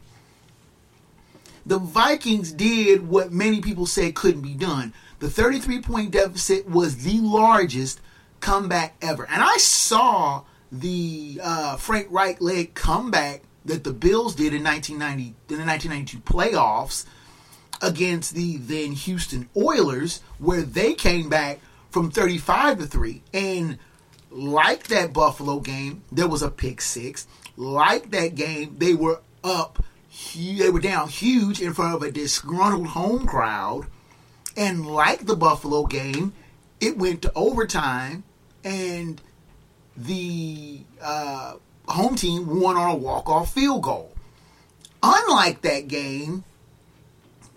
The 1.66 1.80
Vikings 1.80 2.52
did 2.52 3.08
what 3.08 3.32
many 3.32 3.62
people 3.62 3.88
say 3.88 4.12
couldn't 4.12 4.42
be 4.42 4.54
done. 4.54 4.94
The 5.18 5.32
33 5.32 5.82
point 5.82 6.12
deficit 6.12 6.70
was 6.70 6.98
the 6.98 7.20
largest 7.22 8.02
comeback 8.40 8.96
ever. 9.02 9.28
And 9.30 9.42
I 9.42 9.58
saw 9.58 10.44
the 10.72 11.40
uh, 11.44 11.78
Frank 11.78 12.08
Reich 12.10 12.42
leg 12.42 12.74
comeback 12.74 13.42
that 13.66 13.84
the 13.84 13.94
Bills 13.94 14.36
did 14.36 14.54
in 14.54 14.64
1990 14.64 15.36
in 15.50 15.58
the 15.58 15.66
1992 15.66 16.20
playoffs 16.20 17.06
against 17.82 18.34
the 18.34 18.58
then 18.58 18.92
Houston 18.92 19.50
Oilers, 19.56 20.22
where 20.38 20.62
they 20.62 20.94
came 20.94 21.30
back 21.30 21.60
from 21.90 22.12
35 22.12 22.80
to 22.80 22.86
3. 22.86 23.22
And 23.34 23.78
like 24.32 24.88
that 24.88 25.14
Buffalo 25.14 25.60
game, 25.60 26.04
there 26.12 26.28
was 26.28 26.42
a 26.42 26.52
pick 26.52 26.82
six. 26.82 27.28
Like 27.56 28.12
that 28.12 28.36
game, 28.36 28.76
they 28.78 28.94
were 28.94 29.22
up, 29.44 29.84
they 30.36 30.70
were 30.70 30.80
down 30.80 31.08
huge 31.10 31.62
in 31.62 31.74
front 31.74 31.96
of 31.96 32.04
a 32.04 32.12
disgruntled 32.12 32.88
home 32.88 33.26
crowd. 33.26 33.88
And 34.58 34.86
like 34.86 35.26
the 35.26 35.36
Buffalo 35.36 35.86
game, 35.86 36.34
it 36.80 36.98
went 36.98 37.22
to 37.22 37.32
overtime, 37.36 38.24
and 38.64 39.22
the 39.95 40.82
uh, 41.01 41.55
home 41.88 42.16
team 42.16 42.60
won 42.60 42.78
on 42.78 42.91
a 42.91 42.95
walk-off 42.95 43.53
field 43.53 43.84
goal. 43.84 44.14
Unlike 45.01 45.62
that 45.62 45.88
game, 45.88 46.43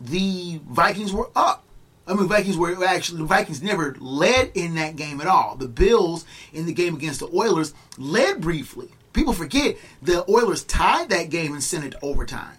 the 0.00 0.60
Vikings 0.68 1.12
were 1.12 1.30
up. 1.34 1.64
I 2.06 2.14
mean, 2.14 2.26
Vikings 2.26 2.56
were 2.56 2.84
actually 2.84 3.18
the 3.18 3.24
Vikings 3.24 3.62
never 3.62 3.94
led 4.00 4.50
in 4.54 4.74
that 4.74 4.96
game 4.96 5.20
at 5.20 5.26
all. 5.26 5.54
The 5.56 5.68
Bills 5.68 6.24
in 6.52 6.66
the 6.66 6.72
game 6.72 6.94
against 6.94 7.20
the 7.20 7.28
Oilers 7.32 7.74
led 7.96 8.40
briefly. 8.40 8.88
People 9.12 9.32
forget 9.32 9.76
the 10.00 10.28
Oilers 10.28 10.64
tied 10.64 11.10
that 11.10 11.30
game 11.30 11.52
and 11.52 11.62
sent 11.62 11.84
it 11.84 11.90
to 11.92 11.98
overtime. 12.02 12.56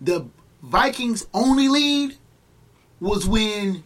The 0.00 0.26
Vikings' 0.62 1.26
only 1.32 1.68
lead 1.68 2.16
was 3.00 3.26
when 3.26 3.84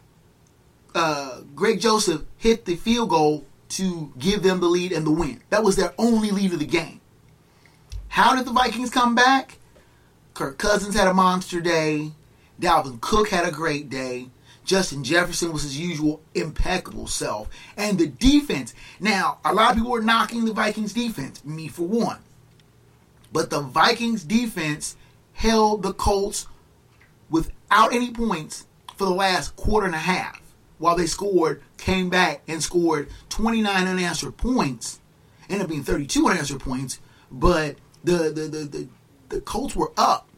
uh, 0.94 1.42
Greg 1.54 1.80
Joseph 1.80 2.22
hit 2.38 2.64
the 2.64 2.76
field 2.76 3.10
goal 3.10 3.44
to 3.70 4.12
give 4.18 4.42
them 4.42 4.60
the 4.60 4.66
lead 4.66 4.92
and 4.92 5.06
the 5.06 5.10
win. 5.10 5.42
That 5.50 5.62
was 5.62 5.76
their 5.76 5.92
only 5.98 6.30
lead 6.30 6.52
of 6.52 6.58
the 6.58 6.66
game. 6.66 7.00
How 8.08 8.34
did 8.34 8.46
the 8.46 8.52
Vikings 8.52 8.90
come 8.90 9.14
back? 9.14 9.58
Kirk 10.34 10.58
Cousins 10.58 10.94
had 10.94 11.08
a 11.08 11.14
monster 11.14 11.60
day. 11.60 12.12
Dalvin 12.60 13.00
Cook 13.00 13.28
had 13.28 13.46
a 13.46 13.52
great 13.52 13.90
day. 13.90 14.30
Justin 14.64 15.02
Jefferson 15.02 15.52
was 15.52 15.62
his 15.62 15.78
usual 15.78 16.20
impeccable 16.34 17.06
self. 17.06 17.48
And 17.76 17.98
the 17.98 18.06
defense. 18.06 18.74
Now, 19.00 19.38
a 19.44 19.54
lot 19.54 19.70
of 19.70 19.76
people 19.76 19.92
were 19.92 20.02
knocking 20.02 20.44
the 20.44 20.52
Vikings 20.52 20.92
defense, 20.92 21.44
me 21.44 21.68
for 21.68 21.86
one. 21.86 22.18
But 23.32 23.50
the 23.50 23.60
Vikings 23.60 24.24
defense 24.24 24.96
held 25.34 25.82
the 25.82 25.92
Colts 25.92 26.46
without 27.30 27.92
any 27.92 28.10
points 28.10 28.66
for 28.96 29.04
the 29.04 29.14
last 29.14 29.54
quarter 29.56 29.86
and 29.86 29.94
a 29.94 29.98
half 29.98 30.37
while 30.78 30.96
they 30.96 31.06
scored, 31.06 31.62
came 31.76 32.08
back 32.08 32.42
and 32.48 32.62
scored 32.62 33.10
29 33.28 33.86
unanswered 33.86 34.36
points. 34.36 35.00
Ended 35.48 35.64
up 35.64 35.70
being 35.70 35.82
32 35.82 36.28
unanswered 36.28 36.60
points, 36.60 37.00
but 37.30 37.76
the 38.04 38.30
the, 38.30 38.42
the, 38.42 38.58
the, 38.64 38.88
the 39.28 39.40
Colts 39.40 39.74
were 39.74 39.92
up 39.96 40.28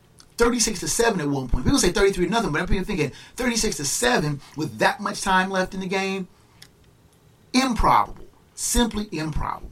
36 0.41 0.81
to 0.81 0.89
7 0.89 1.21
at 1.21 1.29
one 1.29 1.49
point. 1.49 1.65
People 1.65 1.79
say 1.79 1.93
33 1.93 2.25
to 2.25 2.31
nothing, 2.31 2.53
but 2.53 2.63
I'm 2.63 2.85
thinking 2.85 3.13
36 3.37 3.77
to 3.77 3.85
7 3.85 4.41
with 4.57 4.79
that 4.79 5.01
much 5.01 5.21
time 5.21 5.51
left 5.51 5.75
in 5.75 5.81
the 5.81 5.87
game. 5.87 6.29
Improbable. 7.53 8.25
Simply 8.55 9.09
improbable. 9.13 9.71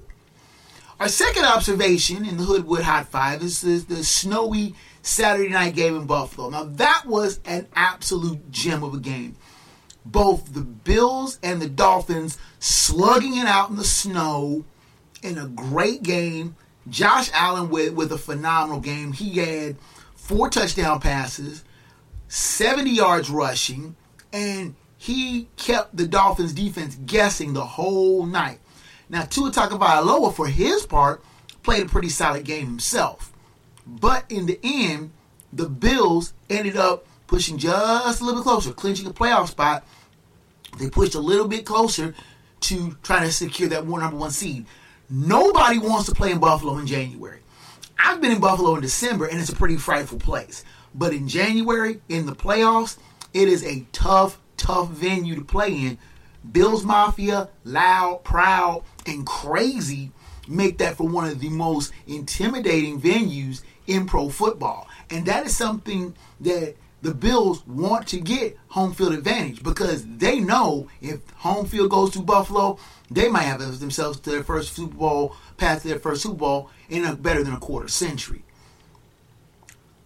Our 1.01 1.09
second 1.09 1.45
observation 1.45 2.27
in 2.27 2.37
the 2.37 2.43
Hoodwood 2.43 2.83
Hot 2.83 3.07
Five 3.07 3.43
is 3.43 3.61
the, 3.61 3.77
the 3.79 4.03
snowy 4.03 4.75
Saturday 5.01 5.49
night 5.49 5.75
game 5.75 5.97
in 5.97 6.07
Buffalo. 6.07 6.51
Now, 6.51 6.65
that 6.65 7.05
was 7.07 7.41
an 7.45 7.67
absolute 7.75 8.51
gem 8.51 8.83
of 8.83 8.95
a 8.95 8.99
game. 8.99 9.37
Both 10.05 10.55
the 10.55 10.63
Bills 10.63 11.39
and 11.43 11.61
the 11.61 11.69
Dolphins 11.69 12.39
slugging 12.59 13.37
it 13.37 13.47
out 13.47 13.71
in 13.71 13.77
the 13.77 13.85
snow 13.85 14.65
in 15.23 15.39
a 15.39 15.47
great 15.47 16.03
game. 16.03 16.57
Josh 16.89 17.31
Allen 17.35 17.69
with, 17.69 17.93
with 17.93 18.13
a 18.13 18.19
phenomenal 18.19 18.81
game. 18.81 19.13
He 19.13 19.39
had 19.39 19.77
four 20.15 20.49
touchdown 20.49 21.01
passes, 21.01 21.65
70 22.29 22.91
yards 22.91 23.31
rushing, 23.31 23.97
and 24.33 24.75
he 24.97 25.49
kept 25.57 25.97
the 25.97 26.07
Dolphins 26.07 26.53
defense 26.53 26.97
guessing 27.07 27.53
the 27.53 27.65
whole 27.65 28.27
night. 28.27 28.59
Now, 29.09 29.23
Tua 29.23 29.51
Tagovailoa, 29.51 30.35
for 30.35 30.49
his 30.49 30.85
part, 30.85 31.23
played 31.63 31.87
a 31.87 31.89
pretty 31.89 32.09
solid 32.09 32.45
game 32.45 32.67
himself. 32.67 33.33
But 33.87 34.25
in 34.29 34.47
the 34.47 34.61
end, 34.63 35.13
the 35.53 35.69
Bills 35.69 36.35
ended 36.51 36.77
up 36.77 37.07
pushing 37.29 37.59
just 37.59 38.21
a 38.21 38.25
little 38.25 38.41
bit 38.41 38.45
closer, 38.45 38.73
clinching 38.73 39.07
a 39.07 39.13
playoff 39.13 39.49
spot. 39.49 39.87
They 40.79 40.91
pushed 40.91 41.15
a 41.15 41.21
little 41.21 41.47
bit 41.47 41.65
closer 41.65 42.15
to 42.61 42.97
trying 43.03 43.27
to 43.27 43.33
secure 43.33 43.69
that 43.69 43.87
one 43.87 44.01
number 44.01 44.17
one 44.17 44.33
seed. 44.33 44.67
Nobody 45.09 45.79
wants 45.79 46.09
to 46.09 46.15
play 46.15 46.33
in 46.33 46.39
Buffalo 46.41 46.77
in 46.79 46.87
January. 46.87 47.41
I've 47.99 48.21
been 48.21 48.33
in 48.33 48.41
Buffalo 48.41 48.75
in 48.75 48.81
December, 48.81 49.27
and 49.27 49.41
it's 49.41 49.51
a 49.51 49.57
pretty 49.57 49.77
frightful 49.77 50.19
place. 50.19 50.65
But 50.95 51.13
in 51.13 51.29
January, 51.29 52.01
in 52.09 52.27
the 52.27 52.35
playoffs, 52.35 52.99
it 53.33 53.49
is 53.49 53.65
a 53.65 53.87
tough, 53.93 54.39
tough 54.57 54.89
venue 54.91 55.35
to 55.37 55.45
play 55.45 55.73
in. 55.73 55.99
Bills 56.51 56.85
Mafia, 56.85 57.49
loud, 57.65 58.25
proud, 58.25 58.83
and 59.07 59.27
crazy 59.27 60.13
make 60.47 60.79
that 60.79 60.97
for 60.97 61.07
one 61.07 61.29
of 61.29 61.41
the 61.41 61.51
most 61.51 61.93
intimidating 62.07 63.01
venues 63.01 63.63
in 63.87 64.07
pro 64.07 64.29
football. 64.29 64.89
And 65.11 65.27
that 65.27 65.47
is 65.47 65.57
something 65.57 66.15
that 66.41 66.75
the 67.01 67.15
Bills 67.15 67.67
want 67.67 68.09
to 68.09 68.21
get 68.21 68.59
home 68.69 68.93
field 68.93 69.13
advantage 69.13 69.63
because 69.63 70.05
they 70.05 70.41
know 70.41 70.89
if 71.01 71.29
home 71.31 71.67
field 71.67 71.91
goes 71.91 72.11
to 72.13 72.21
Buffalo, 72.21 72.79
they 73.11 73.29
might 73.29 73.43
have 73.43 73.61
themselves 73.79 74.19
to 74.21 74.31
their 74.31 74.43
first 74.43 74.75
Super 74.75 74.97
Bowl, 74.97 75.37
path 75.57 75.83
to 75.83 75.89
their 75.89 75.99
first 75.99 76.23
Super 76.23 76.35
Bowl 76.35 76.71
in 76.89 77.05
a 77.05 77.15
better 77.15 77.45
than 77.45 77.55
a 77.55 77.61
quarter 77.61 77.89
century. 77.89 78.43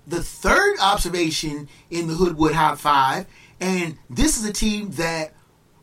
The 0.07 0.23
third 0.23 0.79
observation 0.81 1.69
in 1.91 2.09
the 2.09 2.15
Hoodwood 2.15 2.53
Hot 2.55 2.79
Five, 2.79 3.27
and 3.61 3.97
this 4.11 4.37
is 4.37 4.45
a 4.45 4.53
team 4.53 4.91
that 4.93 5.33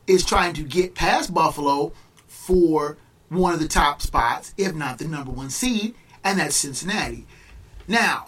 is 0.05 0.26
trying 0.26 0.53
to 0.53 0.64
get 0.64 0.93
past 0.93 1.34
Buffalo 1.34 1.93
for 2.28 2.97
one 3.30 3.53
of 3.53 3.60
the 3.60 3.68
top 3.68 4.01
spots, 4.01 4.53
if 4.57 4.76
not 4.76 4.97
the 4.97 5.07
number 5.07 5.32
one 5.32 5.49
seed, 5.49 5.95
and 6.24 6.39
that's 6.39 6.55
Cincinnati. 6.55 7.26
Now, 7.88 8.28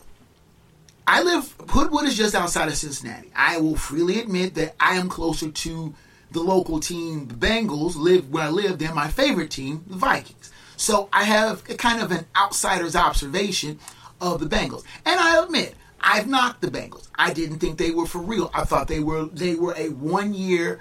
I 1.14 1.24
live, 1.24 1.54
Hoodwood 1.68 2.06
is 2.06 2.16
just 2.16 2.36
outside 2.36 2.70
of 2.70 2.78
Cincinnati. 2.78 3.30
I 3.36 3.60
will 3.60 3.76
freely 3.76 4.22
admit 4.22 4.56
that 4.56 4.76
I 4.80 4.96
am 4.96 5.10
closer 5.10 5.52
to 5.52 5.94
the 6.32 6.40
local 6.40 6.80
team, 6.80 7.28
the 7.28 7.34
Bengals, 7.34 7.98
live 7.98 8.30
where 8.30 8.46
I 8.46 8.50
live, 8.50 8.80
than 8.80 8.96
my 8.96 9.10
favorite 9.10 9.52
team, 9.52 9.84
the 9.88 9.98
Vikings. 9.98 10.54
So 10.78 11.10
I 11.12 11.26
have 11.26 11.70
a 11.70 11.76
kind 11.76 12.02
of 12.02 12.12
an 12.12 12.28
outsider's 12.38 12.96
observation 12.96 13.78
of 14.22 14.40
the 14.40 14.46
Bengals. 14.46 14.86
And 15.06 15.20
I 15.20 15.44
admit, 15.44 15.76
I've 16.00 16.28
knocked 16.28 16.62
the 16.62 16.72
Bengals. 16.72 17.10
I 17.16 17.34
didn't 17.34 17.60
think 17.60 17.78
they 17.78 17.92
were 17.92 18.06
for 18.06 18.22
real. 18.22 18.50
I 18.54 18.64
thought 18.64 18.88
they 18.88 19.02
were 19.02 19.26
they 19.26 19.56
were 19.56 19.76
a 19.76 19.90
one 19.90 20.34
year 20.34 20.80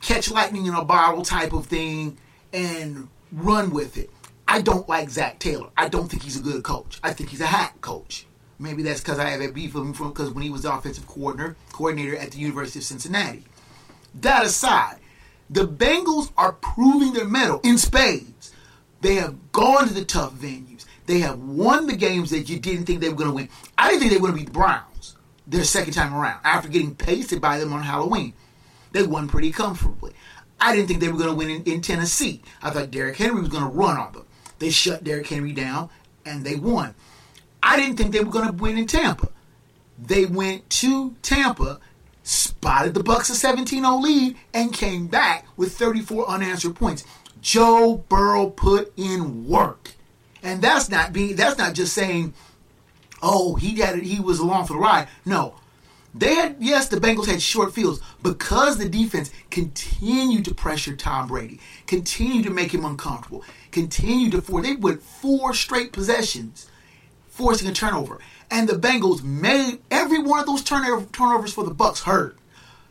catch 0.00 0.32
lightning 0.32 0.66
in 0.66 0.74
a 0.74 0.84
bottle 0.84 1.22
type 1.22 1.52
of 1.52 1.66
thing 1.66 2.18
and 2.52 3.06
run 3.30 3.70
with 3.70 3.96
it. 3.98 4.10
I 4.48 4.62
don't 4.62 4.88
like 4.88 5.10
Zac 5.10 5.38
Taylor. 5.38 5.70
I 5.76 5.88
don't 5.88 6.10
think 6.10 6.24
he's 6.24 6.40
a 6.40 6.42
good 6.42 6.64
coach. 6.64 6.98
I 7.04 7.12
think 7.12 7.30
he's 7.30 7.40
a 7.40 7.46
hack 7.46 7.80
coach. 7.80 8.26
Maybe 8.60 8.82
that's 8.82 9.00
because 9.00 9.18
I 9.18 9.30
have 9.30 9.40
a 9.40 9.50
beef 9.50 9.74
with 9.74 9.82
him 9.82 9.94
from 9.94 10.10
because 10.10 10.30
when 10.30 10.44
he 10.44 10.50
was 10.50 10.62
the 10.62 10.74
offensive 10.74 11.06
coordinator 11.06 11.56
coordinator 11.72 12.16
at 12.16 12.32
the 12.32 12.38
University 12.38 12.78
of 12.78 12.84
Cincinnati. 12.84 13.44
That 14.14 14.44
aside, 14.44 14.98
the 15.48 15.66
Bengals 15.66 16.30
are 16.36 16.52
proving 16.52 17.14
their 17.14 17.24
mettle 17.24 17.60
in 17.64 17.78
spades. 17.78 18.52
They 19.00 19.14
have 19.14 19.52
gone 19.52 19.88
to 19.88 19.94
the 19.94 20.04
tough 20.04 20.34
venues. 20.34 20.84
They 21.06 21.20
have 21.20 21.38
won 21.38 21.86
the 21.86 21.96
games 21.96 22.30
that 22.30 22.50
you 22.50 22.60
didn't 22.60 22.84
think 22.84 23.00
they 23.00 23.08
were 23.08 23.16
going 23.16 23.30
to 23.30 23.34
win. 23.34 23.48
I 23.78 23.88
didn't 23.88 24.00
think 24.00 24.12
they 24.12 24.18
were 24.18 24.28
going 24.28 24.34
to 24.34 24.44
beat 24.44 24.52
the 24.52 24.58
Browns 24.58 25.16
their 25.46 25.64
second 25.64 25.94
time 25.94 26.14
around 26.14 26.40
after 26.44 26.68
getting 26.68 26.94
pasted 26.94 27.40
by 27.40 27.58
them 27.58 27.72
on 27.72 27.82
Halloween. 27.82 28.34
They 28.92 29.02
won 29.04 29.26
pretty 29.26 29.52
comfortably. 29.52 30.12
I 30.60 30.76
didn't 30.76 30.88
think 30.88 31.00
they 31.00 31.08
were 31.08 31.18
going 31.18 31.30
to 31.30 31.34
win 31.34 31.48
in, 31.48 31.62
in 31.64 31.80
Tennessee. 31.80 32.42
I 32.62 32.70
thought 32.70 32.90
Derrick 32.90 33.16
Henry 33.16 33.40
was 33.40 33.48
going 33.48 33.64
to 33.64 33.70
run 33.70 33.96
on 33.96 34.12
them. 34.12 34.26
They 34.58 34.70
shut 34.70 35.02
Derrick 35.02 35.28
Henry 35.28 35.52
down 35.52 35.88
and 36.26 36.44
they 36.44 36.56
won. 36.56 36.94
I 37.62 37.76
didn't 37.76 37.96
think 37.96 38.12
they 38.12 38.24
were 38.24 38.30
going 38.30 38.46
to 38.46 38.52
win 38.52 38.78
in 38.78 38.86
Tampa. 38.86 39.28
They 39.98 40.24
went 40.24 40.68
to 40.70 41.14
Tampa, 41.22 41.78
spotted 42.22 42.94
the 42.94 43.02
Bucks 43.02 43.28
a 43.30 43.32
17-0 43.34 44.02
lead, 44.02 44.36
and 44.54 44.72
came 44.72 45.06
back 45.06 45.46
with 45.56 45.76
34 45.76 46.28
unanswered 46.28 46.74
points. 46.76 47.04
Joe 47.42 48.04
Burrow 48.08 48.50
put 48.50 48.92
in 48.96 49.46
work, 49.46 49.92
and 50.42 50.62
that's 50.62 50.88
not 50.88 51.12
being. 51.12 51.36
That's 51.36 51.58
not 51.58 51.74
just 51.74 51.94
saying, 51.94 52.34
"Oh, 53.22 53.54
he 53.56 53.80
had 53.80 53.96
it. 53.96 54.04
He 54.04 54.20
was 54.20 54.38
along 54.38 54.66
for 54.66 54.74
the 54.74 54.78
ride." 54.78 55.08
No, 55.24 55.54
They 56.14 56.34
had, 56.34 56.56
yes, 56.58 56.88
the 56.88 56.96
Bengals 56.96 57.26
had 57.26 57.40
short 57.40 57.72
fields 57.72 58.00
because 58.22 58.78
the 58.78 58.88
defense 58.88 59.30
continued 59.50 60.44
to 60.46 60.54
pressure 60.54 60.96
Tom 60.96 61.28
Brady, 61.28 61.60
continued 61.86 62.44
to 62.44 62.50
make 62.50 62.74
him 62.74 62.84
uncomfortable, 62.84 63.44
continued 63.70 64.32
to 64.32 64.42
force. 64.42 64.66
They 64.66 64.74
went 64.74 65.02
four 65.02 65.54
straight 65.54 65.92
possessions, 65.92 66.68
forcing 67.40 67.68
a 67.68 67.72
turnover, 67.72 68.20
and 68.50 68.68
the 68.68 68.74
Bengals 68.74 69.22
made 69.22 69.78
every 69.90 70.18
one 70.18 70.40
of 70.40 70.46
those 70.46 70.62
turnover, 70.62 71.06
turnovers 71.06 71.54
for 71.54 71.64
the 71.64 71.72
Bucks 71.72 72.02
hurt, 72.02 72.36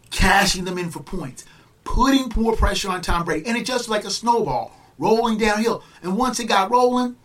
cashing 0.09 0.65
them 0.65 0.79
in 0.79 0.89
for 0.89 1.03
points, 1.03 1.45
putting 1.83 2.33
more 2.35 2.55
pressure 2.55 2.89
on 2.89 3.01
Tom 3.01 3.25
Brady, 3.25 3.45
and 3.47 3.55
it 3.55 3.63
just 3.63 3.89
like 3.89 4.05
a 4.05 4.09
snowball 4.09 4.71
rolling 4.97 5.37
downhill. 5.37 5.83
And 6.01 6.17
once 6.17 6.39
it 6.39 6.45
got 6.45 6.71
rolling, 6.71 7.15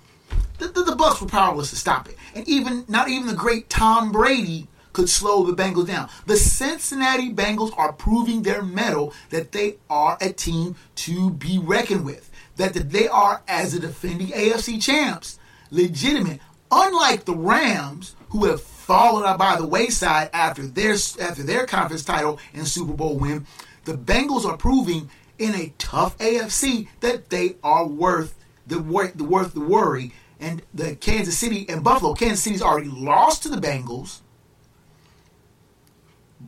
the, 0.58 0.68
the, 0.68 0.82
the 0.82 0.96
Bucks 0.96 1.22
were 1.22 1.26
powerless 1.26 1.70
to 1.70 1.76
stop 1.76 2.10
it, 2.10 2.16
and 2.34 2.46
even 2.46 2.84
not 2.88 3.08
even 3.08 3.26
the 3.26 3.34
great 3.34 3.70
Tom 3.70 4.12
Brady 4.12 4.68
could 4.92 5.08
slow 5.08 5.50
the 5.50 5.60
Bengals 5.60 5.86
down. 5.86 6.10
The 6.26 6.36
Cincinnati 6.36 7.32
Bengals 7.32 7.72
are 7.78 7.94
proving 7.94 8.42
their 8.42 8.62
mettle 8.62 9.14
that 9.30 9.52
they 9.52 9.76
are 9.88 10.18
a 10.20 10.30
team 10.30 10.76
to 10.96 11.30
be 11.30 11.58
reckoned 11.58 12.04
with. 12.04 12.30
That 12.56 12.74
they 12.74 13.08
are, 13.08 13.42
as 13.48 13.72
the 13.72 13.80
defending 13.80 14.28
AFC 14.28 14.80
champs, 14.80 15.38
legitimate. 15.70 16.40
Unlike 16.70 17.24
the 17.24 17.36
Rams, 17.36 18.16
who 18.30 18.46
have 18.46 18.60
fallen 18.60 19.36
by 19.36 19.56
the 19.56 19.66
wayside 19.66 20.30
after 20.32 20.66
their 20.66 20.94
after 21.20 21.42
their 21.42 21.66
conference 21.66 22.04
title 22.04 22.38
and 22.52 22.66
Super 22.66 22.92
Bowl 22.92 23.18
win, 23.18 23.46
the 23.84 23.94
Bengals 23.94 24.44
are 24.44 24.56
proving 24.56 25.10
in 25.38 25.54
a 25.54 25.72
tough 25.78 26.16
AFC 26.18 26.88
that 27.00 27.30
they 27.30 27.56
are 27.62 27.86
worth 27.86 28.34
the 28.66 28.78
the 29.14 29.24
worth 29.24 29.54
the 29.54 29.60
worry. 29.60 30.12
And 30.40 30.62
the 30.74 30.96
Kansas 30.96 31.38
City 31.38 31.64
and 31.68 31.82
Buffalo, 31.82 32.12
Kansas 32.12 32.42
City's 32.42 32.60
already 32.60 32.90
lost 32.90 33.44
to 33.44 33.48
the 33.48 33.56
Bengals 33.56 34.20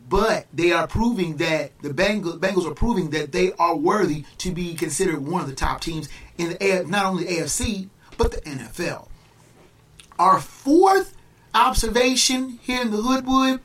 but 0.08 0.46
they 0.52 0.72
are 0.72 0.86
proving 0.86 1.36
that 1.38 1.72
the 1.82 1.90
Bengals, 1.90 2.38
Bengals 2.38 2.70
are 2.70 2.74
proving 2.74 3.10
that 3.10 3.32
they 3.32 3.52
are 3.54 3.76
worthy 3.76 4.24
to 4.38 4.52
be 4.52 4.74
considered 4.74 5.18
one 5.18 5.42
of 5.42 5.48
the 5.48 5.54
top 5.54 5.80
teams 5.80 6.08
in 6.38 6.50
the 6.50 6.84
not 6.86 7.06
only 7.06 7.24
the 7.24 7.36
AFC 7.36 7.88
but 8.16 8.32
the 8.32 8.40
NFL. 8.42 9.08
Our 10.18 10.40
fourth 10.40 11.16
observation 11.54 12.58
here 12.62 12.82
in 12.82 12.90
the 12.90 12.98
Hoodwood: 12.98 13.60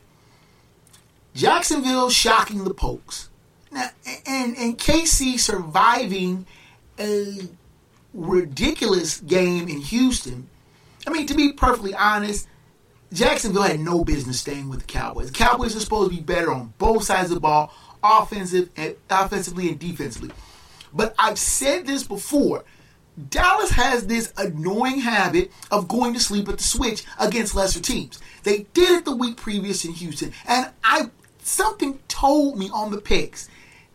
Jacksonville 1.34 2.10
shocking 2.10 2.64
the 2.64 2.74
Pokes. 2.74 3.30
Now, 3.72 3.90
and 4.26 4.58
and 4.58 4.78
KC 4.78 5.40
surviving 5.40 6.46
a 7.00 7.48
ridiculous 8.14 9.22
game 9.22 9.68
in 9.68 9.82
Houston. 9.82 10.50
I 11.08 11.12
mean, 11.12 11.26
to 11.28 11.34
be 11.34 11.54
perfectly 11.54 11.96
honest, 11.96 12.48
Jacksonville 13.14 13.64
had 13.64 13.80
no 13.80 14.04
business 14.04 14.40
staying 14.40 14.70
with 14.70 14.82
the 14.82 14.86
Cowboys. 14.86 15.32
The 15.32 15.38
Cowboys 15.38 15.76
are 15.76 15.80
supposed 15.80 16.12
to 16.12 16.16
be 16.16 16.22
better 16.22 16.52
on 16.52 16.74
both 16.78 17.04
sides 17.04 17.30
of 17.30 17.36
the 17.36 17.42
ball, 17.42 17.74
offensive 18.04 18.70
and 18.76 18.96
offensively 19.10 19.70
and 19.70 19.80
defensively. 19.80 20.32
But 20.94 21.16
I've 21.18 21.40
said 21.40 21.88
this 21.88 22.04
before. 22.04 22.64
Dallas 23.30 23.72
has 23.72 24.08
this 24.08 24.34
annoying 24.38 25.00
habit 25.00 25.52
of 25.70 25.88
going 25.88 26.14
to 26.14 26.20
sleep 26.20 26.50
at 26.50 26.58
the 26.58 26.64
switch 26.64 27.04
against 27.20 27.56
lesser 27.56 27.80
teams. 27.80 28.20
They 28.44 28.66
did 28.74 29.00
it 29.00 29.06
the 29.06 29.16
week 29.16 29.38
previous 29.38 29.86
in 29.86 29.94
Houston, 29.94 30.34
and 30.48 30.72
I 30.84 31.10
something 31.44 32.00
told 32.08 32.58
me 32.58 32.70
on 32.72 32.92
the 32.92 33.02
picks 33.02 33.50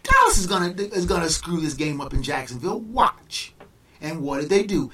Dallas 0.07 0.39
is 0.39 0.47
gonna 0.47 0.72
is 0.79 1.07
gonna 1.07 1.29
screw 1.29 1.61
this 1.61 1.74
game 1.74 2.01
up 2.01 2.14
in 2.14 2.22
Jacksonville. 2.22 2.81
Watch. 2.81 3.55
And 4.01 4.22
what 4.22 4.41
did 4.41 4.51
they 4.51 4.62
do? 4.62 4.91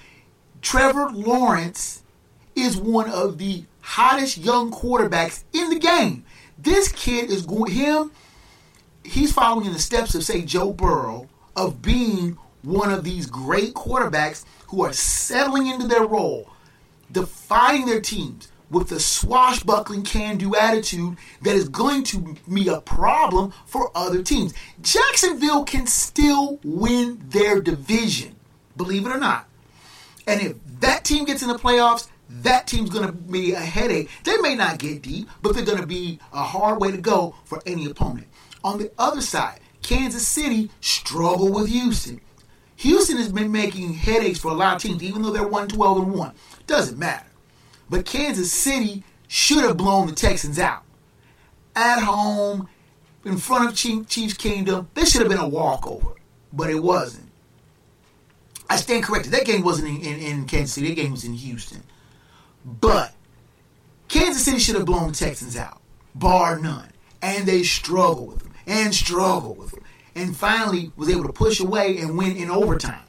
Trevor 0.63 1.11
Lawrence 1.11 2.03
is 2.55 2.77
one 2.77 3.11
of 3.11 3.39
the 3.39 3.65
hottest 3.81 4.39
young 4.39 4.71
quarterbacks 4.71 5.45
in 5.53 5.71
the 5.71 5.79
game. 5.79 6.25
This 6.57 6.91
kid 6.93 7.31
is 7.31 7.45
going 7.45 7.73
him. 7.73 8.13
He's 9.05 9.33
following 9.33 9.67
in 9.67 9.73
the 9.73 9.79
steps 9.79 10.15
of 10.15 10.23
say 10.23 10.43
Joe 10.43 10.73
Burrow 10.73 11.29
of 11.57 11.83
being 11.83 12.39
one 12.63 12.93
of 12.93 13.05
these 13.05 13.27
great 13.27 13.75
quarterbacks 13.75 14.45
who 14.69 14.85
are 14.85 14.93
settling 14.93 15.67
into 15.67 15.87
their 15.87 16.07
role, 16.07 16.51
defying 17.11 17.87
their 17.87 18.01
teams 18.01 18.49
with 18.71 18.89
the 18.89 18.99
swashbuckling 18.99 20.03
can-do 20.03 20.57
attitude 20.57 21.17
that 21.43 21.55
is 21.55 21.69
going 21.69 22.03
to 22.03 22.37
be 22.53 22.69
a 22.69 22.81
problem 22.81 23.53
for 23.67 23.91
other 23.95 24.23
teams. 24.23 24.55
Jacksonville 24.81 25.65
can 25.65 25.87
still 25.87 26.59
win 26.65 27.23
their 27.29 27.61
division, 27.61 28.35
believe 28.77 29.07
it 29.07 29.11
or 29.11 29.19
not. 29.19 29.47
And 30.27 30.41
if 30.41 30.57
that 30.81 31.05
team 31.05 31.27
gets 31.27 31.43
in 31.43 31.49
the 31.49 31.59
playoffs, 31.59 32.09
that 32.31 32.67
team's 32.67 32.89
going 32.89 33.07
to 33.07 33.13
be 33.13 33.53
a 33.53 33.61
headache. 33.61 34.09
They 34.25 34.39
may 34.39 34.55
not 34.55 34.79
get 34.79 35.03
deep, 35.03 35.29
but 35.43 35.55
they're 35.55 35.67
going 35.67 35.81
to 35.81 35.87
be 35.87 36.19
a 36.33 36.43
hard 36.43 36.81
way 36.81 36.91
to 36.91 36.97
go 36.97 37.35
for 37.45 37.63
any 37.67 37.85
opponent. 37.91 38.27
On 38.65 38.79
the 38.79 38.91
other 38.99 39.21
side, 39.21 39.61
Kansas 39.83 40.27
City 40.27 40.71
struggle 40.81 41.53
with 41.53 41.69
Houston. 41.69 42.23
Houston 42.83 43.17
has 43.19 43.31
been 43.31 43.53
making 43.53 43.95
headaches 43.95 44.41
for 44.41 44.51
a 44.51 44.55
lot 44.55 44.75
of 44.75 44.83
teams, 44.83 45.05
even 45.05 45.23
though 45.23 45.31
they're 45.31 45.47
1 45.47 45.69
12 45.69 45.99
and 45.99 46.15
1. 46.15 46.33
Doesn't 46.67 46.99
matter. 46.99 47.27
But 47.89 48.05
Kansas 48.05 48.53
City 48.53 49.05
should 49.29 49.63
have 49.63 49.77
blown 49.77 50.09
the 50.09 50.15
Texans 50.15 50.59
out. 50.59 50.83
At 51.77 52.01
home, 52.03 52.69
in 53.25 53.37
front 53.37 53.71
of 53.71 53.77
Chiefs 53.77 54.35
Kingdom, 54.35 54.89
this 54.95 55.13
should 55.13 55.21
have 55.21 55.31
been 55.31 55.39
a 55.39 55.49
walkover, 55.49 56.15
but 56.53 56.71
it 56.71 56.83
wasn't. 56.83 57.31
I 58.69 58.75
stand 58.77 59.05
corrected. 59.05 59.33
That 59.33 59.47
game 59.47 59.63
wasn't 59.63 59.89
in, 59.89 60.15
in, 60.15 60.19
in 60.19 60.47
Kansas 60.47 60.73
City. 60.73 60.89
That 60.89 60.97
game 60.97 61.13
was 61.13 61.25
in 61.25 61.35
Houston. 61.35 61.85
But 62.65 63.15
Kansas 64.09 64.45
City 64.45 64.59
should 64.59 64.75
have 64.75 64.87
blown 64.87 65.13
the 65.13 65.15
Texans 65.15 65.57
out, 65.57 65.81
bar 66.17 66.59
none. 66.59 66.91
And 67.23 67.47
they 67.47 67.63
struggle 67.63 68.27
with 68.27 68.41
them 68.41 68.53
and 68.67 68.93
struggle 68.93 69.55
with 69.55 69.71
them. 69.71 69.82
And 70.15 70.37
finally 70.37 70.93
was 70.97 71.09
able 71.09 71.25
to 71.25 71.33
push 71.33 71.61
away 71.61 71.99
and 71.99 72.19
win 72.19 72.37
in 72.37 72.51
overtime. 72.51 73.03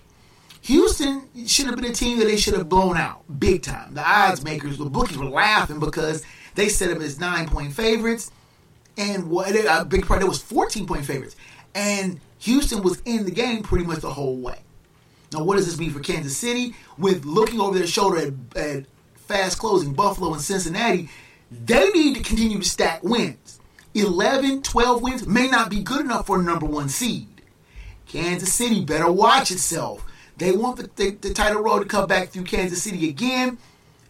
Houston 0.62 1.28
should 1.46 1.66
have 1.66 1.76
been 1.76 1.92
a 1.92 1.94
team 1.94 2.20
that 2.20 2.26
they 2.26 2.38
should 2.38 2.54
have 2.54 2.70
blown 2.70 2.96
out 2.96 3.24
big 3.40 3.62
time. 3.64 3.94
The 3.94 4.02
odds 4.02 4.44
makers, 4.44 4.78
the 4.78 4.86
bookies 4.86 5.18
were 5.18 5.26
laughing 5.26 5.80
because 5.80 6.24
they 6.56 6.70
set 6.70 6.90
them 6.90 7.02
as 7.02 7.20
nine 7.20 7.50
point 7.50 7.74
favorites. 7.74 8.32
And 8.98 9.30
what 9.30 9.54
a 9.54 9.84
big 9.84 10.06
part, 10.06 10.22
there 10.22 10.30
was 10.30 10.42
14 10.42 10.86
point 10.86 11.06
favorites. 11.06 11.36
And 11.76 12.22
Houston 12.40 12.82
was 12.82 13.02
in 13.06 13.26
the 13.26 13.32
game 13.32 13.64
pretty 13.64 13.86
much 13.86 14.00
the 14.00 14.14
whole 14.14 14.38
way. 14.38 14.60
Now, 15.34 15.44
what 15.44 15.56
does 15.56 15.66
this 15.66 15.80
mean 15.80 15.92
for 15.92 16.00
Kansas 16.00 16.38
City? 16.38 16.76
With 16.98 17.26
looking 17.26 17.60
over 17.60 17.78
their 17.78 17.88
shoulder 17.88 18.18
at, 18.18 18.58
at 18.58 18.86
fast 19.16 19.58
closing 19.58 19.94
Buffalo 19.94 20.34
and 20.34 20.42
Cincinnati, 20.42 21.10
they 21.52 21.90
need 21.90 22.16
to 22.16 22.24
continue 22.24 22.60
to 22.60 22.66
stack 22.66 23.04
wins. 23.04 23.60
11, 23.94 24.64
12 24.64 25.02
wins 25.02 25.28
may 25.28 25.48
not 25.48 25.70
be 25.70 25.82
good 25.82 26.02
enough 26.02 26.28
for 26.28 26.40
a 26.40 26.44
number 26.44 26.66
one 26.66 26.90
seed. 26.90 27.42
Kansas 28.08 28.54
City 28.54 28.84
better 28.84 29.12
watch 29.12 29.52
itself. 29.52 30.06
They 30.38 30.52
want 30.52 30.78
the, 30.78 30.90
the, 30.96 31.12
the 31.12 31.34
title 31.34 31.62
road 31.62 31.80
to 31.80 31.86
come 31.86 32.08
back 32.08 32.30
through 32.30 32.44
Kansas 32.44 32.82
City 32.82 33.08
again, 33.08 33.58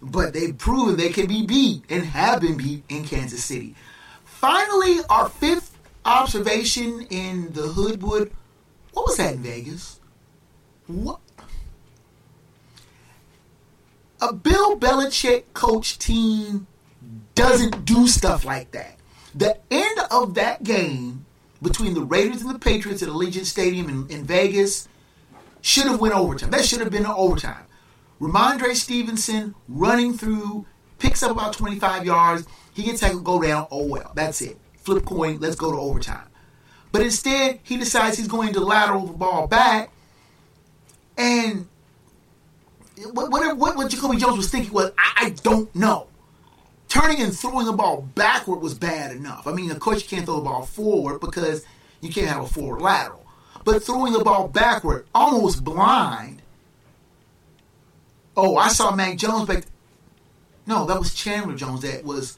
but 0.01 0.33
they've 0.33 0.57
proven 0.57 0.95
they 0.95 1.09
can 1.09 1.27
be 1.27 1.45
beat 1.45 1.83
and 1.89 2.05
have 2.05 2.41
been 2.41 2.57
beat 2.57 2.83
in 2.89 3.03
Kansas 3.05 3.43
City. 3.43 3.75
Finally, 4.23 4.99
our 5.09 5.29
fifth 5.29 5.77
observation 6.05 7.05
in 7.09 7.51
the 7.53 7.61
Hoodwood. 7.61 8.31
What 8.93 9.07
was 9.07 9.17
that 9.17 9.35
in 9.35 9.43
Vegas? 9.43 9.99
What? 10.87 11.19
A 14.21 14.31
Bill 14.33 14.77
Belichick 14.77 15.45
coach 15.53 15.99
team 15.99 16.67
doesn't 17.35 17.85
do 17.85 18.07
stuff 18.07 18.45
like 18.45 18.71
that. 18.71 18.97
The 19.35 19.57
end 19.71 19.99
of 20.11 20.35
that 20.35 20.63
game 20.63 21.25
between 21.61 21.93
the 21.93 22.03
Raiders 22.03 22.41
and 22.41 22.53
the 22.53 22.59
Patriots 22.59 23.01
at 23.01 23.09
Allegiant 23.09 23.45
Stadium 23.45 23.89
in, 23.89 24.07
in 24.09 24.25
Vegas 24.25 24.87
should 25.61 25.85
have 25.85 25.99
went 25.99 26.13
overtime. 26.13 26.51
That 26.51 26.65
should 26.65 26.81
have 26.81 26.91
been 26.91 27.05
an 27.05 27.13
overtime. 27.15 27.65
Rhamondre 28.19 28.75
Stevenson 28.75 29.55
running 29.67 30.17
through, 30.17 30.65
picks 30.99 31.23
up 31.23 31.31
about 31.31 31.53
25 31.53 32.05
yards. 32.05 32.47
He 32.73 32.83
gets 32.83 32.99
tackled, 32.99 33.23
go 33.23 33.41
down. 33.41 33.67
Oh 33.71 33.85
well, 33.85 34.11
that's 34.15 34.41
it. 34.41 34.57
Flip 34.77 35.03
coin. 35.05 35.39
Let's 35.39 35.55
go 35.55 35.71
to 35.71 35.77
overtime. 35.77 36.27
But 36.91 37.01
instead, 37.01 37.59
he 37.63 37.77
decides 37.77 38.17
he's 38.17 38.27
going 38.27 38.53
to 38.53 38.59
lateral 38.59 39.07
the 39.07 39.13
ball 39.13 39.47
back, 39.47 39.89
and 41.17 41.67
whatever 43.11 43.55
what, 43.55 43.75
what 43.75 43.89
Jacoby 43.89 44.17
Jones 44.17 44.37
was 44.37 44.49
thinking 44.49 44.73
was, 44.73 44.91
I, 44.97 45.25
I 45.25 45.29
don't 45.29 45.73
know. 45.75 46.07
Turning 46.93 47.21
and 47.21 47.35
throwing 47.35 47.65
the 47.65 47.73
ball 47.73 48.07
backward 48.13 48.61
was 48.61 48.75
bad 48.75 49.15
enough. 49.15 49.47
I 49.47 49.51
mean, 49.51 49.71
of 49.71 49.79
course, 49.79 50.03
you 50.03 50.07
can't 50.07 50.27
throw 50.27 50.35
the 50.35 50.43
ball 50.43 50.63
forward 50.63 51.21
because 51.21 51.65
you 52.01 52.13
can't 52.13 52.27
have 52.27 52.43
a 52.43 52.47
forward 52.47 52.83
lateral. 52.83 53.25
But 53.65 53.83
throwing 53.83 54.13
the 54.13 54.23
ball 54.23 54.47
backward, 54.47 55.07
almost 55.15 55.63
blind. 55.63 56.43
Oh, 58.37 58.57
I 58.57 58.67
saw 58.67 58.93
Mac 58.93 59.17
Jones 59.17 59.47
back. 59.47 59.63
No, 60.67 60.85
that 60.85 60.99
was 60.99 61.15
Chandler 61.15 61.55
Jones. 61.55 61.81
That 61.81 62.03
was, 62.03 62.37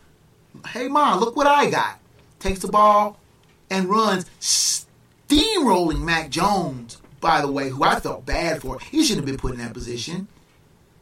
hey, 0.70 0.88
mom, 0.88 1.20
look 1.20 1.36
what 1.36 1.48
I 1.48 1.70
got. 1.70 2.00
Takes 2.40 2.60
the 2.60 2.70
ball 2.70 3.20
and 3.70 3.90
runs, 3.90 4.24
steamrolling 4.40 6.00
Mac 6.00 6.30
Jones, 6.30 7.02
by 7.20 7.42
the 7.42 7.52
way, 7.52 7.68
who 7.68 7.84
I 7.84 8.00
felt 8.00 8.26
bad 8.26 8.62
for. 8.62 8.80
He 8.80 9.04
shouldn't 9.04 9.28
have 9.28 9.36
been 9.36 9.38
put 9.38 9.52
in 9.52 9.60
that 9.60 9.74
position. 9.74 10.30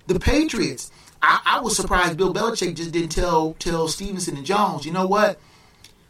The 0.07 0.19
Patriots. 0.19 0.89
I, 1.23 1.39
I 1.45 1.61
was 1.61 1.75
surprised 1.75 2.17
Bill 2.17 2.33
Belichick 2.33 2.75
just 2.75 2.91
didn't 2.91 3.09
tell 3.09 3.53
tell 3.57 3.87
Stevenson 3.87 4.37
and 4.37 4.45
Jones, 4.45 4.85
you 4.85 4.91
know 4.91 5.07
what? 5.07 5.39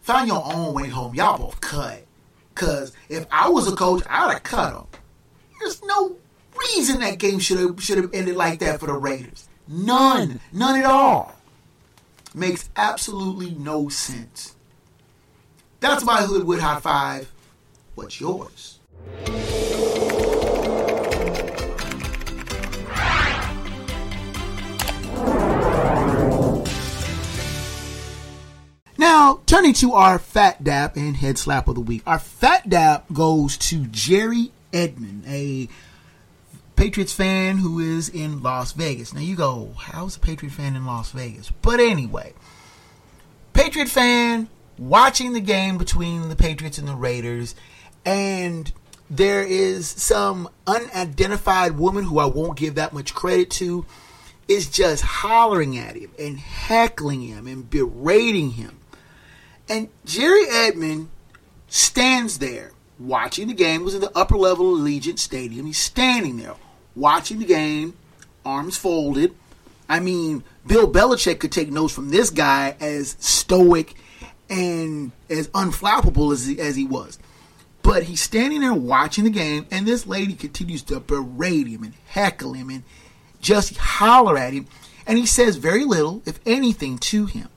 find 0.03 0.27
your 0.27 0.43
own 0.45 0.73
way 0.73 0.89
home. 0.89 1.15
Y'all 1.15 1.37
both 1.37 1.59
cut. 1.59 2.05
Cause 2.53 2.93
if 3.09 3.25
I 3.31 3.49
was 3.49 3.71
a 3.71 3.75
coach, 3.75 4.03
I'd 4.07 4.33
have 4.33 4.43
cut 4.43 4.73
them. 4.73 4.87
There's 5.59 5.81
no 5.83 6.17
reason 6.55 6.99
that 6.99 7.17
game 7.17 7.39
should 7.39 7.57
have 7.57 7.81
should 7.81 7.97
have 7.97 8.13
ended 8.13 8.35
like 8.35 8.59
that 8.59 8.79
for 8.79 8.85
the 8.85 8.93
Raiders. 8.93 9.49
None, 9.67 10.39
none 10.51 10.79
at 10.79 10.85
all. 10.85 11.35
Makes 12.35 12.69
absolutely 12.75 13.51
no 13.51 13.89
sense. 13.89 14.55
That's 15.79 16.05
my 16.05 16.21
Hoodwood 16.21 16.59
high 16.59 16.79
five. 16.79 17.31
What's 17.95 18.19
yours? 18.19 18.79
Now, 29.03 29.41
turning 29.45 29.73
to 29.73 29.91
our 29.95 30.17
fat 30.17 30.63
dab 30.63 30.95
and 30.95 31.17
head 31.17 31.37
slap 31.37 31.67
of 31.67 31.75
the 31.75 31.81
week. 31.81 32.03
Our 32.07 32.19
fat 32.19 32.69
dab 32.69 33.03
goes 33.11 33.57
to 33.57 33.85
Jerry 33.87 34.53
Edmond, 34.71 35.25
a 35.27 35.67
Patriots 36.77 37.11
fan 37.11 37.57
who 37.57 37.81
is 37.81 38.07
in 38.07 38.41
Las 38.41 38.71
Vegas. 38.71 39.13
Now 39.13 39.19
you 39.19 39.35
go, 39.35 39.73
how's 39.77 40.15
a 40.15 40.21
Patriot 40.21 40.51
fan 40.51 40.77
in 40.77 40.85
Las 40.85 41.11
Vegas? 41.11 41.51
But 41.61 41.81
anyway, 41.81 42.31
Patriot 43.51 43.89
fan 43.89 44.47
watching 44.77 45.33
the 45.33 45.41
game 45.41 45.77
between 45.77 46.29
the 46.29 46.37
Patriots 46.37 46.77
and 46.77 46.87
the 46.87 46.95
Raiders, 46.95 47.55
and 48.05 48.71
there 49.09 49.43
is 49.43 49.85
some 49.85 50.47
unidentified 50.65 51.77
woman 51.77 52.05
who 52.05 52.19
I 52.19 52.25
won't 52.25 52.57
give 52.57 52.75
that 52.75 52.93
much 52.93 53.13
credit 53.13 53.49
to, 53.49 53.85
is 54.47 54.69
just 54.69 55.03
hollering 55.03 55.77
at 55.77 55.97
him 55.97 56.11
and 56.17 56.39
heckling 56.39 57.23
him 57.23 57.47
and 57.47 57.69
berating 57.69 58.51
him. 58.51 58.79
And 59.69 59.89
Jerry 60.05 60.45
Edmond 60.49 61.09
stands 61.67 62.39
there 62.39 62.71
watching 62.99 63.47
the 63.47 63.53
game. 63.53 63.81
It 63.81 63.85
was 63.85 63.95
in 63.95 64.01
the 64.01 64.17
upper 64.17 64.37
level 64.37 64.75
of 64.75 64.81
Allegiant 64.81 65.19
Stadium. 65.19 65.65
He's 65.65 65.77
standing 65.77 66.37
there 66.37 66.55
watching 66.95 67.39
the 67.39 67.45
game, 67.45 67.95
arms 68.45 68.77
folded. 68.77 69.35
I 69.89 69.99
mean, 69.99 70.43
Bill 70.65 70.91
Belichick 70.91 71.39
could 71.39 71.51
take 71.51 71.71
notes 71.71 71.93
from 71.93 72.09
this 72.09 72.29
guy 72.29 72.75
as 72.79 73.15
stoic 73.19 73.95
and 74.49 75.11
as 75.29 75.47
unflappable 75.49 76.31
as 76.31 76.45
he, 76.45 76.59
as 76.59 76.75
he 76.75 76.85
was. 76.85 77.19
But 77.81 78.03
he's 78.03 78.21
standing 78.21 78.61
there 78.61 78.73
watching 78.73 79.25
the 79.25 79.29
game, 79.29 79.65
and 79.69 79.85
this 79.85 80.07
lady 80.07 80.33
continues 80.33 80.83
to 80.83 80.99
berate 81.01 81.67
him 81.67 81.83
and 81.83 81.93
heckle 82.07 82.53
him 82.53 82.69
and 82.69 82.83
just 83.41 83.75
holler 83.77 84.37
at 84.37 84.53
him. 84.53 84.67
And 85.05 85.17
he 85.17 85.25
says 85.25 85.57
very 85.57 85.83
little, 85.83 86.21
if 86.25 86.39
anything, 86.45 86.97
to 86.99 87.25
him. 87.25 87.49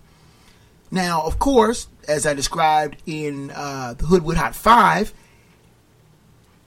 Now, 0.90 1.22
of 1.22 1.38
course, 1.38 1.88
as 2.08 2.26
I 2.26 2.34
described 2.34 3.02
in 3.06 3.50
uh, 3.50 3.94
the 3.94 4.06
Hoodwood 4.06 4.36
Hot 4.36 4.54
5, 4.54 5.12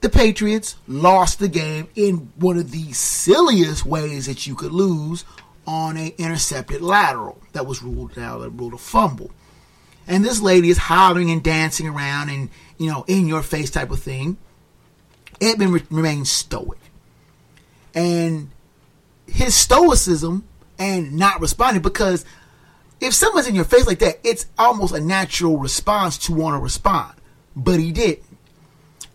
the 0.02 0.10
Patriots 0.10 0.76
lost 0.88 1.40
the 1.40 1.48
game 1.48 1.90
in 1.96 2.32
one 2.36 2.58
of 2.58 2.72
the 2.72 2.92
silliest 2.94 3.86
ways 3.86 4.26
that 4.28 4.48
you 4.48 4.56
could 4.56 4.72
lose 4.72 5.26
on 5.68 5.98
a 5.98 6.16
intercepted 6.18 6.82
lateral 6.82 7.40
that 7.54 7.66
was 7.66 7.84
ruled 7.84 8.18
out, 8.18 8.58
ruled 8.58 8.74
a 8.74 8.78
fumble. 8.78 9.32
And 10.08 10.26
this 10.26 10.42
lady 10.42 10.70
is 10.70 10.78
hollering 10.78 11.30
and 11.30 11.44
dancing 11.44 11.88
around 11.88 12.30
and, 12.30 12.50
you 12.78 12.90
know, 12.90 13.06
in 13.08 13.28
your 13.28 13.44
face 13.44 13.70
type 13.70 13.92
of 13.92 14.00
thing. 14.00 14.38
Edmond 15.40 15.74
re- 15.74 15.84
remains 15.92 16.32
stoic. 16.32 16.80
And 17.94 18.50
his 19.28 19.54
stoicism 19.54 20.48
and 20.80 21.14
not 21.14 21.42
responding 21.42 21.84
because 21.84 22.26
if 23.02 23.14
someone's 23.14 23.48
in 23.48 23.56
your 23.56 23.66
face 23.66 23.88
like 23.88 24.00
that, 24.00 24.20
it's 24.24 24.48
almost 24.58 24.94
a 24.94 25.00
natural 25.00 25.58
response 25.58 26.18
to 26.20 26.34
want 26.34 26.56
to 26.56 26.60
respond. 26.60 27.14
But 27.56 27.80
he 27.80 27.92
didn't. 27.92 28.26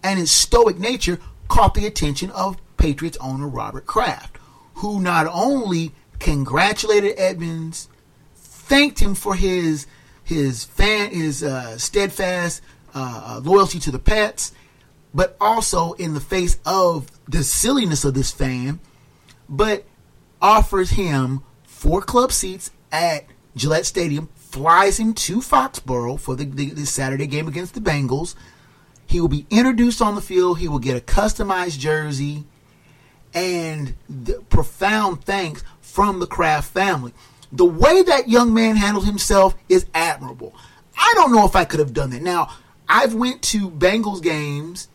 And 0.02 0.18
his 0.18 0.30
stoic 0.30 0.78
nature 0.78 1.18
caught 1.48 1.74
the 1.74 1.86
attention 1.86 2.30
of 2.30 2.56
Patriots 2.76 3.18
owner 3.20 3.48
Robert 3.48 3.86
Kraft, 3.86 4.38
who 4.74 5.00
not 5.00 5.26
only 5.26 5.92
congratulated 6.18 7.14
Edmonds, 7.16 7.88
thanked 8.34 9.00
him 9.00 9.14
for 9.14 9.34
his 9.34 9.86
his 10.22 10.64
fan 10.64 11.10
his 11.10 11.42
uh, 11.42 11.76
steadfast 11.76 12.62
uh, 12.94 13.40
loyalty 13.44 13.78
to 13.78 13.90
the 13.90 13.98
Pats, 13.98 14.52
but 15.12 15.36
also 15.40 15.92
in 15.94 16.14
the 16.14 16.20
face 16.20 16.58
of 16.64 17.10
the 17.28 17.42
silliness 17.42 18.04
of 18.04 18.14
this 18.14 18.30
fan, 18.30 18.80
but 19.48 19.84
offers 20.40 20.90
him 20.90 21.42
four 21.64 22.00
club 22.00 22.32
seats 22.32 22.70
at 22.90 23.26
Gillette 23.56 23.86
Stadium, 23.86 24.28
flies 24.36 24.98
him 24.98 25.14
to 25.14 25.38
Foxborough 25.38 26.18
for 26.18 26.36
the, 26.36 26.44
the, 26.44 26.70
the 26.70 26.86
Saturday 26.86 27.26
game 27.26 27.48
against 27.48 27.74
the 27.74 27.80
Bengals. 27.80 28.34
He 29.06 29.20
will 29.20 29.28
be 29.28 29.46
introduced 29.50 30.00
on 30.00 30.14
the 30.14 30.20
field. 30.20 30.58
He 30.58 30.68
will 30.68 30.78
get 30.78 30.96
a 30.96 31.00
customized 31.00 31.78
jersey 31.78 32.44
and 33.32 33.94
profound 34.48 35.24
thanks 35.24 35.62
from 35.80 36.20
the 36.20 36.26
Kraft 36.26 36.72
family. 36.72 37.12
The 37.52 37.64
way 37.64 38.02
that 38.02 38.28
young 38.28 38.54
man 38.54 38.76
handled 38.76 39.06
himself 39.06 39.54
is 39.68 39.86
admirable. 39.94 40.54
I 40.96 41.12
don't 41.14 41.32
know 41.32 41.44
if 41.44 41.56
I 41.56 41.64
could 41.64 41.80
have 41.80 41.92
done 41.92 42.10
that. 42.10 42.22
Now, 42.22 42.50
I've 42.88 43.14
went 43.14 43.42
to 43.42 43.70
Bengals 43.70 44.22
games 44.22 44.88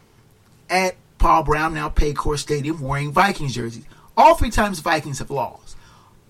at 0.69 0.95
Paul 1.17 1.43
Brown, 1.43 1.73
now 1.73 1.89
Paycor 1.89 2.37
Stadium, 2.37 2.79
wearing 2.81 3.11
Vikings 3.11 3.55
jerseys. 3.55 3.85
All 4.15 4.35
three 4.35 4.51
times 4.51 4.79
Vikings 4.79 5.19
have 5.19 5.31
lost. 5.31 5.77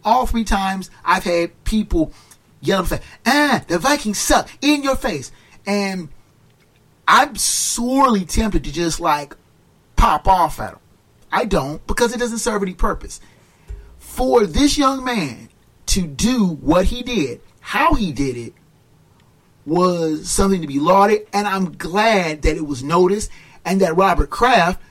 All 0.04 0.26
three 0.26 0.44
times 0.44 0.90
I've 1.04 1.24
had 1.24 1.64
people 1.64 2.14
yell 2.62 2.80
and 2.80 2.88
say, 2.88 3.02
ah, 3.26 3.64
the 3.68 3.80
Vikings 3.80 4.18
suck 4.18 4.50
in 4.62 4.84
your 4.84 4.96
face. 4.96 5.32
And 5.66 6.10
I'm 7.08 7.36
sorely 7.36 8.26
tempted 8.26 8.64
to 8.64 8.72
just 8.72 9.00
like 9.00 9.36
pop 9.96 10.28
off 10.28 10.60
at 10.60 10.72
them. 10.72 10.80
I 11.32 11.46
don't 11.46 11.86
because 11.88 12.14
it 12.14 12.20
doesn't 12.20 12.40
serve 12.40 12.64
any 12.64 12.74
purpose. 12.74 13.20
For 13.98 14.46
this 14.46 14.78
young 14.78 15.04
man 15.04 15.50
to 15.88 16.08
do 16.08 16.46
what 16.46 16.86
he 16.86 17.04
did, 17.04 17.42
how 17.60 17.94
he 17.94 18.12
did 18.12 18.38
it, 18.38 18.54
was 19.66 20.30
something 20.30 20.62
to 20.62 20.68
be 20.68 20.80
lauded. 20.80 21.28
And 21.34 21.48
I'm 21.48 21.78
glad 21.78 22.42
that 22.44 22.56
it 22.56 22.66
was 22.66 22.84
noticed 22.84 23.30
and 23.66 23.82
that 23.82 23.96
Robert 23.96 24.30
Kraft 24.30 24.82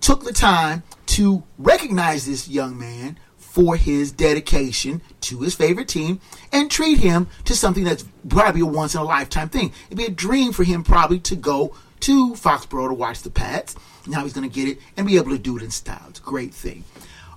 took 0.00 0.24
the 0.24 0.32
time 0.32 0.82
to 1.06 1.42
recognize 1.58 2.26
this 2.26 2.48
young 2.48 2.78
man 2.78 3.18
for 3.50 3.74
his 3.74 4.12
dedication 4.12 5.02
to 5.20 5.40
his 5.40 5.56
favorite 5.56 5.88
team 5.88 6.20
and 6.52 6.70
treat 6.70 6.98
him 6.98 7.26
to 7.44 7.56
something 7.56 7.82
that's 7.82 8.04
probably 8.28 8.60
a 8.60 8.66
once 8.66 8.94
in 8.94 9.00
a 9.00 9.04
lifetime 9.04 9.48
thing. 9.48 9.72
It'd 9.86 9.98
be 9.98 10.04
a 10.04 10.10
dream 10.10 10.52
for 10.52 10.62
him 10.62 10.84
probably 10.84 11.18
to 11.18 11.34
go 11.34 11.74
to 12.00 12.34
Foxborough 12.34 12.88
to 12.88 12.94
watch 12.94 13.22
the 13.22 13.30
Pats. 13.30 13.74
Now 14.06 14.22
he's 14.22 14.34
going 14.34 14.48
to 14.48 14.54
get 14.54 14.68
it 14.68 14.78
and 14.96 15.04
be 15.04 15.16
able 15.16 15.32
to 15.32 15.38
do 15.38 15.56
it 15.56 15.64
in 15.64 15.72
style. 15.72 16.06
It's 16.08 16.20
a 16.20 16.22
great 16.22 16.54
thing. 16.54 16.84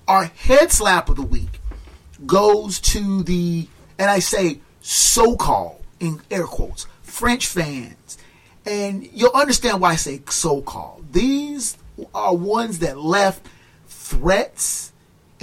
Our 0.07 0.25
head 0.25 0.71
slap 0.71 1.09
of 1.09 1.15
the 1.15 1.23
week 1.23 1.59
goes 2.27 2.79
to 2.81 3.23
the, 3.23 3.67
and 3.97 4.07
I 4.07 4.19
say 4.19 4.59
so 4.81 5.35
called, 5.35 5.81
in 5.99 6.21
air 6.29 6.45
quotes, 6.45 6.85
French 7.01 7.47
fans. 7.47 8.19
And 8.67 9.09
you'll 9.11 9.31
understand 9.33 9.81
why 9.81 9.93
I 9.93 9.95
say 9.95 10.21
so 10.29 10.61
called. 10.61 11.11
These 11.11 11.75
are 12.13 12.35
ones 12.35 12.79
that 12.79 12.99
left 12.99 13.47
threats 13.87 14.92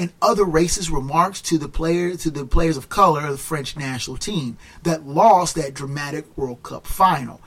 and 0.00 0.14
other 0.22 0.44
racist 0.44 0.90
remarks 0.90 1.42
to 1.42 1.58
the 1.58 1.68
players 1.68 2.22
to 2.22 2.30
the 2.30 2.46
players 2.46 2.78
of 2.78 2.88
color 2.88 3.26
of 3.26 3.32
the 3.32 3.36
French 3.36 3.76
national 3.76 4.16
team 4.16 4.56
that 4.82 5.06
lost 5.06 5.54
that 5.56 5.74
dramatic 5.74 6.24
World 6.38 6.62
Cup 6.62 6.86
final. 6.86 7.42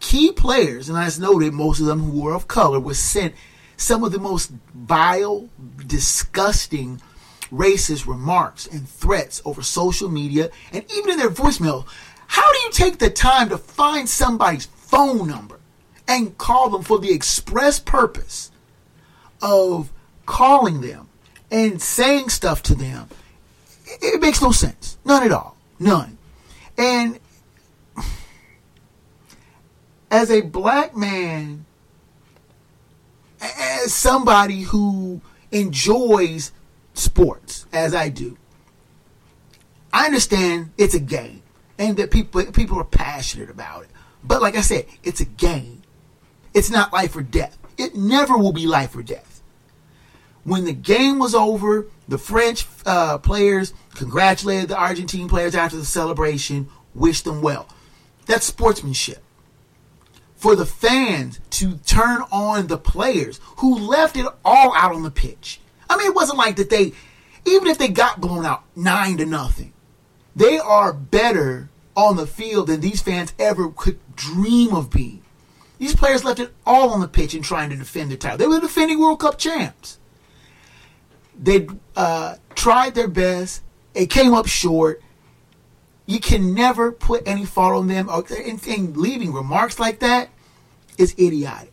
Key 0.00 0.32
players, 0.32 0.88
and 0.88 0.96
as 0.96 1.20
noted, 1.20 1.52
most 1.52 1.78
of 1.78 1.84
them 1.84 2.00
who 2.00 2.22
were 2.22 2.32
of 2.32 2.48
color, 2.48 2.80
were 2.80 2.94
sent 2.94 3.34
some 3.76 4.02
of 4.02 4.12
the 4.12 4.18
most 4.18 4.50
vile, 4.74 5.50
disgusting, 5.86 7.02
racist 7.52 8.06
remarks 8.06 8.66
and 8.66 8.88
threats 8.88 9.42
over 9.44 9.60
social 9.60 10.08
media 10.08 10.48
and 10.72 10.90
even 10.96 11.10
in 11.10 11.18
their 11.18 11.28
voicemail. 11.28 11.84
How 12.28 12.50
do 12.50 12.58
you 12.60 12.70
take 12.70 12.98
the 12.98 13.10
time 13.10 13.50
to 13.50 13.58
find 13.58 14.08
somebody's 14.08 14.64
phone 14.64 15.28
number 15.28 15.60
and 16.08 16.38
call 16.38 16.70
them 16.70 16.82
for 16.82 16.98
the 16.98 17.12
express 17.12 17.78
purpose 17.78 18.50
of 19.42 19.92
calling 20.24 20.80
them 20.80 21.09
and 21.50 21.80
saying 21.80 22.28
stuff 22.28 22.62
to 22.64 22.74
them, 22.74 23.08
it, 23.86 24.20
makes 24.20 24.40
no 24.40 24.52
sense. 24.52 24.98
None 25.04 25.24
at 25.24 25.32
all. 25.32 25.56
None. 25.78 26.16
And 26.78 27.18
as 30.10 30.30
a 30.30 30.42
black 30.42 30.96
man, 30.96 31.64
as 33.40 33.92
somebody 33.92 34.62
who 34.62 35.20
enjoys 35.50 36.52
sports, 36.94 37.66
as 37.72 37.94
I 37.94 38.08
do, 38.08 38.36
I 39.92 40.06
understand 40.06 40.70
it's 40.78 40.94
a 40.94 41.00
game 41.00 41.42
and 41.78 41.96
that 41.96 42.10
people 42.10 42.44
people 42.46 42.78
are 42.78 42.84
passionate 42.84 43.50
about 43.50 43.84
it. 43.84 43.90
But 44.22 44.42
like 44.42 44.56
I 44.56 44.60
said, 44.60 44.86
it's 45.02 45.20
a 45.20 45.24
game. 45.24 45.82
It's 46.52 46.70
not 46.70 46.92
life 46.92 47.16
or 47.16 47.22
death. 47.22 47.56
It 47.78 47.94
never 47.94 48.36
will 48.36 48.52
be 48.52 48.66
life 48.66 48.94
or 48.94 49.02
death. 49.02 49.29
When 50.44 50.64
the 50.64 50.72
game 50.72 51.18
was 51.18 51.34
over, 51.34 51.86
the 52.08 52.18
French 52.18 52.66
uh, 52.86 53.18
players 53.18 53.74
congratulated 53.94 54.68
the 54.68 54.76
Argentine 54.76 55.28
players 55.28 55.54
after 55.54 55.76
the 55.76 55.84
celebration, 55.84 56.68
wished 56.94 57.24
them 57.24 57.42
well. 57.42 57.68
That's 58.26 58.46
sportsmanship. 58.46 59.22
For 60.36 60.56
the 60.56 60.66
fans 60.66 61.40
to 61.50 61.76
turn 61.78 62.22
on 62.32 62.68
the 62.68 62.78
players 62.78 63.40
who 63.58 63.78
left 63.78 64.16
it 64.16 64.26
all 64.44 64.74
out 64.74 64.94
on 64.94 65.02
the 65.02 65.10
pitch. 65.10 65.60
I 65.88 65.96
mean, 65.96 66.06
it 66.06 66.14
wasn't 66.14 66.38
like 66.38 66.56
that 66.56 66.70
they, 66.70 66.92
even 67.44 67.68
if 67.68 67.76
they 67.76 67.88
got 67.88 68.20
blown 68.20 68.46
out 68.46 68.64
nine 68.74 69.18
to 69.18 69.26
nothing, 69.26 69.74
they 70.34 70.58
are 70.58 70.92
better 70.92 71.68
on 71.94 72.16
the 72.16 72.26
field 72.26 72.68
than 72.68 72.80
these 72.80 73.02
fans 73.02 73.34
ever 73.38 73.68
could 73.68 73.98
dream 74.16 74.74
of 74.74 74.90
being. 74.90 75.22
These 75.78 75.96
players 75.96 76.24
left 76.24 76.40
it 76.40 76.54
all 76.66 76.90
on 76.90 77.00
the 77.00 77.08
pitch 77.08 77.34
in 77.34 77.42
trying 77.42 77.70
to 77.70 77.76
defend 77.76 78.10
their 78.10 78.18
title. 78.18 78.38
They 78.38 78.46
were 78.46 78.54
the 78.54 78.62
defending 78.62 78.98
World 78.98 79.20
Cup 79.20 79.38
champs. 79.38 79.98
They 81.42 81.66
uh, 81.96 82.36
tried 82.54 82.94
their 82.94 83.08
best. 83.08 83.62
It 83.94 84.10
came 84.10 84.34
up 84.34 84.46
short. 84.46 85.02
You 86.06 86.20
can 86.20 86.54
never 86.54 86.92
put 86.92 87.22
any 87.26 87.44
fault 87.44 87.74
on 87.74 87.88
them. 87.88 88.08
Or, 88.10 88.24
and 88.28 88.96
leaving 88.96 89.32
remarks 89.32 89.78
like 89.78 90.00
that 90.00 90.28
is 90.98 91.14
idiotic. 91.18 91.72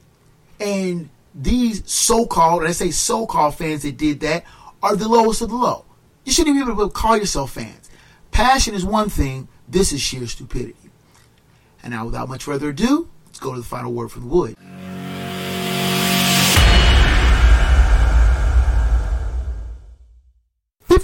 And 0.59 1.09
these 1.35 1.83
so-called, 1.85 2.61
and 2.61 2.69
I 2.69 2.71
say 2.71 2.91
so-called 2.91 3.55
fans 3.55 3.83
that 3.83 3.97
did 3.97 4.21
that, 4.21 4.45
are 4.81 4.95
the 4.95 5.07
lowest 5.07 5.41
of 5.41 5.49
the 5.49 5.55
low. 5.55 5.85
You 6.23 6.31
shouldn't 6.31 6.55
even 6.55 6.67
be 6.67 6.73
able 6.73 6.87
to 6.87 6.93
call 6.93 7.17
yourself 7.17 7.51
fans. 7.51 7.89
Passion 8.31 8.73
is 8.73 8.85
one 8.85 9.09
thing. 9.09 9.47
This 9.67 9.91
is 9.91 10.01
sheer 10.01 10.25
stupidity. 10.27 10.75
And 11.83 11.91
now, 11.91 12.05
without 12.05 12.29
much 12.29 12.43
further 12.43 12.69
ado, 12.69 13.09
let's 13.25 13.39
go 13.39 13.53
to 13.53 13.59
the 13.59 13.65
final 13.65 13.93
word 13.93 14.11
from 14.11 14.23
the 14.23 14.27
wood. 14.27 14.55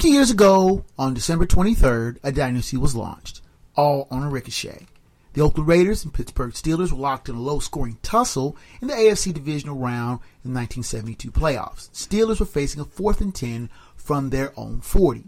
Fifty 0.04 0.16
years 0.16 0.32
ago, 0.32 0.84
on 1.00 1.14
December 1.14 1.46
23rd, 1.46 2.18
a 2.24 2.34
dynasty 2.34 2.76
was 2.76 2.94
launched, 2.94 3.40
all 3.78 4.06
on 4.12 4.22
a 4.22 4.30
ricochet. 4.30 4.86
The 5.32 5.40
Oakland 5.40 5.70
Raiders 5.70 6.04
and 6.04 6.14
Pittsburgh 6.14 6.52
Steelers 6.52 6.92
were 6.92 6.98
locked 6.98 7.30
in 7.30 7.36
a 7.36 7.40
low 7.42 7.60
scoring 7.60 7.98
tussle 8.02 8.58
in 8.82 8.90
the 8.90 8.96
AFC 8.96 9.34
divisional 9.34 9.78
round 9.78 10.20
in 10.44 10.52
the 10.52 10.60
1972 10.60 11.32
playoffs. 11.32 11.90
Steelers 11.92 12.42
were 12.42 12.46
facing 12.46 12.82
a 12.82 12.84
fourth 12.84 13.22
and 13.22 13.34
10 13.34 13.70
from 13.96 14.30
their 14.30 14.52
own 14.60 14.82
40. 14.82 15.24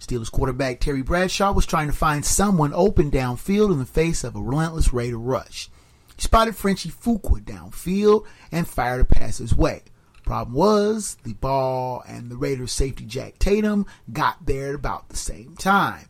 Steelers 0.00 0.32
quarterback 0.32 0.80
Terry 0.80 1.02
Bradshaw 1.02 1.52
was 1.52 1.66
trying 1.66 1.88
to 1.88 1.92
find 1.92 2.24
someone 2.24 2.72
open 2.72 3.10
downfield 3.10 3.72
in 3.72 3.78
the 3.78 3.84
face 3.84 4.24
of 4.24 4.34
a 4.34 4.40
relentless 4.40 4.94
Raider 4.94 5.18
rush. 5.18 5.68
He 6.16 6.22
spotted 6.22 6.56
Frenchie 6.56 6.88
Fuqua 6.88 7.44
downfield 7.44 8.24
and 8.50 8.66
fired 8.66 9.02
a 9.02 9.04
pass 9.04 9.36
his 9.36 9.54
way. 9.54 9.82
Problem 10.24 10.54
was, 10.54 11.16
the 11.22 11.34
ball 11.34 12.02
and 12.08 12.30
the 12.30 12.36
Raiders 12.36 12.72
safety 12.72 13.04
Jack 13.04 13.38
Tatum 13.38 13.86
got 14.12 14.46
there 14.46 14.70
at 14.70 14.74
about 14.74 15.10
the 15.10 15.16
same 15.16 15.54
time. 15.56 16.06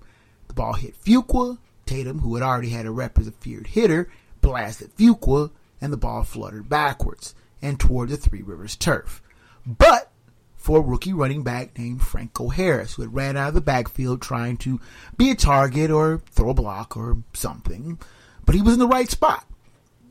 The 0.49 0.55
ball 0.55 0.75
hit 0.75 1.03
Fuqua. 1.03 1.59
Tatum, 1.87 2.21
who 2.21 2.35
had 2.35 2.43
already 2.43 2.71
had 2.71 2.87
a 2.87 2.91
rep 2.91 3.19
as 3.19 3.27
a 3.27 3.33
feared 3.33 3.67
hitter, 3.67 4.09
blasted 4.41 4.97
Fuqua, 4.97 5.51
and 5.81 5.93
the 5.93 5.99
ball 5.99 6.23
fluttered 6.23 6.69
backwards 6.69 7.35
and 7.61 7.79
toward 7.79 8.09
the 8.09 8.17
Three 8.17 8.43
Rivers 8.43 8.77
turf. 8.77 9.21
But 9.67 10.11
for 10.57 10.79
a 10.79 10.83
rookie 10.83 11.13
running 11.13 11.43
back 11.43 11.77
named 11.79 12.01
Franco 12.01 12.49
Harris, 12.49 12.95
who 12.95 13.03
had 13.03 13.15
ran 13.15 13.37
out 13.37 13.49
of 13.49 13.55
the 13.55 13.61
backfield 13.61 14.23
trying 14.23 14.57
to 14.59 14.81
be 15.17 15.31
a 15.31 15.35
target 15.35 15.91
or 15.91 16.23
throw 16.31 16.51
a 16.51 16.55
block 16.55 16.97
or 16.97 17.19
something. 17.35 17.99
But 18.47 18.55
he 18.55 18.63
was 18.63 18.75
in 18.75 18.79
the 18.79 18.87
right 18.87 19.11
spot 19.11 19.47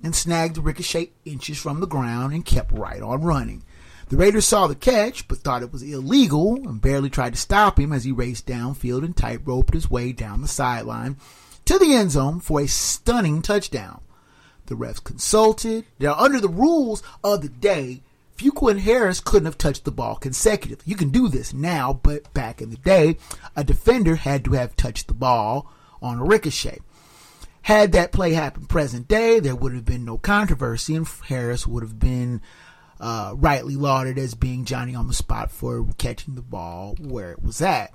and 0.04 0.16
snagged 0.16 0.56
the 0.56 0.62
ricochet 0.62 1.12
inches 1.26 1.58
from 1.58 1.80
the 1.80 1.88
ground 1.88 2.34
and 2.34 2.46
kept 2.46 2.72
right 2.72 3.02
on 3.02 3.24
running. 3.24 3.64
The 4.10 4.18
Raiders 4.18 4.46
saw 4.46 4.68
the 4.68 4.76
catch, 4.76 5.28
but 5.28 5.40
thought 5.40 5.64
it 5.64 5.72
was 5.72 5.82
illegal 5.82 6.56
and 6.56 6.82
barely 6.82 7.10
tried 7.10 7.34
to 7.34 7.40
stop 7.40 7.80
him 7.80 7.92
as 7.92 8.04
he 8.04 8.12
raced 8.12 8.46
downfield 8.46 9.04
and 9.04 9.16
tight-roped 9.16 9.74
his 9.74 9.90
way 9.90 10.12
down 10.12 10.42
the 10.42 10.48
sideline 10.48 11.18
to 11.66 11.80
the 11.80 11.94
end 11.94 12.12
zone 12.12 12.40
for 12.40 12.62
a 12.62 12.68
stunning 12.68 13.42
touchdown. 13.42 14.02
The 14.68 14.76
refs 14.76 15.04
consulted. 15.04 15.86
Now, 16.00 16.16
under 16.16 16.40
the 16.40 16.50
rules 16.50 17.02
of 17.24 17.42
the 17.42 17.50
day, 17.50 18.02
Fuqua 18.38 18.72
and 18.72 18.82
Harris 18.82 19.20
couldn't 19.20 19.46
have 19.46 19.58
touched 19.58 19.86
the 19.86 19.92
ball 19.92 20.16
consecutively. 20.16 20.84
You 20.86 20.96
can 20.96 21.10
do 21.10 21.28
this 21.28 21.54
now, 21.54 21.94
but 21.94 22.34
back 22.34 22.62
in 22.62 22.70
the 22.70 22.78
day, 22.78 23.18
a 23.56 23.64
defender 23.64 24.16
had 24.16 24.44
to 24.46 24.54
have 24.54 24.76
touched 24.76 25.08
the 25.08 25.14
ball 25.14 25.72
on 26.02 26.20
a 26.20 26.24
ricochet. 26.24 26.80
Had 27.64 27.94
that 27.94 28.12
play 28.12 28.34
happened 28.34 28.70
present 28.70 29.08
day, 29.08 29.40
there 29.40 29.56
would 29.56 29.74
have 29.74 29.86
been 29.86 30.04
no 30.04 30.18
controversy, 30.18 30.96
and 30.96 31.08
Harris 31.28 31.66
would 31.66 31.84
have 31.84 32.00
been 32.00 32.42
uh, 33.00 33.34
rightly 33.36 33.76
lauded 33.76 34.18
as 34.18 34.34
being 34.34 34.66
Johnny 34.66 34.96
on 34.96 35.08
the 35.08 35.14
spot 35.14 35.52
for 35.52 35.86
catching 35.98 36.36
the 36.36 36.42
ball 36.42 36.96
where 37.00 37.32
it 37.32 37.44
was 37.44 37.62
at. 37.62 37.92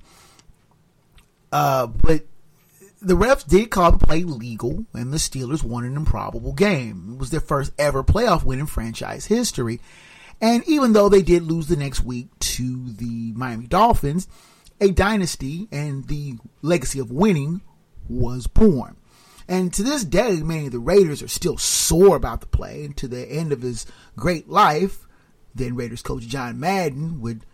Uh, 1.50 1.86
but 1.86 2.26
the 3.00 3.14
refs 3.14 3.46
did 3.46 3.70
call 3.70 3.92
the 3.92 4.04
play 4.04 4.24
legal, 4.24 4.84
and 4.92 5.12
the 5.12 5.18
Steelers 5.18 5.62
won 5.62 5.84
an 5.84 5.96
improbable 5.96 6.52
game. 6.52 7.12
It 7.12 7.18
was 7.18 7.30
their 7.30 7.40
first 7.40 7.72
ever 7.78 8.02
playoff 8.02 8.44
win 8.44 8.60
in 8.60 8.66
franchise 8.66 9.26
history. 9.26 9.80
And 10.40 10.62
even 10.68 10.92
though 10.92 11.08
they 11.08 11.22
did 11.22 11.42
lose 11.42 11.66
the 11.66 11.76
next 11.76 12.04
week 12.04 12.28
to 12.40 12.92
the 12.92 13.32
Miami 13.34 13.66
Dolphins, 13.66 14.28
a 14.80 14.90
dynasty 14.90 15.68
and 15.72 16.06
the 16.06 16.36
legacy 16.62 17.00
of 17.00 17.10
winning 17.10 17.60
was 18.08 18.46
born. 18.46 18.96
And 19.48 19.72
to 19.72 19.82
this 19.82 20.04
day, 20.04 20.42
many 20.42 20.66
of 20.66 20.72
the 20.72 20.78
Raiders 20.78 21.22
are 21.22 21.28
still 21.28 21.56
sore 21.56 22.16
about 22.16 22.40
the 22.40 22.46
play. 22.46 22.84
And 22.84 22.96
to 22.98 23.08
the 23.08 23.26
end 23.26 23.52
of 23.52 23.62
his 23.62 23.86
great 24.14 24.48
life, 24.48 25.06
then 25.54 25.74
Raiders 25.74 26.02
coach 26.02 26.26
John 26.26 26.60
Madden 26.60 27.20
would 27.20 27.46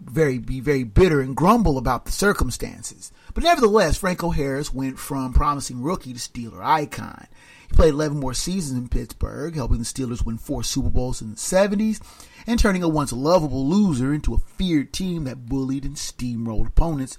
very 0.00 0.38
be 0.38 0.60
very 0.60 0.84
bitter 0.84 1.20
and 1.20 1.36
grumble 1.36 1.78
about 1.78 2.04
the 2.04 2.12
circumstances. 2.12 3.12
But 3.34 3.44
nevertheless, 3.44 3.96
Franco 3.96 4.30
Harris 4.30 4.72
went 4.72 4.98
from 4.98 5.32
promising 5.32 5.82
rookie 5.82 6.12
to 6.12 6.18
Steeler 6.18 6.62
icon. 6.62 7.26
He 7.68 7.76
played 7.76 7.94
11 7.94 8.18
more 8.18 8.34
seasons 8.34 8.78
in 8.78 8.88
Pittsburgh, 8.88 9.54
helping 9.54 9.78
the 9.78 9.84
Steelers 9.84 10.24
win 10.24 10.38
four 10.38 10.62
Super 10.62 10.88
Bowls 10.88 11.20
in 11.20 11.30
the 11.30 11.36
70s 11.36 12.00
and 12.46 12.58
turning 12.58 12.82
a 12.82 12.88
once 12.88 13.12
lovable 13.12 13.68
loser 13.68 14.14
into 14.14 14.34
a 14.34 14.38
feared 14.38 14.92
team 14.92 15.24
that 15.24 15.46
bullied 15.46 15.84
and 15.84 15.96
steamrolled 15.96 16.68
opponents 16.68 17.18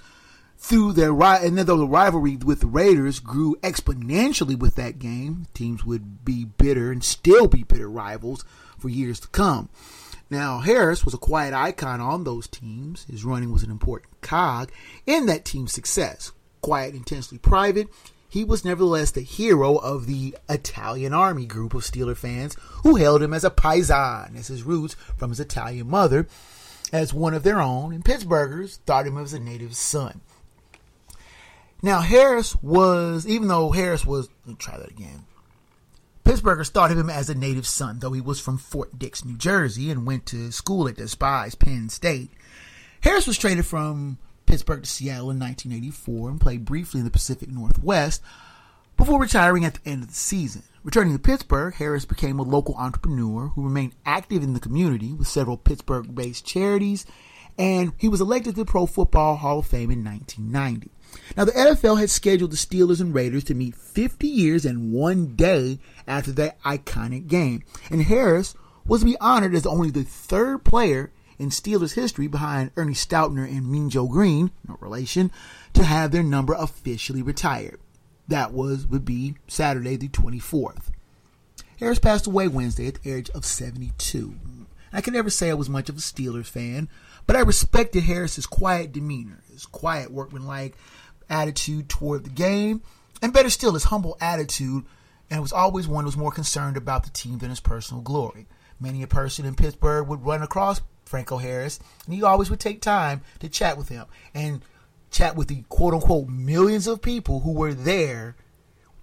through 0.61 0.93
their 0.93 1.13
and 1.23 1.57
then 1.57 1.65
the 1.65 1.87
rivalry 1.87 2.35
with 2.35 2.59
the 2.59 2.67
Raiders 2.67 3.19
grew 3.19 3.55
exponentially 3.63 4.59
with 4.59 4.75
that 4.75 4.99
game, 4.99 5.47
teams 5.53 5.85
would 5.85 6.25
be 6.25 6.43
bitter 6.45 6.91
and 6.91 7.03
still 7.03 7.47
be 7.47 7.63
bitter 7.63 7.89
rivals 7.89 8.43
for 8.77 8.89
years 8.89 9.19
to 9.21 9.27
come. 9.29 9.69
Now, 10.29 10.59
Harris 10.59 11.05
was 11.05 11.13
a 11.13 11.17
quiet 11.17 11.53
icon 11.53 12.01
on 12.01 12.23
those 12.23 12.47
teams. 12.47 13.05
His 13.05 13.23
running 13.23 13.51
was 13.51 13.63
an 13.63 13.71
important 13.71 14.21
cog 14.21 14.71
in 15.07 15.25
that 15.25 15.45
team's 15.45 15.71
success. 15.71 16.33
Quiet, 16.61 16.93
intensely 16.93 17.37
private, 17.37 17.87
he 18.27 18.43
was 18.43 18.63
nevertheless 18.63 19.09
the 19.11 19.21
hero 19.21 19.77
of 19.77 20.05
the 20.05 20.35
Italian 20.47 21.13
army 21.13 21.45
group 21.45 21.73
of 21.73 21.83
Steeler 21.83 22.17
fans 22.17 22.55
who 22.83 22.97
hailed 22.97 23.23
him 23.23 23.33
as 23.33 23.43
a 23.43 23.49
paisan, 23.49 24.37
as 24.37 24.49
his 24.49 24.63
roots 24.63 24.95
from 25.17 25.29
his 25.29 25.39
Italian 25.39 25.89
mother, 25.89 26.27
as 26.91 27.13
one 27.13 27.33
of 27.33 27.43
their 27.43 27.59
own, 27.59 27.91
and 27.93 28.05
Pittsburghers 28.05 28.77
thought 28.85 29.07
him 29.07 29.17
as 29.17 29.33
a 29.33 29.39
native 29.39 29.75
son. 29.75 30.21
Now, 31.81 32.01
Harris 32.01 32.55
was, 32.61 33.25
even 33.27 33.47
though 33.47 33.71
Harris 33.71 34.05
was, 34.05 34.29
let 34.45 34.47
me 34.47 34.55
try 34.55 34.77
that 34.77 34.89
again. 34.91 35.25
Pittsburghers 36.25 36.69
thought 36.69 36.91
of 36.91 36.97
him 36.97 37.09
as 37.09 37.29
a 37.29 37.35
native 37.35 37.65
son, 37.65 37.99
though 37.99 38.11
he 38.11 38.21
was 38.21 38.39
from 38.39 38.57
Fort 38.57 38.99
Dix, 38.99 39.25
New 39.25 39.37
Jersey, 39.37 39.89
and 39.89 40.05
went 40.05 40.25
to 40.27 40.51
school 40.51 40.87
at 40.87 40.97
despised 40.97 41.59
Penn 41.59 41.89
State. 41.89 42.29
Harris 43.01 43.25
was 43.25 43.37
traded 43.37 43.65
from 43.65 44.17
Pittsburgh 44.45 44.83
to 44.83 44.89
Seattle 44.89 45.31
in 45.31 45.39
1984 45.39 46.29
and 46.29 46.41
played 46.41 46.65
briefly 46.65 46.99
in 46.99 47.05
the 47.05 47.11
Pacific 47.11 47.49
Northwest 47.49 48.21
before 48.97 49.19
retiring 49.19 49.63
at 49.63 49.75
the 49.75 49.89
end 49.89 50.03
of 50.03 50.09
the 50.09 50.15
season. 50.15 50.63
Returning 50.83 51.13
to 51.13 51.19
Pittsburgh, 51.19 51.73
Harris 51.73 52.05
became 52.05 52.37
a 52.37 52.43
local 52.43 52.75
entrepreneur 52.75 53.47
who 53.47 53.63
remained 53.63 53.95
active 54.05 54.43
in 54.43 54.53
the 54.53 54.59
community 54.59 55.13
with 55.13 55.27
several 55.27 55.57
Pittsburgh 55.57 56.13
based 56.13 56.45
charities, 56.45 57.05
and 57.59 57.91
he 57.97 58.07
was 58.07 58.21
elected 58.21 58.55
to 58.55 58.61
the 58.61 58.65
Pro 58.65 58.85
Football 58.85 59.35
Hall 59.35 59.59
of 59.59 59.67
Fame 59.67 59.91
in 59.91 60.03
1990. 60.03 60.89
Now, 61.35 61.43
the 61.43 61.51
NFL 61.51 61.99
had 61.99 62.09
scheduled 62.09 62.51
the 62.51 62.55
Steelers 62.55 63.01
and 63.01 63.13
Raiders 63.13 63.43
to 63.45 63.53
meet 63.53 63.75
50 63.75 64.27
years 64.27 64.65
and 64.65 64.93
one 64.93 65.35
day 65.35 65.79
after 66.07 66.31
that 66.31 66.61
iconic 66.63 67.27
game, 67.27 67.63
and 67.91 68.03
Harris 68.03 68.55
was 68.85 69.01
to 69.01 69.05
be 69.05 69.17
honored 69.19 69.53
as 69.53 69.65
only 69.65 69.91
the 69.91 70.03
third 70.03 70.63
player 70.63 71.11
in 71.37 71.49
Steelers 71.49 71.95
history 71.95 72.27
behind 72.27 72.71
Ernie 72.77 72.93
Stautner 72.93 73.45
and 73.45 73.69
Mean 73.69 73.89
Joe 73.89 74.07
Greene, 74.07 74.51
no 74.67 74.77
relation, 74.79 75.31
to 75.73 75.83
have 75.83 76.11
their 76.11 76.23
number 76.23 76.53
officially 76.53 77.21
retired. 77.21 77.79
That 78.27 78.53
was 78.53 78.87
would 78.87 79.03
be 79.03 79.35
Saturday 79.47 79.97
the 79.97 80.07
24th. 80.07 80.91
Harris 81.79 81.99
passed 81.99 82.27
away 82.27 82.47
Wednesday 82.47 82.87
at 82.87 83.01
the 83.01 83.11
age 83.11 83.29
of 83.31 83.45
72. 83.45 84.35
I 84.91 85.01
can 85.01 85.13
never 85.13 85.29
say 85.29 85.49
I 85.49 85.53
was 85.53 85.69
much 85.69 85.89
of 85.89 85.97
a 85.97 86.01
Steelers 86.01 86.47
fan, 86.47 86.89
but 87.29 87.35
I 87.35 87.41
respected 87.41 88.05
Harris's 88.05 88.47
quiet 88.47 88.91
demeanor, 88.91 89.43
his 89.51 89.67
quiet 89.67 90.09
workmanlike 90.09 90.75
attitude 91.29 91.87
toward 91.87 92.23
the 92.23 92.31
game, 92.31 92.81
and 93.21 93.31
better 93.31 93.51
still, 93.51 93.75
his 93.75 93.83
humble 93.83 94.17
attitude, 94.19 94.83
and 95.29 95.39
was 95.39 95.53
always 95.53 95.87
one 95.87 96.05
who 96.05 96.07
was 96.07 96.17
more 96.17 96.31
concerned 96.31 96.75
about 96.75 97.03
the 97.03 97.11
team 97.11 97.37
than 97.37 97.51
his 97.51 97.59
personal 97.59 98.01
glory. 98.01 98.47
Many 98.79 99.03
a 99.03 99.07
person 99.07 99.45
in 99.45 99.53
Pittsburgh 99.53 100.07
would 100.07 100.25
run 100.25 100.41
across 100.41 100.81
Franco 101.05 101.37
Harris, 101.37 101.79
and 102.07 102.15
he 102.15 102.23
always 102.23 102.49
would 102.49 102.59
take 102.59 102.81
time 102.81 103.21
to 103.41 103.47
chat 103.47 103.77
with 103.77 103.89
him 103.89 104.07
and 104.33 104.65
chat 105.11 105.35
with 105.35 105.49
the 105.49 105.63
quote 105.69 105.93
unquote 105.93 106.29
millions 106.29 106.87
of 106.87 106.99
people 106.99 107.41
who 107.41 107.53
were 107.53 107.75
there 107.75 108.37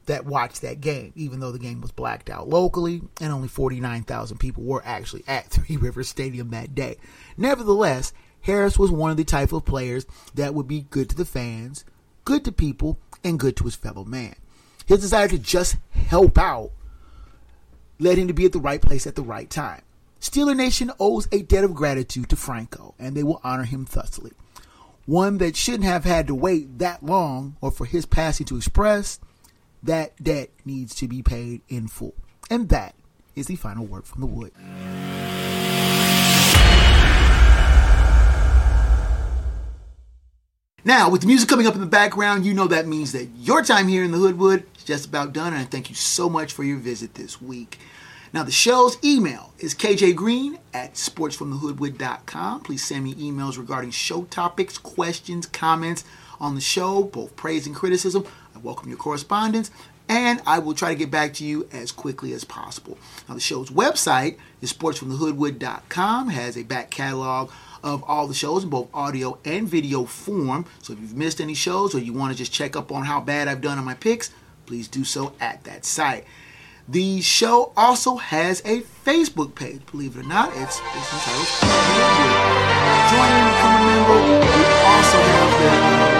that 0.06 0.24
watched 0.24 0.62
that 0.62 0.80
game, 0.80 1.12
even 1.14 1.40
though 1.40 1.52
the 1.52 1.58
game 1.58 1.80
was 1.80 1.92
blacked 1.92 2.30
out 2.30 2.48
locally 2.48 3.02
and 3.20 3.32
only 3.32 3.48
49,000 3.48 4.38
people 4.38 4.64
were 4.64 4.82
actually 4.84 5.22
at 5.28 5.46
Three 5.50 5.76
Rivers 5.76 6.08
Stadium 6.08 6.50
that 6.50 6.74
day. 6.74 6.96
Nevertheless, 7.36 8.12
Harris 8.42 8.78
was 8.78 8.90
one 8.90 9.10
of 9.10 9.16
the 9.16 9.24
type 9.24 9.52
of 9.52 9.64
players 9.64 10.06
that 10.34 10.54
would 10.54 10.68
be 10.68 10.86
good 10.90 11.10
to 11.10 11.16
the 11.16 11.24
fans, 11.24 11.84
good 12.24 12.44
to 12.44 12.52
people, 12.52 12.98
and 13.24 13.40
good 13.40 13.56
to 13.56 13.64
his 13.64 13.74
fellow 13.74 14.04
man. 14.04 14.36
His 14.86 15.00
desire 15.00 15.28
to 15.28 15.38
just 15.38 15.76
help 15.90 16.38
out 16.38 16.70
led 17.98 18.18
him 18.18 18.28
to 18.28 18.34
be 18.34 18.44
at 18.44 18.52
the 18.52 18.60
right 18.60 18.80
place 18.80 19.06
at 19.06 19.16
the 19.16 19.22
right 19.22 19.50
time. 19.50 19.82
Steeler 20.20 20.56
Nation 20.56 20.92
owes 20.98 21.28
a 21.32 21.42
debt 21.42 21.64
of 21.64 21.74
gratitude 21.74 22.28
to 22.30 22.36
Franco, 22.36 22.94
and 22.98 23.16
they 23.16 23.22
will 23.22 23.40
honor 23.42 23.64
him 23.64 23.84
thusly. 23.84 24.32
One 25.06 25.38
that 25.38 25.56
shouldn't 25.56 25.84
have 25.84 26.04
had 26.04 26.26
to 26.26 26.34
wait 26.34 26.78
that 26.78 27.04
long 27.04 27.56
or 27.60 27.70
for 27.70 27.84
his 27.84 28.06
passing 28.06 28.46
to 28.46 28.56
express 28.56 29.20
that 29.82 30.20
debt 30.22 30.50
needs 30.64 30.94
to 30.96 31.08
be 31.08 31.22
paid 31.22 31.62
in 31.68 31.86
full. 31.88 32.14
And 32.50 32.68
that 32.70 32.94
is 33.34 33.46
the 33.46 33.56
final 33.56 33.86
word 33.86 34.04
from 34.04 34.20
the 34.20 34.26
wood. 34.26 34.52
Now, 40.86 41.10
with 41.10 41.22
the 41.22 41.26
music 41.26 41.48
coming 41.48 41.66
up 41.66 41.74
in 41.74 41.80
the 41.80 41.86
background, 41.86 42.46
you 42.46 42.54
know 42.54 42.68
that 42.68 42.86
means 42.86 43.10
that 43.10 43.28
your 43.36 43.60
time 43.60 43.88
here 43.88 44.04
in 44.04 44.12
the 44.12 44.18
Hoodwood 44.18 44.64
is 44.76 44.84
just 44.84 45.04
about 45.04 45.32
done, 45.32 45.52
and 45.52 45.60
I 45.60 45.64
thank 45.64 45.88
you 45.88 45.96
so 45.96 46.30
much 46.30 46.52
for 46.52 46.62
your 46.62 46.78
visit 46.78 47.14
this 47.14 47.42
week. 47.42 47.80
Now, 48.32 48.44
the 48.44 48.52
show's 48.52 48.96
email 49.02 49.52
is 49.58 49.74
kjgreen 49.74 50.60
at 50.72 50.94
sportsfromthehoodwood.com. 50.94 52.60
Please 52.60 52.84
send 52.84 53.02
me 53.02 53.14
emails 53.16 53.58
regarding 53.58 53.90
show 53.90 54.26
topics, 54.26 54.78
questions, 54.78 55.44
comments 55.44 56.04
on 56.38 56.54
the 56.54 56.60
show, 56.60 57.02
both 57.02 57.34
praise 57.34 57.66
and 57.66 57.74
criticism. 57.74 58.24
I 58.54 58.60
welcome 58.60 58.88
your 58.88 58.96
correspondence, 58.96 59.72
and 60.08 60.40
I 60.46 60.60
will 60.60 60.74
try 60.74 60.90
to 60.90 60.94
get 60.94 61.10
back 61.10 61.34
to 61.34 61.44
you 61.44 61.68
as 61.72 61.90
quickly 61.90 62.32
as 62.32 62.44
possible. 62.44 62.96
Now, 63.28 63.34
the 63.34 63.40
show's 63.40 63.70
website 63.70 64.36
is 64.60 64.72
sportsfromthehoodwood.com, 64.72 66.28
has 66.28 66.56
a 66.56 66.62
back 66.62 66.92
catalog 66.92 67.50
of 67.82 68.02
all 68.04 68.26
the 68.26 68.34
shows 68.34 68.64
in 68.64 68.70
both 68.70 68.88
audio 68.94 69.38
and 69.44 69.68
video 69.68 70.04
form. 70.04 70.66
So 70.82 70.92
if 70.92 71.00
you've 71.00 71.16
missed 71.16 71.40
any 71.40 71.54
shows 71.54 71.94
or 71.94 71.98
you 71.98 72.12
want 72.12 72.32
to 72.32 72.38
just 72.38 72.52
check 72.52 72.76
up 72.76 72.92
on 72.92 73.04
how 73.04 73.20
bad 73.20 73.48
I've 73.48 73.60
done 73.60 73.78
on 73.78 73.84
my 73.84 73.94
picks, 73.94 74.30
please 74.66 74.88
do 74.88 75.04
so 75.04 75.32
at 75.40 75.64
that 75.64 75.84
site. 75.84 76.24
The 76.88 77.20
show 77.20 77.72
also 77.76 78.16
has 78.16 78.60
a 78.64 78.82
Facebook 79.04 79.56
page, 79.56 79.84
believe 79.90 80.16
it 80.16 80.20
or 80.20 80.28
not. 80.28 80.50
It's, 80.54 80.80
it's 80.94 81.12
entitled 81.12 81.48
Join 83.10 83.30
in, 83.32 83.44
become 83.50 83.74
a 83.74 83.86
member. 83.86 84.18
We 84.40 84.64
also 84.86 85.18
have 85.18 86.10
the, 86.10 86.15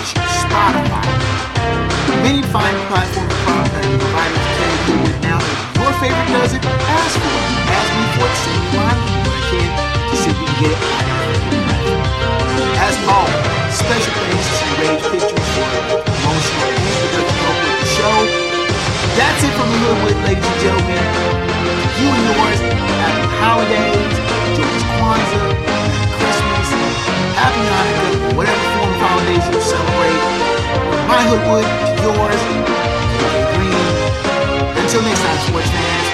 Stitcher, 0.00 0.24
Spotify. 0.48 1.04
Many 2.24 2.40
fine 2.48 2.72
platforms 2.88 3.36
carry 3.44 4.80
you 4.88 4.96
with 5.04 5.20
now. 5.20 5.36
If 5.36 5.76
your 5.76 5.92
favorite 6.00 6.30
does 6.32 6.52
it, 6.56 6.64
ask 6.64 7.20
for 7.20 7.28
it. 7.28 7.44
Ask 7.68 7.90
me 7.92 8.04
for 8.16 8.24
it, 8.24 8.36
send 8.40 8.56
me 8.64 8.80
mine, 8.80 8.96
what 8.96 9.28
I 9.28 9.44
can 9.52 9.68
to 10.08 10.14
see 10.16 10.30
if 10.32 10.40
we 10.40 10.46
can 10.48 10.56
get 10.56 10.72
it 10.72 10.80
out 10.80 11.04
of 11.04 11.36
As 12.80 12.96
always, 13.12 13.76
special 13.76 14.14
thanks 14.24 14.48
to 14.56 14.64
Rage 14.80 15.04
Pictures 15.04 15.48
for 15.52 15.68
promotional 16.00 16.72
and 16.80 16.96
production 16.96 17.36
help 17.44 17.60
with 17.60 17.76
the 17.76 17.88
show. 17.92 18.18
That's 19.20 19.40
it 19.44 19.52
from 19.52 19.68
the 19.68 19.78
Hoodwood, 19.84 20.16
ladies 20.24 20.48
and 20.48 20.58
gentlemen. 20.64 20.96
You 22.00 22.08
and 22.08 22.24
yours, 22.24 22.60
happy 23.04 23.28
holidays, 23.36 24.16
George 24.56 24.84
Kwanzaa, 24.96 25.60
Christmas, 26.16 26.68
happy 27.36 27.62
Hanukkah, 27.68 27.99
My 31.10 31.18
Hoodwood 31.26 31.66
to 31.66 32.06
yours. 32.06 32.42
Until 34.78 35.02
next 35.02 35.18
time, 35.26 35.38
sports 35.42 35.66
fans. 35.66 36.06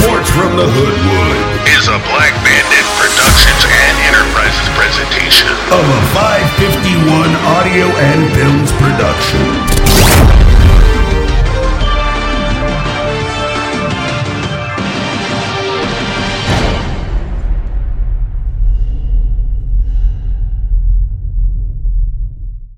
Sports 0.00 0.30
from 0.32 0.56
the 0.56 0.64
Hoodwood 0.64 1.38
Is 1.76 1.84
a 1.92 2.00
Black 2.08 2.32
Bandit 2.40 2.86
Productions 2.96 3.62
and 3.68 3.94
Enterprises 4.08 4.68
presentation. 4.80 5.52
of 5.76 5.84
a 5.84 6.00
551 6.16 7.36
audio 7.60 7.84
and 8.00 8.32
films 8.32 8.72
production. 8.80 10.23